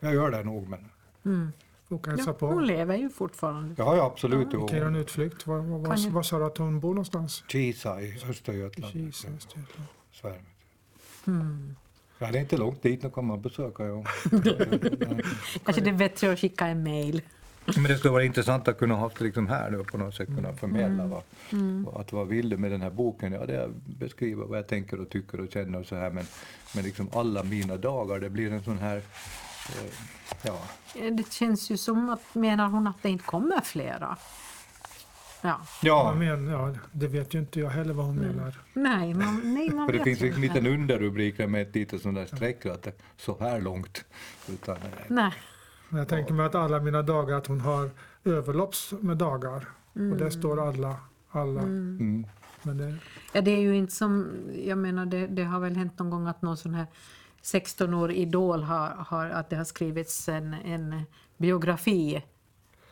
Jag 0.00 0.14
gör 0.14 0.30
det 0.30 0.42
nog, 0.42 0.68
men 0.68 0.90
Mm. 1.26 1.52
Åka 1.88 2.10
och 2.10 2.16
hälsa 2.16 2.30
Ja, 2.30 2.34
på. 2.34 2.46
hon 2.46 2.66
lever 2.66 2.96
ju 2.96 3.10
fortfarande. 3.10 3.82
har 3.82 3.94
ju 3.94 4.00
absolut 4.00 4.50
Kan 4.50 4.78
göra 4.78 4.88
en 4.88 4.96
utflykt. 4.96 5.46
Var, 5.46 5.58
var, 5.58 5.78
var, 5.78 6.10
var 6.10 6.22
sa 6.22 6.38
du 6.38 6.44
att 6.44 6.58
hon 6.58 6.80
bor 6.80 6.88
någonstans? 6.90 7.44
Kisa 7.48 8.00
i 8.02 8.18
Östergötland. 8.28 8.92
Kisa, 8.92 9.28
Östergötland. 9.36 9.86
Svärmet. 10.12 10.40
Mm. 11.26 11.76
Ja, 12.18 12.30
det 12.32 12.38
är 12.38 12.40
inte 12.42 12.56
långt 12.56 12.82
dit, 12.82 13.02
nu 13.02 13.10
kan 13.10 13.24
man 13.24 13.40
besöka. 13.42 13.84
Ja. 13.84 14.04
Kanske 15.64 15.82
det 15.82 15.90
är 15.90 15.94
bättre 15.94 16.32
att 16.32 16.38
skicka 16.38 16.66
en 16.66 16.82
mail. 16.82 17.22
Men 17.74 17.84
det 17.84 17.98
skulle 17.98 18.12
vara 18.12 18.24
intressant 18.24 18.68
att 18.68 18.78
kunna 18.78 18.94
ha 18.94 19.10
det 19.18 19.24
liksom 19.24 19.46
här 19.48 19.70
nu 19.70 19.84
på 19.84 19.98
något 19.98 20.14
sätt 20.14 20.26
kunna 20.26 20.52
förmedla 20.52 21.06
vad, 21.06 21.22
Mm. 21.52 21.84
vad- 21.84 22.00
att 22.00 22.12
vad 22.12 22.28
vill 22.28 22.48
du 22.48 22.56
med 22.56 22.70
den 22.70 22.82
här 22.82 22.90
boken? 22.90 23.32
Ja, 23.32 23.46
det 23.46 23.56
är 23.56 23.64
att 23.64 23.86
beskriva 23.98 24.44
vad 24.44 24.58
jag 24.58 24.66
tänker 24.68 25.00
och 25.00 25.08
tycker 25.10 25.40
och 25.40 25.52
känner 25.52 25.80
och 25.80 25.86
så 25.86 25.96
här, 25.96 26.10
men, 26.10 26.24
men 26.74 26.84
liksom 26.84 27.08
alla 27.12 27.42
mina 27.42 27.76
dagar, 27.76 28.20
det 28.20 28.30
blir 28.30 28.52
en 28.52 28.62
sån 28.62 28.78
här, 28.78 29.02
ja, 30.42 30.58
Det 31.12 31.32
känns 31.32 31.70
ju 31.70 31.76
som 31.76 32.08
att, 32.10 32.34
menar 32.34 32.68
hon 32.68 32.86
att 32.86 33.02
det 33.02 33.08
inte 33.08 33.24
kommer 33.24 33.60
flera? 33.60 34.16
Ja. 35.42 35.60
Ja, 35.82 36.14
Men, 36.18 36.46
ja, 36.48 36.74
det 36.92 37.06
vet 37.08 37.34
ju 37.34 37.38
inte 37.38 37.60
jag 37.60 37.70
heller 37.70 37.94
vad 37.94 38.06
hon 38.06 38.16
menar. 38.16 38.60
Nej, 38.74 39.14
man, 39.14 39.40
nej, 39.54 39.70
man 39.70 39.86
för 39.86 39.92
det 39.92 40.04
finns 40.04 40.20
liksom 40.20 40.42
en 40.42 40.66
underrubrik 40.66 41.36
där 41.36 41.46
med 41.46 41.62
ett 41.62 41.74
litet 41.74 42.02
sånt 42.02 42.14
där 42.14 42.26
streck 42.26 42.66
att 42.66 42.82
det 42.82 42.90
är 42.90 42.94
så 43.16 43.36
här 43.40 43.60
långt. 43.60 44.04
Utan, 44.48 44.76
eh, 44.76 44.82
Nej. 45.08 45.32
Men 45.88 45.98
jag 45.98 46.08
tänker 46.08 46.34
mig 46.34 46.46
att 46.46 46.54
alla 46.54 46.80
mina 46.80 47.02
dagar, 47.02 47.36
att 47.36 47.46
hon 47.46 47.60
har 47.60 47.90
överlopps 48.24 48.92
med 49.00 49.16
dagar. 49.16 49.68
Och 49.92 50.00
där 50.16 50.30
står 50.30 50.68
alla, 50.68 50.96
alla. 51.30 51.60
mm, 51.62 52.26
Men 52.62 52.78
det, 52.78 52.94
Ja, 53.32 53.40
det 53.40 53.50
är 53.50 53.60
ju 53.60 53.76
inte 53.76 53.92
som, 53.92 54.28
jag 54.64 54.78
menar 54.78 55.06
det, 55.06 55.26
det 55.26 55.44
har 55.44 55.60
väl 55.60 55.76
hänt 55.76 55.98
någon 55.98 56.10
gång 56.10 56.26
att 56.26 56.42
någon 56.42 56.56
sån 56.56 56.74
här 56.74 56.86
16-årig 57.44 58.16
idol 58.16 58.62
har, 58.62 58.88
har, 58.88 59.26
att 59.26 59.50
det 59.50 59.56
har 59.56 59.64
skrivits 59.64 60.28
en, 60.28 60.54
en 60.54 61.02
biografi 61.36 62.22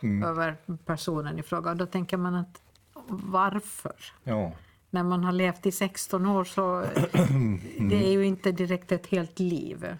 mm, 0.01 0.23
över 0.23 0.55
personen 0.85 1.39
i 1.39 1.43
fråga. 1.43 1.71
Och 1.71 1.77
då 1.77 1.85
tänker 1.85 2.17
man 2.17 2.35
att 2.35 2.61
varför? 3.07 3.95
ja. 4.23 4.51
När 4.89 5.03
man 5.03 5.23
har 5.23 5.31
levt 5.31 5.65
i 5.65 5.71
16 5.71 6.25
år 6.25 6.43
så 6.43 6.81
det 7.89 8.07
är 8.07 8.11
ju 8.11 8.25
inte 8.25 8.51
direkt 8.51 8.91
ett 8.91 9.07
helt 9.07 9.39
liv. 9.39 9.97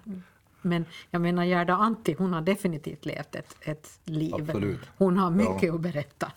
Men 0.62 0.86
jag 1.10 1.22
menar 1.22 1.44
Gerda 1.44 1.74
Antti, 1.74 2.16
hon 2.18 2.34
har 2.34 2.42
definitivt 2.42 3.06
levt 3.06 3.36
ett, 3.36 3.56
ett 3.62 4.00
liv. 4.04 4.34
Absolut. 4.34 4.80
Hon 4.98 5.18
har 5.18 5.30
mycket 5.30 5.64
Ja. 5.64 5.76
att 5.76 5.82
berätta. 5.82 6.32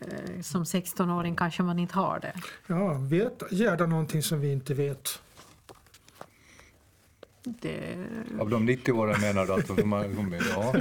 Eh, 0.00 0.40
Som 0.42 0.64
16-åring 0.64 1.36
kanske 1.36 1.62
man 1.62 1.78
inte 1.78 1.94
har 1.94 2.20
det. 2.20 2.32
ja, 2.66 2.92
vet 2.92 3.42
Gerda 3.50 3.86
någonting 3.86 4.22
som 4.22 4.40
vi 4.40 4.52
inte 4.52 4.74
vet? 4.74 5.22
Det 7.42 7.96
Av 8.40 8.50
de 8.50 8.66
90 8.66 8.92
åren 8.92 9.20
menar 9.20 9.46
du 9.46 9.52
alltså? 9.52 9.76
Som 9.76 9.92
har, 9.92 10.04
som, 10.04 10.34
ja. 10.54 10.72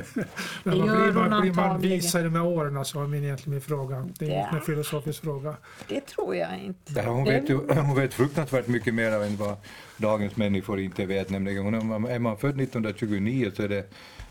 Men 0.64 0.78
gör 0.78 1.12
blir, 1.12 1.30
man, 1.30 1.42
blir 1.42 1.54
man 1.54 1.82
visare 1.82 2.30
med 2.30 2.42
åren, 2.42 2.78
alltså, 2.78 3.00
är 3.00 3.08
min, 3.08 3.24
egentligen 3.24 3.52
min 3.52 3.62
fråga. 3.62 4.10
Det 4.20 4.26
är 4.26 4.30
Ja. 4.30 4.48
en 4.56 4.62
filosofisk 4.62 5.22
fråga. 5.22 5.56
Det 5.88 6.02
tror 6.02 6.36
jag 6.36 6.60
inte. 6.60 6.94
Det 6.94 7.02
här, 7.02 7.10
hon, 7.10 7.24
Det- 7.26 7.32
vet 7.40 7.50
hon 7.86 7.96
vet 7.96 8.14
fruktansvärt 8.14 8.68
mycket 8.68 8.94
mer 8.94 9.12
än 9.12 9.38
vad 9.38 9.56
dagens 9.98 10.36
människor 10.36 10.80
inte 10.80 11.06
vet. 11.06 11.30
Nämligen, 11.30 11.64
hon 11.64 11.74
är, 11.74 11.80
man 12.20 12.38
född 12.38 12.62
1929 12.62 13.52
så 13.56 13.64
är 13.64 13.68
det, 13.68 13.86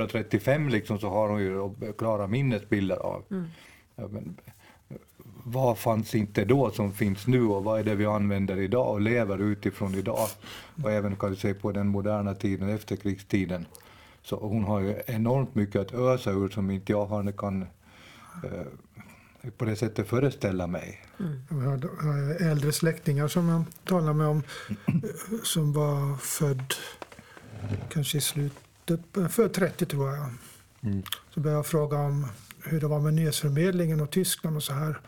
35 0.09 0.69
liksom, 0.69 0.99
så 0.99 1.09
har 1.09 1.29
hon 1.29 1.41
ju 1.41 1.71
klara 1.99 2.27
minnesbilder 2.27 2.97
av. 2.97 3.25
Ja, 3.97 4.09
men, 4.09 4.37
vad 5.45 5.79
fanns 5.79 6.15
inte 6.15 6.45
då 6.45 6.71
som 6.71 6.93
finns 6.93 7.27
nu 7.27 7.43
och 7.43 7.65
vad 7.65 7.81
är 7.81 7.85
det 7.85 7.95
vi 7.95 8.07
använder 8.07 8.57
idag 8.57 8.93
och 8.93 9.01
lever 9.01 9.39
utifrån 9.39 9.95
idag? 9.95 10.29
Och 10.83 10.93
även 10.93 11.17
kan 11.17 11.31
du 11.31 11.37
säga 11.37 11.55
på 11.55 11.73
den 11.73 11.89
moderna 11.89 12.35
tiden, 12.35 12.69
efterkrigstiden. 12.69 13.67
Så 14.23 14.37
hon 14.37 14.65
har 14.65 14.81
ju 14.81 14.95
enormt 15.07 15.55
mycket 15.55 15.81
att 15.81 15.95
ösa 15.95 16.31
ur 16.31 16.49
som 16.49 16.71
inte 16.71 16.93
jag 16.93 17.07
har, 17.07 17.33
kan 17.33 17.63
eh, 18.45 19.51
på 19.57 19.65
det 19.65 19.77
sättet 19.77 20.09
föreställa 20.09 20.67
mig. 20.67 21.01
Jag 21.51 21.57
hade 21.57 21.89
jag 22.03 22.13
har 22.13 22.51
äldre 22.51 22.73
släktingar 22.73 23.29
som 23.29 23.49
jag 23.49 23.65
talade 23.85 24.15
med 24.15 24.27
om 24.27 24.43
eh, 24.87 24.95
som 25.43 25.73
var 25.73 26.17
född 26.17 26.75
kanske 27.89 28.19
i 28.19 28.21
slutet, 28.21 28.64
för 29.29 29.49
30 29.49 29.87
tror 29.87 30.09
jag. 30.09 30.31
Mm. 30.83 31.03
Så 31.35 31.41
började 31.41 31.59
jag 31.59 31.67
fråga 31.67 31.99
om 31.99 32.27
hur 32.65 32.81
det 32.81 32.87
var 32.87 33.01
med 33.01 33.15
nyhetsförmedlingen 33.15 34.01
och 34.01 34.11
Tyskland 34.11 34.57
och 34.57 34.63
så 34.63 34.73
här. 34.73 35.01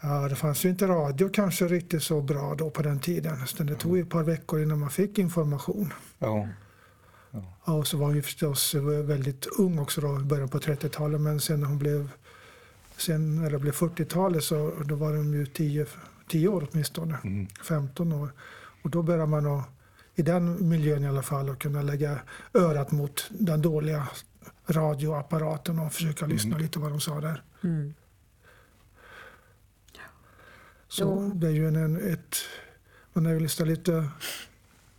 Ja, 0.00 0.28
det 0.28 0.36
fanns 0.36 0.64
ju 0.64 0.68
inte 0.68 0.86
radio 0.86 1.28
kanske 1.28 1.64
riktigt 1.68 2.02
så 2.02 2.20
bra 2.20 2.54
då 2.54 2.70
på 2.70 2.82
den 2.82 3.00
tiden. 3.00 3.46
Så 3.46 3.62
det 3.62 3.74
tog 3.74 3.96
ju 3.96 4.02
ett 4.02 4.10
par 4.10 4.22
veckor 4.22 4.62
innan 4.62 4.78
man 4.78 4.90
fick 4.90 5.18
information. 5.18 5.92
Ja. 6.18 6.48
Ja, 7.64 7.72
och 7.72 7.86
så 7.86 7.96
var 7.96 8.06
hon 8.06 8.16
ju 8.16 8.22
förstås 8.22 8.74
väldigt 9.04 9.46
ung 9.58 9.78
också 9.78 10.00
då, 10.00 10.20
i 10.20 10.24
början 10.24 10.48
på 10.48 10.58
30-talet. 10.58 11.20
Men 11.20 11.40
sen 11.40 11.60
när 11.60 11.66
hon 11.66 11.78
blev, 11.78 12.08
sen 12.96 13.42
det 13.52 13.58
blev 13.58 13.72
40-talet 13.72 14.44
så 14.44 14.72
då 14.84 14.94
var 14.94 15.14
de 15.14 15.34
ju 15.34 15.46
10, 15.46 15.86
10 16.28 16.48
år 16.48 16.68
åtminstone, 16.70 17.18
Mm. 17.24 17.46
15 17.62 18.12
år. 18.12 18.32
Och 18.82 18.90
då 18.90 19.02
började 19.02 19.26
man 19.26 19.46
att, 19.46 19.64
i 20.20 20.22
den 20.22 20.68
miljön 20.68 21.04
i 21.04 21.08
alla 21.08 21.22
fall, 21.22 21.50
att 21.50 21.58
kunna 21.58 21.82
lägga 21.82 22.18
örat 22.54 22.92
mot 22.92 23.30
den 23.30 23.62
dåliga 23.62 24.08
radioapparaten 24.66 25.78
och 25.78 25.92
försöka 25.92 26.26
lyssna 26.26 26.58
lite 26.58 26.78
vad 26.78 26.90
de 26.90 27.00
sa 27.00 27.20
där. 27.20 27.42
Mm. 27.64 27.94
Så 30.88 31.30
det 31.34 31.46
är 31.46 31.50
ju 31.50 31.68
en, 31.68 31.76
en, 31.76 32.12
ett, 32.12 32.36
man 33.12 33.26
är 33.26 33.30
ju 33.30 33.40
nästan 33.40 33.68
lite, 33.68 34.08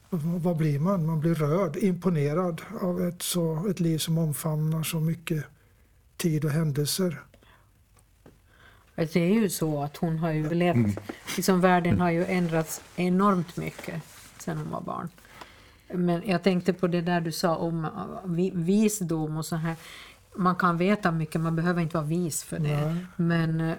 vad 0.09 0.57
blir 0.57 0.79
man? 0.79 1.05
Man 1.05 1.19
blir 1.19 1.35
rörd, 1.35 1.77
imponerad 1.77 2.61
av 2.81 3.01
ett, 3.01 3.21
så, 3.21 3.67
ett 3.69 3.79
liv 3.79 3.97
som 3.97 4.17
omfamnar 4.17 4.83
så 4.83 4.99
mycket 4.99 5.45
tid 6.17 6.45
och 6.45 6.51
händelser. 6.51 7.21
Det 8.95 9.15
är 9.15 9.33
ju 9.33 9.49
så 9.49 9.83
att 9.83 9.97
hon 9.97 10.17
har 10.17 10.31
ju 10.31 10.49
levt, 10.49 10.99
liksom 11.35 11.61
världen 11.61 12.01
har 12.01 12.11
ju 12.11 12.25
ändrats 12.25 12.81
enormt 12.95 13.57
mycket 13.57 14.03
sedan 14.41 14.57
hon 14.57 14.69
var 14.71 14.81
barn. 14.81 15.09
Men 15.93 16.21
jag 16.25 16.43
tänkte 16.43 16.73
på 16.73 16.87
det 16.87 17.01
där 17.01 17.21
du 17.21 17.31
sa 17.31 17.55
om 17.55 17.87
vi- 18.25 18.51
visdom 18.55 19.37
och 19.37 19.45
så 19.45 19.55
här. 19.55 19.75
Man 20.35 20.55
kan 20.55 20.77
veta 20.77 21.11
mycket, 21.11 21.41
man 21.41 21.55
behöver 21.55 21.81
inte 21.81 21.97
vara 21.97 22.05
vis 22.07 22.43
för 22.43 22.59
det. 22.59 22.85
Nej. 22.85 23.05
Men 23.15 23.61
eh, 23.61 23.75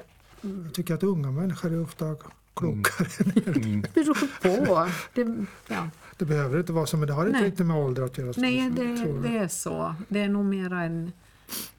Jag 0.64 0.74
tycker 0.74 0.94
att 0.94 1.02
unga 1.02 1.30
människor 1.30 1.72
är 1.72 1.82
ofta 1.82 2.16
klokare. 2.54 3.08
Mm. 3.46 3.82
det 3.94 3.94
beror 3.94 4.66
på. 4.66 4.88
Det, 5.14 5.46
ja. 5.74 5.88
Det 6.16 6.24
behöver 6.24 6.58
inte 6.58 6.72
vara 6.72 6.86
så, 6.86 6.96
men 6.96 7.06
det 7.08 7.14
har 7.14 7.26
inte 7.26 7.38
Nej. 7.38 7.48
riktigt 7.50 7.66
med 7.66 7.76
ålder 7.76 8.02
att 8.02 8.18
göra. 8.18 8.32
Nej, 8.36 8.70
det, 8.70 8.94
det 9.22 9.38
är 9.38 9.48
så. 9.48 9.94
Det 10.08 10.20
är 10.20 10.28
nog 10.28 10.44
mera 10.44 10.82
en 10.82 11.12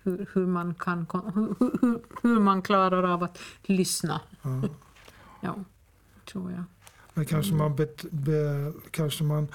hur, 0.03 0.27
hur, 0.34 0.47
man 0.47 0.75
kan, 0.75 1.05
hur- 1.36 1.55
hur, 1.81 1.99
hur 2.23 2.39
man 2.39 2.61
klarar 2.61 3.03
av 3.03 3.23
att 3.23 3.38
lyssna. 3.63 4.21
Ja. 4.41 4.61
Ja, 5.41 5.55
tror 6.31 6.51
jag. 6.51 6.63
Men 7.14 7.26
kanske 7.26 7.53
man, 7.53 7.76
bet, 7.76 8.05
be, 8.11 8.72
kanske 8.91 9.24
man 9.24 9.47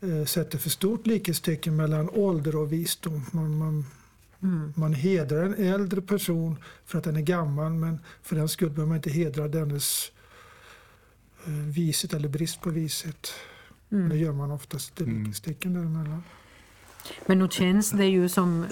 eh, 0.00 0.24
sätter 0.24 0.58
för 0.58 0.70
stort 0.70 1.06
likhetstecken 1.06 1.76
mellan 1.76 2.10
ålder 2.10 2.56
och 2.56 2.72
visdom. 2.72 3.26
Man, 3.32 3.58
man, 3.58 3.84
Mm. 4.42 4.72
man 4.76 4.94
hedrar 4.94 5.42
en 5.42 5.54
äldre 5.54 6.00
person 6.02 6.56
för 6.86 6.98
att 6.98 7.04
den 7.04 7.16
är 7.16 7.20
gammal 7.20 7.72
men 7.72 7.98
för 8.22 8.36
den 8.36 8.48
skull 8.48 8.70
behöver 8.70 8.88
man 8.88 8.96
inte 8.96 9.10
hedra 9.10 9.48
dennes 9.48 10.12
eh, 11.46 11.52
vishet 11.52 12.14
eller 12.14 12.28
brist 12.28 12.60
på 12.60 12.70
vishet. 12.70 13.32
Mm. 13.92 14.08
Det 14.08 14.16
gör 14.16 14.32
man 14.32 14.50
oftast, 14.50 15.00
Mm. 15.00 15.18
likhetstecken 15.18 15.74
däremellan. 15.74 16.22
Men 17.26 17.38
nu 17.38 17.48
känns 17.50 17.90
det 17.90 18.06
ju 18.06 18.28
som 18.28 18.66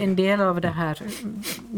en 0.00 0.16
del 0.16 0.40
av 0.40 0.60
det 0.60 0.70
här, 0.70 1.02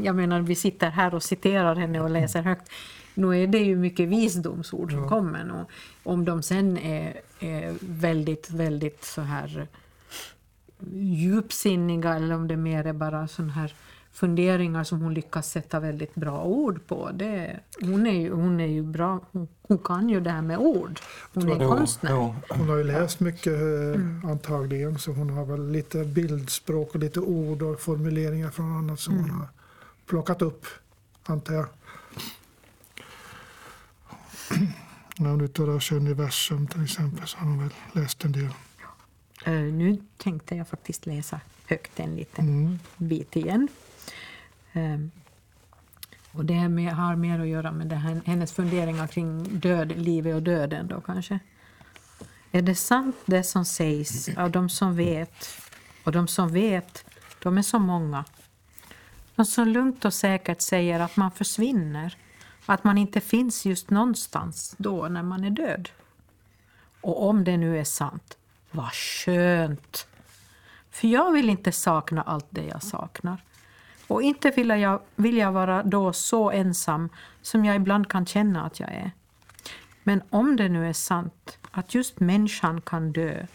jag 0.03 0.17
menar 0.17 0.41
vi 0.41 0.55
sitter 0.55 0.91
här 0.91 1.15
och 1.15 1.23
citerar 1.23 1.77
henne 1.77 2.01
och 2.01 2.11
läser 2.11 2.43
högt. 2.43 2.69
Nu 3.15 3.43
är 3.43 3.47
det 3.47 3.59
ju 3.59 3.77
mycket 3.77 4.09
visdomsord 4.09 4.93
som 4.93 5.03
Ja. 5.03 5.09
kommer. 5.09 5.53
Och 5.53 5.71
om 6.13 6.25
de 6.25 6.43
sen 6.43 6.79
är, 6.79 7.21
är 7.41 7.75
väldigt, 7.81 8.51
väldigt 8.51 9.05
så 9.05 9.21
här 9.21 9.67
djupsinniga 10.95 12.15
eller 12.15 12.35
om 12.35 12.49
det 12.49 12.57
mer 12.57 12.87
är 12.87 12.93
bara 12.93 13.29
sån 13.29 13.51
här 13.51 13.75
funderingar 14.13 14.85
som 14.85 15.01
hon 15.01 15.15
lyckas 15.15 15.51
sätta 15.51 15.81
väldigt 15.81 16.15
bra 16.15 16.45
ord 16.45 16.87
på. 16.87 17.11
Det, 17.15 17.61
hon, 17.81 18.07
är 18.07 18.13
ju, 18.21 18.33
hon 18.33 18.61
är 18.61 18.67
ju 18.67 18.83
bra, 18.83 19.21
hon, 19.33 19.49
hon 19.63 19.79
kan 19.79 20.09
ju 20.09 20.21
det 20.21 20.31
här 20.31 20.43
med 20.43 20.59
ord. 20.59 21.01
Hon 21.35 21.49
är 21.51 21.63
Jo, 21.63 21.69
konstnär. 21.69 22.11
jo. 22.11 22.35
Hon 22.49 22.69
har 22.69 22.77
ju 22.77 22.85
läst 22.85 23.21
mycket 23.21 23.53
eh, 23.53 23.61
Mm. 23.95 24.23
antagligen 24.25 24.99
så 24.99 25.13
hon 25.13 25.31
har 25.31 25.45
väl 25.45 25.71
lite 25.71 26.05
bildspråk 26.05 26.95
och 26.95 27.01
lite 27.01 27.21
ord 27.21 27.63
och 27.63 27.81
formuleringar 27.81 28.51
från 28.51 28.73
annat 28.77 29.01
som 29.01 29.15
Mm. 29.15 29.31
hon 29.31 29.39
har 29.39 29.49
plockat 30.07 30.43
upp, 30.43 30.67
antar 31.27 31.55
jag. 31.55 31.67
När 35.19 35.43
ute 35.43 35.63
och 35.63 35.83
kör 35.83 35.97
universum 35.97 36.67
till 36.67 36.85
exempel 36.85 37.27
så 37.27 37.39
har 37.39 37.47
hon 37.47 37.59
väl 37.59 37.71
läst 37.93 38.25
en 38.25 38.33
del. 38.33 38.51
Eh, 39.45 39.53
nu 39.53 40.03
tänkte 40.17 40.55
jag 40.55 40.69
faktiskt 40.69 41.07
läsa 41.07 41.41
högt 41.67 42.01
en 42.01 42.17
liten 42.17 42.49
Mm. 42.49 42.79
bit 42.97 43.37
igen. 43.37 43.69
Ehm, 44.73 45.11
och 46.33 46.45
det 46.45 46.69
med, 46.69 46.93
har 46.95 47.17
mer 47.17 47.41
att 47.41 47.49
göra 47.49 47.73
med 47.73 47.87
det 47.87 47.97
här, 47.97 48.21
hennes 48.25 48.53
funderingar 48.53 49.07
kring 49.07 49.59
död, 49.59 49.93
livet 49.97 50.35
och 50.35 50.43
döden 50.43 50.87
då 50.89 51.01
kanske. 51.01 51.39
Är 52.53 52.63
det 52.63 52.75
sant 52.75 53.17
det 53.27 53.43
som 53.43 53.65
sägs 53.65 54.29
av 54.37 54.51
de 54.51 54.69
som 54.69 54.97
vet? 54.97 55.49
Och 56.05 56.13
de 56.13 56.29
som 56.29 56.53
vet, 56.53 57.05
de 57.43 57.59
är 57.59 57.63
så 57.63 57.79
många. 57.79 58.25
De 59.37 59.45
som 59.47 59.69
lugnt 59.69 60.05
och 60.05 60.15
säkert 60.15 60.61
säger 60.61 61.01
att 61.01 61.17
man 61.17 61.31
försvinner. 61.31 62.17
Att 62.67 62.85
man 62.85 62.99
inte 62.99 63.21
finns 63.21 63.67
just 63.67 63.91
någonstans 63.91 64.75
då 64.79 65.09
när 65.09 65.23
man 65.23 65.45
är 65.45 65.51
död. 65.51 65.89
Och 67.01 67.29
om 67.29 67.45
det 67.45 67.57
nu 67.57 67.79
är 67.79 67.85
sant, 67.85 68.37
vad 68.71 68.93
skönt! 68.93 70.07
För 70.91 71.09
jag 71.09 71.33
vill 71.33 71.51
inte 71.51 71.73
sakna 71.73 72.23
allt 72.23 72.47
det 72.51 72.65
jag 72.65 72.83
saknar. 72.83 73.43
Och 74.07 74.23
inte 74.23 74.51
vill 74.51 74.69
jag, 74.69 75.01
vill 75.17 75.37
jag 75.37 75.53
vara 75.53 75.83
då 75.83 76.13
så 76.13 76.51
ensam 76.51 77.09
som 77.43 77.65
jag 77.65 77.77
ibland 77.77 78.09
kan 78.09 78.27
känna 78.27 78.65
att 78.65 78.81
jag 78.81 78.91
är. 78.91 79.11
Men 80.03 80.23
om 80.31 80.57
det 80.57 80.69
nu 80.69 80.89
är 80.89 80.93
sant 80.93 81.59
att 81.71 81.95
just 81.95 82.21
människan 82.21 82.81
kan 82.81 83.13
dö, 83.13 83.47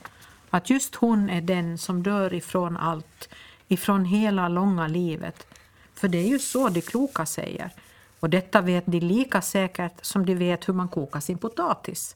att 0.49 0.69
just 0.69 0.95
hon 0.95 1.29
är 1.29 1.41
den 1.41 1.77
som 1.77 2.03
dör 2.03 2.33
ifrån 2.33 2.77
allt, 2.77 3.29
ifrån 3.67 4.05
hela 4.05 4.47
långa 4.47 4.87
livet. 4.87 5.47
För 5.93 6.07
det 6.07 6.17
är 6.17 6.27
ju 6.27 6.39
så 6.39 6.69
de 6.69 6.81
kloka 6.81 7.25
säger. 7.25 7.71
Och 8.19 8.29
detta 8.29 8.61
vet 8.61 8.83
de 8.85 8.99
lika 8.99 9.41
säkert 9.41 10.05
som 10.05 10.25
de 10.25 10.35
vet 10.35 10.69
hur 10.69 10.73
man 10.73 10.87
kokar 10.87 11.19
sin 11.19 11.37
potatis. 11.37 12.15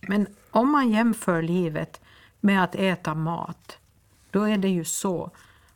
Men 0.00 0.26
om 0.50 0.72
man 0.72 0.90
jämför 0.90 1.42
livet 1.42 2.00
med 2.40 2.64
att 2.64 2.74
äta 2.74 3.14
mat, 3.14 3.78
då 4.30 4.42
är 4.42 4.58
det 4.58 4.68
ju 4.68 4.84
så 4.84 5.30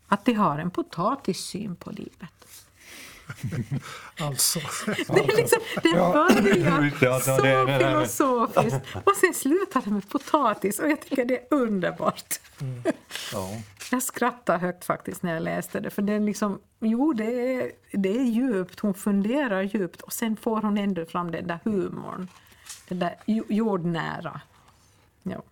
att 0.07 0.25
de 0.25 0.33
har 0.33 0.59
en 0.59 0.71
potatissyn 0.71 1.77
på 1.77 1.91
livet. 1.91 2.42
Alltså. 4.21 4.61
Det, 4.87 5.21
är 5.21 5.37
liksom, 5.37 5.59
det 5.83 5.93
börjar 5.93 6.93
ja, 7.01 8.07
så 8.07 8.47
filosofiskt 8.47 8.97
och 9.05 9.17
sen 9.17 9.35
slutar 9.35 9.83
det 9.85 9.91
med 9.91 10.09
potatis 10.09 10.79
och 10.79 10.91
jag 10.91 11.01
tycker 11.01 11.25
det 11.25 11.39
är 11.39 11.47
underbart. 11.51 12.41
Ja. 13.33 13.49
Jag 13.91 14.03
skrattade 14.03 14.59
högt 14.59 14.85
faktiskt 14.85 15.23
när 15.23 15.35
jag 15.35 15.43
läste 15.43 15.81
det 15.81 15.91
för 15.91 16.03
det 16.03 16.13
är 16.13 16.21
liksom, 16.21 16.61
jo 16.81 17.13
det 17.13 17.57
är, 17.57 17.73
det 17.91 18.17
är 18.19 18.25
djupt, 18.25 18.81
hon 18.81 18.95
funderar 18.95 19.63
djupt 19.63 20.01
och 20.01 20.13
sen 20.13 20.37
får 20.37 20.61
hon 20.61 20.79
ändå 20.79 21.07
fram 21.07 21.31
den 21.31 21.47
där 21.47 21.59
humorn, 21.65 22.29
den 22.89 22.99
där 22.99 23.17
jo- 23.27 23.47
jordnära. 23.49 24.41
Ja. 25.23 25.43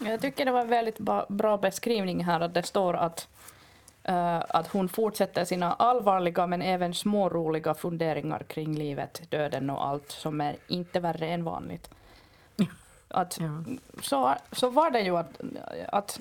Jag 0.00 0.20
tycker 0.20 0.44
det 0.44 0.52
var 0.52 0.60
en 0.60 0.68
väldigt 0.68 0.98
bra 1.28 1.56
beskrivning 1.56 2.24
här 2.24 2.40
att 2.40 2.54
det 2.54 2.62
står 2.62 2.94
att, 2.94 3.28
att 4.48 4.66
hon 4.66 4.88
fortsätter 4.88 5.44
sina 5.44 5.72
allvarliga 5.74 6.46
men 6.46 6.62
även 6.62 6.94
småroliga 6.94 7.74
funderingar 7.74 8.42
kring 8.48 8.74
livet, 8.74 9.22
döden 9.28 9.70
och 9.70 9.86
allt 9.86 10.10
som 10.10 10.40
är 10.40 10.56
inte 10.68 11.00
värre 11.00 11.28
än 11.28 11.44
vanligt. 11.44 11.90
Att, 13.08 13.38
Ja. 13.40 13.64
så, 14.02 14.34
så 14.52 14.70
var 14.70 14.90
det 14.90 15.00
ju 15.00 15.16
att, 15.16 15.40
att 15.88 16.20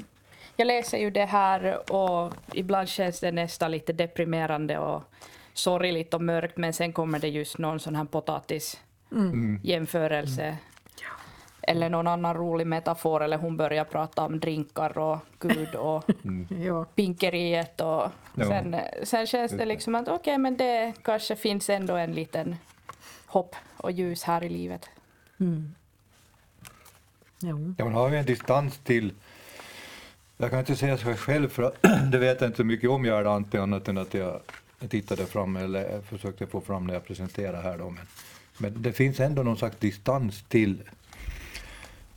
jag 0.55 0.65
läser 0.67 0.97
ju 0.97 1.11
det 1.11 1.25
här 1.25 1.91
och 1.93 2.33
ibland 2.53 2.87
känns 2.89 3.19
det 3.19 3.31
nästan 3.31 3.71
lite 3.71 3.93
deprimerande 3.93 4.77
och 4.77 5.03
sorgligt 5.53 6.13
och 6.13 6.21
mörkt 6.21 6.57
men 6.57 6.73
sen 6.73 6.93
kommer 6.93 7.19
det 7.19 7.27
just 7.27 7.57
någon 7.57 7.79
sån 7.79 7.95
här 7.95 8.05
potatis 8.05 8.81
jämförelse. 9.63 10.57
Eller 11.61 11.89
någon 11.89 12.07
annan 12.07 12.33
rolig 12.33 12.67
metafor, 12.67 13.23
eller 13.23 13.37
hon 13.37 13.57
börjar 13.57 13.83
prata 13.83 14.25
om 14.25 14.39
drinkar 14.39 14.97
och 14.97 15.19
Gud 15.39 15.75
och 15.75 16.03
Ja. 16.65 16.85
pinkeriet. 16.95 17.81
Och 17.81 18.03
sen, 18.35 18.75
sen 19.03 19.27
känns 19.27 19.51
det 19.51 19.65
liksom 19.65 19.95
att 19.95 20.07
okej, 20.07 20.37
men 20.37 20.57
det 20.57 20.93
kanske 21.01 21.35
finns 21.35 21.69
ändå 21.69 21.95
en 21.95 22.11
liten 22.13 22.55
hopp 23.25 23.55
och 23.77 23.91
ljus 23.91 24.23
här 24.23 24.43
i 24.43 24.49
livet. 24.49 24.89
Mm. 25.39 25.75
Jo. 27.39 27.75
Ja, 27.77 27.85
man 27.85 27.93
har 27.93 28.09
ju 28.09 28.17
en 28.17 28.25
distans 28.25 28.77
till... 28.77 29.13
Jag 30.37 30.49
kan 30.49 30.59
inte 30.59 30.75
säga 30.75 30.97
så 30.97 31.13
själv, 31.13 31.49
för 31.49 31.63
att 31.63 31.77
det 32.11 32.17
vet 32.17 32.41
jag 32.41 32.47
inte 32.47 32.57
så 32.57 32.63
mycket 32.63 32.89
om 32.89 33.05
Gerda 33.05 33.43
annat 33.61 33.87
än 33.87 33.97
att 33.97 34.13
jag 34.13 34.39
tittade 34.89 35.25
fram 35.25 35.55
eller 35.55 36.01
försökte 36.01 36.47
få 36.47 36.61
fram 36.61 36.87
när 36.87 36.93
jag 36.93 37.05
presenterade 37.05 37.57
här. 37.57 37.77
Då. 37.77 37.89
Men, 37.89 38.05
men 38.57 38.81
det 38.81 38.93
finns 38.93 39.19
ändå 39.19 39.43
någon 39.43 39.57
slags 39.57 39.77
distans 39.77 40.43
till, 40.47 40.83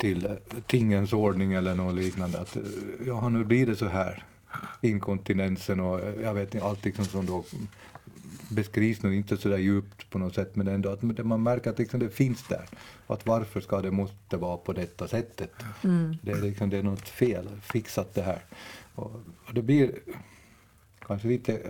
till 0.05 0.37
tingens 0.67 1.13
ordning 1.13 1.53
eller 1.53 1.75
något 1.75 1.95
liknande. 1.95 2.41
Att, 2.41 2.57
eh, 2.57 2.63
ja, 3.07 3.29
nu 3.29 3.45
blir 3.45 3.67
det 3.67 3.77
så 3.77 3.87
här. 3.87 4.25
Inkontinensen 4.81 5.81
och 5.81 6.01
eh, 6.01 6.23
jag 6.23 6.35
vet 6.35 6.55
inte, 6.55 6.67
allt 6.67 6.85
liksom 6.85 7.05
som 7.05 7.27
då 7.27 7.45
beskrivs 8.49 9.03
nog 9.03 9.15
inte 9.15 9.37
så 9.37 9.49
där 9.49 9.59
djupt 9.59 10.11
på 10.11 10.19
något 10.19 10.35
sätt 10.35 10.57
men 10.57 10.69
ändå 10.69 10.89
att 10.89 11.03
man 11.03 11.43
märker 11.43 11.71
att 11.71 11.79
liksom 11.79 12.01
det 12.01 12.11
finns 12.11 12.49
där. 12.49 12.65
Att 13.07 13.27
varför 13.27 13.61
ska 13.61 13.81
det 13.81 13.91
måste 13.91 14.37
vara 14.37 14.57
på 14.57 14.73
detta 14.73 15.09
sättet? 15.09 15.53
Det, 16.23 16.33
är 16.33 16.41
liksom, 16.41 16.71
det 16.71 16.79
är 16.79 16.83
något 16.83 17.09
fel, 17.09 17.49
fixat 17.63 18.15
det 18.15 18.23
här. 18.23 18.43
Och, 18.95 19.13
och 19.47 19.55
det 19.55 19.63
blir 19.63 19.93
kanske 21.07 21.29
lite 21.29 21.61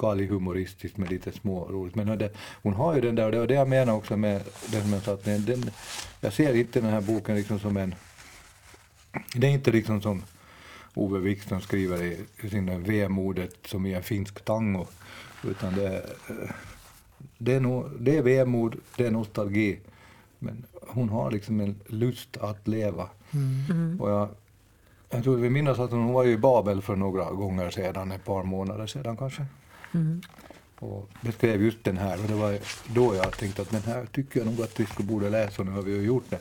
galghumoristiskt 0.00 0.96
med 0.96 1.10
lite 1.10 1.32
små 1.32 1.64
roligt. 1.64 1.94
Men 1.94 2.18
det, 2.18 2.30
hon 2.62 2.74
har 2.74 2.94
ju 2.94 3.00
den 3.00 3.14
där, 3.14 3.24
och 3.24 3.32
det 3.32 3.38
var 3.38 3.46
det 3.46 3.54
jag 3.54 3.68
menar 3.68 3.92
också 3.92 4.16
med 4.16 4.42
den 4.72 4.82
som 4.82 4.92
jag 4.92 5.02
sa, 5.02 5.12
att 5.12 5.24
den, 5.24 5.44
den, 5.44 5.70
jag 6.20 6.32
ser 6.32 6.54
inte 6.54 6.80
den 6.80 6.90
här 6.90 7.00
boken 7.00 7.36
liksom 7.36 7.58
som 7.58 7.76
en... 7.76 7.94
Det 9.34 9.46
är 9.46 9.50
inte 9.50 9.70
liksom 9.70 10.00
som 10.00 10.22
Ove 10.94 11.18
Wikström 11.18 11.60
skriver 11.60 12.02
i, 12.02 12.18
i 12.40 12.50
sin 12.50 12.82
Vemodet 12.82 13.56
som 13.64 13.86
i 13.86 13.94
en 13.94 14.02
finsk 14.02 14.44
tango. 14.44 14.86
Utan 15.44 15.74
det, 15.74 15.96
eh, 15.96 16.50
det, 17.38 17.54
är 17.54 17.60
nog, 17.60 17.90
det 18.00 18.16
är 18.16 18.22
vemod, 18.22 18.76
det 18.96 19.06
är 19.06 19.10
nostalgi. 19.10 19.78
Men 20.38 20.64
hon 20.88 21.08
har 21.08 21.30
liksom 21.30 21.60
en 21.60 21.80
lust 21.86 22.36
att 22.36 22.68
leva. 22.68 23.08
Och 23.98 24.10
jag, 24.10 24.28
jag 25.10 25.22
tror 25.24 25.36
vi 25.36 25.50
minns 25.50 25.78
att 25.78 25.90
hon 25.90 26.12
var 26.12 26.24
ju 26.24 26.32
i 26.32 26.38
Babel 26.38 26.82
för 26.82 26.96
några 26.96 27.30
gånger 27.30 27.70
sedan, 27.70 28.12
ett 28.12 28.24
par 28.24 28.42
månader 28.42 28.86
sedan 28.86 29.16
kanske. 29.16 29.46
Och 30.78 31.10
beskrev 31.20 31.62
just 31.62 31.84
den 31.84 31.98
här 31.98 32.22
och 32.22 32.28
det 32.28 32.34
var 32.34 32.58
då 32.94 33.14
jag 33.14 33.36
tänkte 33.36 33.62
att 33.62 33.70
den 33.70 33.82
här 33.82 34.06
tycker 34.12 34.40
jag 34.40 34.46
nog 34.46 34.62
att 34.62 34.80
vi 34.80 34.86
skulle 34.86 35.08
borde 35.08 35.30
läsa 35.30 35.62
och 35.62 35.66
nu 35.66 35.72
har 35.72 35.82
vi 35.82 35.92
ju 35.92 36.02
gjort 36.02 36.30
det. 36.30 36.40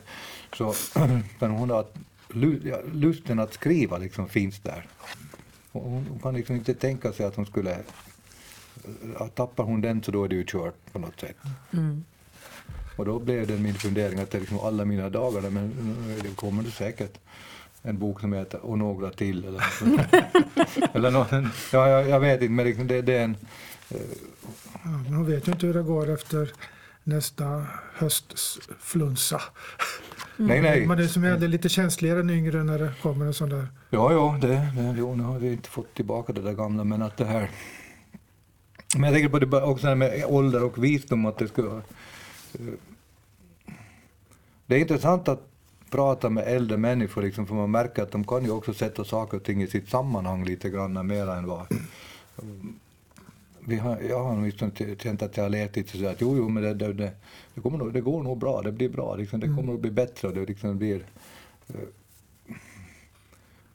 Så 0.58 0.74
men 1.40 1.52
hon 1.52 1.70
har, 1.70 1.86
lusten 2.94 3.40
att 3.40 3.54
skriva 3.54 3.98
liksom 3.98 4.30
finns 4.30 4.60
där. 4.60 4.88
Och 5.72 5.82
hon, 5.82 6.20
kan 6.24 6.34
liksom 6.34 6.56
inte 6.56 6.74
tänka 6.74 7.14
sig 7.14 7.26
att 7.26 7.36
hon 7.36 7.46
skulle, 7.46 7.78
tappar 9.36 9.64
hon 9.64 9.82
den 9.82 10.04
så 10.04 10.12
då 10.12 10.24
är 10.24 10.28
det 10.28 10.36
ju 10.36 10.46
kört 10.48 10.92
på 10.92 11.00
något 11.00 11.20
sätt. 11.20 11.38
Och 12.96 13.06
då 13.06 13.20
blev 13.20 13.48
det 13.48 13.58
min 13.58 13.74
fundering 13.74 14.20
att 14.20 14.32
det 14.32 14.38
är 14.38 14.40
liksom 14.40 14.60
alla 14.60 14.86
mina 14.86 15.10
dagar, 15.10 15.50
men 15.50 15.96
det 16.24 16.36
kommer 16.36 16.64
det 16.64 16.72
säkert 16.72 17.20
en 17.82 17.98
bok 18.00 18.20
som 18.22 18.34
heter 18.34 18.66
Och 18.66 18.78
några 18.78 19.12
till. 19.12 19.46
Eller, 19.46 19.64
eller 20.96 21.12
något, 21.12 21.32
ja, 21.74 21.90
jag, 21.90 22.10
jag 22.10 22.20
vet 22.20 22.42
inte, 22.42 22.54
men 22.54 22.66
liksom 22.66 22.88
det, 22.88 23.02
det 23.02 23.14
är 23.14 23.24
en... 23.24 23.38
Ja, 24.84 24.90
man 25.10 25.26
vet 25.26 25.48
ju 25.48 25.52
inte 25.52 25.66
hur 25.68 25.74
det 25.74 25.82
går 25.84 26.10
efter 26.10 26.52
nästa 27.04 27.66
höstflunsa. 27.94 29.42
Nej, 30.38 30.62
nej. 30.62 30.86
Man 30.86 31.00
är 31.00 31.08
som 31.08 31.24
äldre 31.24 31.48
lite 31.48 31.70
känsligare 31.70 32.20
än 32.20 32.30
yngre 32.30 32.64
när 32.64 32.80
det 32.80 32.92
kommer 33.02 33.26
en 33.26 33.34
sån 33.34 33.50
där. 33.50 33.68
Ja, 33.90 34.12
ja, 34.14 34.38
det, 34.42 34.48
det, 34.48 34.96
jo, 34.98 35.16
nu 35.16 35.24
har 35.24 35.40
vi 35.40 35.52
inte 35.52 35.70
fått 35.70 35.94
tillbaka 35.94 36.34
det 36.34 36.42
där 36.42 36.54
gamla, 36.54 36.84
men 36.84 37.02
att 37.02 37.18
det 37.18 37.26
här... 37.26 37.50
Men 38.96 39.04
jag 39.04 39.14
tänker 39.14 39.30
på 39.30 39.40
det 39.40 39.62
också 39.62 39.88
här 39.88 39.96
med 39.96 40.26
ålder 40.26 40.64
och 40.64 40.84
visdom, 40.84 41.26
att 41.26 41.38
det 41.38 41.48
ska... 41.48 41.62
eh, 41.62 42.66
Det 44.66 44.76
är 44.76 44.80
intressant 44.80 45.28
att 45.28 45.49
prata 45.90 46.30
med 46.30 46.44
äldre 46.48 46.78
människor, 46.78 47.22
liksom, 47.22 47.48
för 47.48 47.56
man 47.56 47.72
märker 47.72 48.04
att 48.04 48.12
de 48.12 48.24
kan 48.24 48.44
ju 48.44 48.52
också 48.52 48.74
sätta 48.74 49.04
saker 49.04 49.38
och 49.38 49.44
ting 49.44 49.62
i 49.62 49.68
sitt 49.68 49.90
sammanhang 49.90 50.46
lite 50.46 50.70
grann 50.70 51.08
mer 51.08 51.28
än 51.28 51.48
vad... 51.48 51.66
Vi 53.60 53.78
har, 53.78 54.00
jag 54.10 54.24
har 54.24 54.32
åtminstone 54.32 54.72
känt 55.00 55.22
att 55.22 55.38
jag 55.38 55.44
har 55.44 55.50
levt 55.50 55.76
lite 55.76 55.92
sådär 55.98 56.12
att 56.12 56.22
jo, 56.22 56.38
jo, 56.38 56.50
men 56.50 56.64
det, 56.64 56.74
det, 56.74 56.94
det, 56.94 57.12
det, 57.54 57.62
kommer 57.62 57.78
nog, 57.78 57.94
det 57.94 58.02
går 58.02 58.24
nog 58.24 58.38
bra, 58.38 58.62
det 58.62 58.72
blir 58.72 58.90
bra, 58.90 59.16
liksom, 59.16 59.40
det 59.40 59.48
kommer 59.48 59.74
att 59.74 59.80
bli 59.80 59.92
bättre 59.92 60.28
och 60.28 60.34
det 60.34 60.46
liksom 60.46 60.78
blir... 60.78 61.06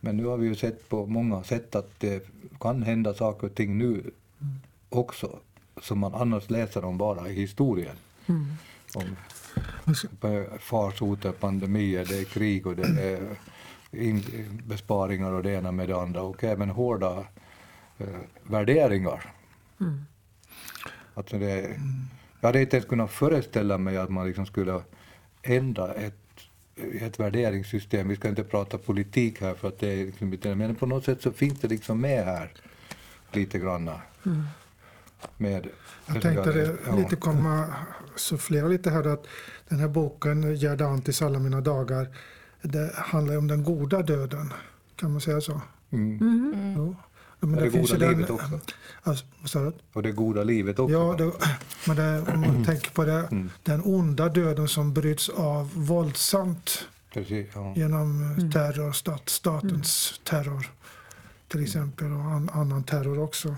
Men 0.00 0.16
nu 0.16 0.24
har 0.24 0.36
vi 0.36 0.46
ju 0.46 0.54
sett 0.54 0.88
på 0.88 1.06
många 1.06 1.42
sätt 1.42 1.74
att 1.74 2.00
det 2.00 2.26
kan 2.60 2.82
hända 2.82 3.14
saker 3.14 3.46
och 3.46 3.54
ting 3.54 3.78
nu 3.78 4.10
också 4.88 5.38
som 5.82 5.98
man 5.98 6.14
annars 6.14 6.50
läser 6.50 6.84
om 6.84 6.98
bara 6.98 7.28
i 7.28 7.34
historien. 7.34 7.96
Om 8.94 9.16
farsoter, 10.58 11.32
pandemier, 11.32 12.04
det 12.08 12.18
är 12.18 12.24
krig 12.24 12.66
och 12.66 12.76
det 12.76 13.02
är 13.02 13.36
in, 13.92 14.22
besparingar 14.66 15.32
och 15.32 15.42
det 15.42 15.50
ena 15.50 15.72
med 15.72 15.88
det 15.88 15.96
andra 15.96 16.22
och 16.22 16.44
även 16.44 16.70
hårda 16.70 17.26
eh, 17.98 18.06
värderingar. 18.42 19.32
Alltså 21.14 21.38
det, 21.38 21.80
jag 22.40 22.48
hade 22.48 22.60
inte 22.60 22.76
ens 22.76 22.88
kunnat 22.88 23.10
föreställa 23.10 23.78
mig 23.78 23.96
att 23.96 24.10
man 24.10 24.26
liksom 24.26 24.46
skulle 24.46 24.82
ändra 25.42 25.94
ett, 25.94 26.14
ett 26.76 27.20
värderingssystem. 27.20 28.08
Vi 28.08 28.16
ska 28.16 28.28
inte 28.28 28.44
prata 28.44 28.78
politik 28.78 29.40
här 29.40 29.54
för 29.54 29.68
att 29.68 29.78
det 29.78 29.92
är 29.92 30.06
liksom 30.06 30.58
men 30.58 30.74
på 30.74 30.86
något 30.86 31.04
sätt 31.04 31.22
så 31.22 31.32
finns 31.32 31.60
det 31.60 31.68
liksom 31.68 32.00
med 32.00 32.24
här 32.24 32.52
lite 33.32 33.58
grann. 33.58 33.90
Med, 35.36 35.68
Jag 36.06 36.22
tänkte 36.22 36.52
det, 36.52 36.76
ja. 36.86 36.96
lite 36.96 37.16
komma 37.16 37.66
sufflera 38.16 38.68
lite 38.68 38.90
här 38.90 39.06
att 39.06 39.26
den 39.68 39.78
här 39.78 39.88
boken 39.88 40.56
Gerda 40.56 40.86
Antis 40.86 41.22
alla 41.22 41.38
mina 41.38 41.60
dagar 41.60 42.08
det 42.62 42.90
handlar 42.94 43.32
ju 43.32 43.38
om 43.38 43.46
den 43.48 43.64
goda 43.64 44.02
döden. 44.02 44.52
Kan 44.96 45.12
man 45.12 45.20
säga 45.20 45.40
så? 45.40 45.60
Mm. 45.90 46.74
Jo. 46.76 46.96
Men 47.40 47.52
det 47.64 47.70
finns 47.70 47.90
ju 47.90 47.94
goda 47.94 48.06
den- 48.06 48.16
livet 48.16 48.30
också. 48.30 48.60
Alltså? 49.02 49.72
Och 49.92 50.02
det 50.02 50.12
goda 50.12 50.42
livet 50.44 50.78
också. 50.78 50.92
Ja, 50.92 51.14
det, 51.18 51.32
men 51.86 51.96
det, 51.96 52.32
om 52.32 52.40
man 52.40 52.64
tänker 52.64 52.90
på 52.90 53.04
det, 53.04 53.28
den 53.62 53.82
onda 53.84 54.28
döden 54.28 54.68
som 54.68 54.92
bryts 54.94 55.28
av 55.28 55.70
våldsamt 55.74 56.88
Precis, 57.12 57.46
ja. 57.54 57.72
genom 57.76 58.22
eh, 58.38 58.50
terror, 58.50 58.92
stat, 58.92 59.28
statens 59.28 60.20
terror 60.24 60.70
till 61.48 61.62
exempel 61.62 62.06
och 62.12 62.20
an, 62.20 62.50
annan 62.52 62.84
terror 62.84 63.18
också. 63.18 63.56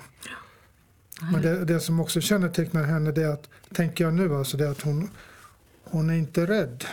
Men 1.21 1.43
det, 1.43 1.65
det 1.65 1.81
som 1.81 2.01
också 2.01 2.21
kännetecknar 2.21 2.85
henne 2.85 3.13
det 3.13 3.23
är 3.23 3.29
att, 3.29 3.49
tänker 3.75 4.05
jag 4.05 4.15
nu, 4.15 4.35
alltså 4.35 4.57
det 4.57 4.67
är 4.67 4.71
att 4.71 4.83
hon, 4.83 5.11
hon 5.85 6.11
är 6.11 6.15
inte 6.15 6.47
rädd. 6.47 6.85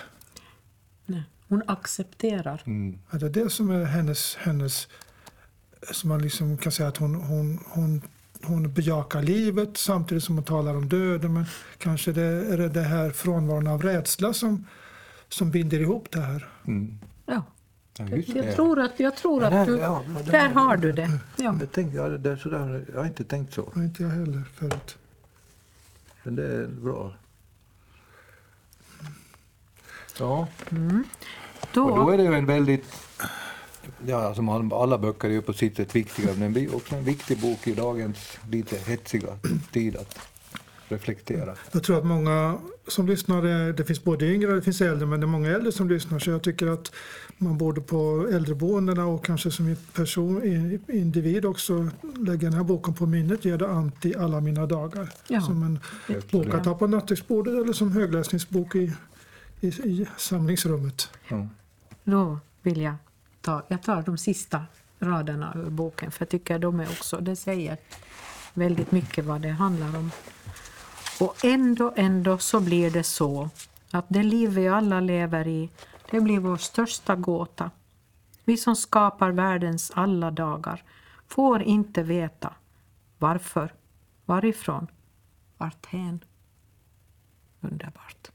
Nej. 1.05 1.23
Hon 1.47 1.63
accepterar. 1.67 2.61
Mm. 2.65 2.99
Ja, 3.11 3.17
det 3.17 3.25
är 3.25 3.43
det 3.43 3.49
som 3.49 3.69
är 3.69 3.83
hennes, 3.83 4.35
hennes 4.35 4.87
som 5.91 6.09
man 6.09 6.21
liksom 6.21 6.57
kan 6.57 6.71
säga 6.71 6.89
att 6.89 6.97
hon, 6.97 7.15
hon, 7.15 7.59
hon, 7.65 8.01
hon 8.43 8.73
bejakar 8.73 9.21
livet 9.21 9.77
samtidigt 9.77 10.23
som 10.23 10.35
hon 10.35 10.43
talar 10.43 10.75
om 10.75 10.89
döden. 10.89 11.33
Men 11.33 11.45
kanske 11.77 12.11
det 12.11 12.23
är 12.23 12.57
det, 12.57 12.69
det 12.69 12.81
här 12.81 13.11
frånvaron 13.11 13.67
av 13.67 13.81
rädsla 13.81 14.33
som, 14.33 14.67
som 15.29 15.51
binder 15.51 15.79
ihop 15.79 16.11
det 16.11 16.21
här. 16.21 16.49
Mm. 16.67 16.99
Ja. 17.25 17.43
Ja, 17.97 18.05
Jag 18.35 18.55
tror 18.55 18.79
att, 18.79 18.99
jag 18.99 19.15
tror 19.15 19.43
att 19.43 19.51
där- 19.51 19.65
du, 19.65 19.77
ja, 19.77 20.03
men 20.07 20.25
där 20.25 20.49
har 20.49 20.77
du 20.77 20.91
det. 20.91 21.19
Ja. 21.37 21.55
Jag, 21.59 21.71
tänkte, 21.71 21.97
ja, 21.97 22.09
det 22.09 22.31
är 22.31 22.35
sådär, 22.35 22.85
jag 22.93 22.99
har 22.99 23.05
inte 23.05 23.23
tänkt 23.23 23.53
så. 23.53 23.61
Det 23.61 23.79
har 23.79 23.83
inte 23.83 24.03
jag 24.03 24.09
heller 24.09 24.43
förut. 24.55 24.97
Men 26.23 26.35
det 26.35 26.47
är 26.47 26.67
bra. 26.67 27.13
Ja, 30.19 30.47
Då, 31.73 31.83
och 31.89 31.97
då 31.97 32.09
är 32.09 32.17
det 32.17 32.23
ju 32.23 32.33
en 32.33 32.45
väldigt... 32.45 32.85
Ja, 34.05 34.35
som 34.35 34.49
all- 34.49 34.73
alla 34.73 34.97
böcker 34.97 35.27
är 35.27 35.31
ju 35.33 35.41
på 35.41 35.53
sitt 35.53 35.75
sätt 35.77 35.95
viktiga, 35.95 36.29
men 36.33 36.39
det 36.39 36.49
blir 36.49 36.75
också 36.75 36.95
en 36.95 37.03
viktig 37.03 37.41
bok 37.41 37.67
i 37.67 37.73
dagens 37.73 38.37
lite 38.49 38.77
hetsiga 38.77 39.37
tid 39.71 39.95
att 39.97 40.19
reflektera. 40.93 41.55
Jag 41.71 41.83
tror 41.83 41.97
att 41.97 42.05
många 42.05 42.57
som 42.87 43.07
lyssnar, 43.07 43.73
det 43.73 43.85
finns 43.85 44.03
både 44.03 44.25
yngre 44.25 44.49
och 44.49 44.55
det 44.55 44.61
finns 44.61 44.81
äldre, 44.81 45.05
men 45.05 45.19
det 45.19 45.25
är 45.25 45.27
många 45.27 45.49
äldre 45.49 45.71
som 45.71 45.89
lyssnar. 45.89 46.19
Så 46.19 46.29
jag 46.29 46.43
tycker 46.43 46.67
att 46.67 46.91
man 47.37 47.57
borde 47.57 47.81
på 47.81 48.27
äldreboendena 48.31 49.05
och 49.05 49.25
kanske 49.25 49.51
som 49.51 49.75
person, 49.93 50.41
individ 50.87 51.45
också 51.45 51.89
lägga 52.17 52.49
den 52.49 52.53
här 52.53 52.63
boken 52.63 52.93
på 52.93 53.05
minnet. 53.05 53.45
Ge 53.45 53.57
det 53.57 53.69
Anti 53.69 54.15
alla 54.15 54.41
mina 54.41 54.65
dagar. 54.65 55.09
Ja. 55.27 55.41
Som 55.41 55.63
en 55.63 55.79
bok 56.31 56.53
att 56.53 56.65
ha 56.65 56.75
på 56.77 56.87
nattduksbordet 56.87 57.53
eller 57.53 57.73
som 57.73 57.91
högläsningsbok 57.91 58.75
i, 58.75 58.91
i, 59.61 59.67
i 59.67 60.07
samlingsrummet. 60.17 61.09
Ja. 61.27 61.47
då 62.03 62.39
vill 62.61 62.81
jag 62.81 62.95
ta, 63.41 63.63
jag 63.67 63.83
tar 63.83 64.01
de 64.01 64.17
sista 64.17 64.65
raderna 64.99 65.53
ur 65.55 65.69
boken 65.69 66.11
för 66.11 66.21
jag 66.21 66.29
tycker 66.29 66.59
de 66.59 66.79
är 66.79 66.85
också, 66.85 67.17
det 67.17 67.35
säger 67.35 67.77
väldigt 68.53 68.91
mycket 68.91 69.25
vad 69.25 69.41
det 69.41 69.49
handlar 69.49 69.97
om. 69.97 70.11
Och 71.19 71.45
ändå, 71.45 71.93
ändå 71.95 72.37
så 72.37 72.59
blir 72.59 72.91
det 72.91 73.03
så 73.03 73.49
att 73.91 74.05
det 74.07 74.23
liv 74.23 74.49
vi 74.49 74.67
alla 74.67 74.99
lever 74.99 75.47
i, 75.47 75.69
det 76.11 76.21
blir 76.21 76.39
vår 76.39 76.57
största 76.57 77.15
gåta. 77.15 77.71
Vi 78.45 78.57
som 78.57 78.75
skapar 78.75 79.31
världens 79.31 79.91
alla 79.95 80.31
dagar 80.31 80.83
får 81.27 81.61
inte 81.63 82.03
veta 82.03 82.53
varför, 83.17 83.73
varifrån, 84.25 84.87
varthän. 85.57 86.19
Underbart. 87.61 88.27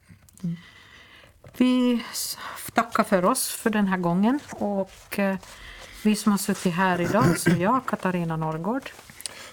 Vi 1.57 2.05
s- 2.13 2.39
tackar 2.75 3.05
för 3.05 3.25
oss 3.25 3.49
för 3.49 3.71
den 3.71 3.87
här 3.87 3.97
gången. 3.99 4.41
Och 4.51 5.19
eh, 5.19 5.37
vi 6.05 6.17
som 6.17 6.33
har 6.33 6.39
suttit 6.39 6.75
här 6.75 7.01
idag, 7.01 7.39
så 7.39 7.51
jag, 7.51 7.87
Katarina 7.87 8.37
Norrgård. 8.37 8.91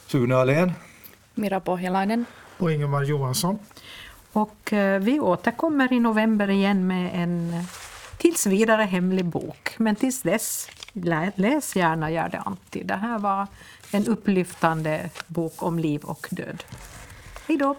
Sune 0.08 0.36
Ahlén. 0.36 0.74
Mira 1.34 1.60
Pohjalainen. 1.60 2.26
Och 2.58 2.72
Ingemar 2.72 3.04
Johansson. 3.04 3.60
Och 4.32 4.74
eh, 4.74 5.00
vi 5.00 5.20
återkommer 5.20 5.94
i 5.94 6.00
november 6.00 6.50
igen 6.50 6.88
med 6.88 7.12
en 7.14 7.54
eh, 7.54 7.66
tills 8.18 8.46
vidare 8.46 8.84
hemlig 8.84 9.26
bok. 9.26 9.76
Men 9.78 9.96
tills 9.96 10.22
dess, 10.22 10.70
läs 11.36 11.76
gärna 11.76 12.12
Gärde 12.12 12.40
Antti. 12.40 12.84
Det 12.84 12.96
här 12.96 13.20
var 13.20 13.48
en 13.92 14.08
upplyftande 14.08 15.10
bok 15.28 15.64
om 15.64 15.80
liv 15.80 16.04
och 16.04 16.28
död. 16.32 16.64
Hej 17.48 17.58
då! 17.58 17.76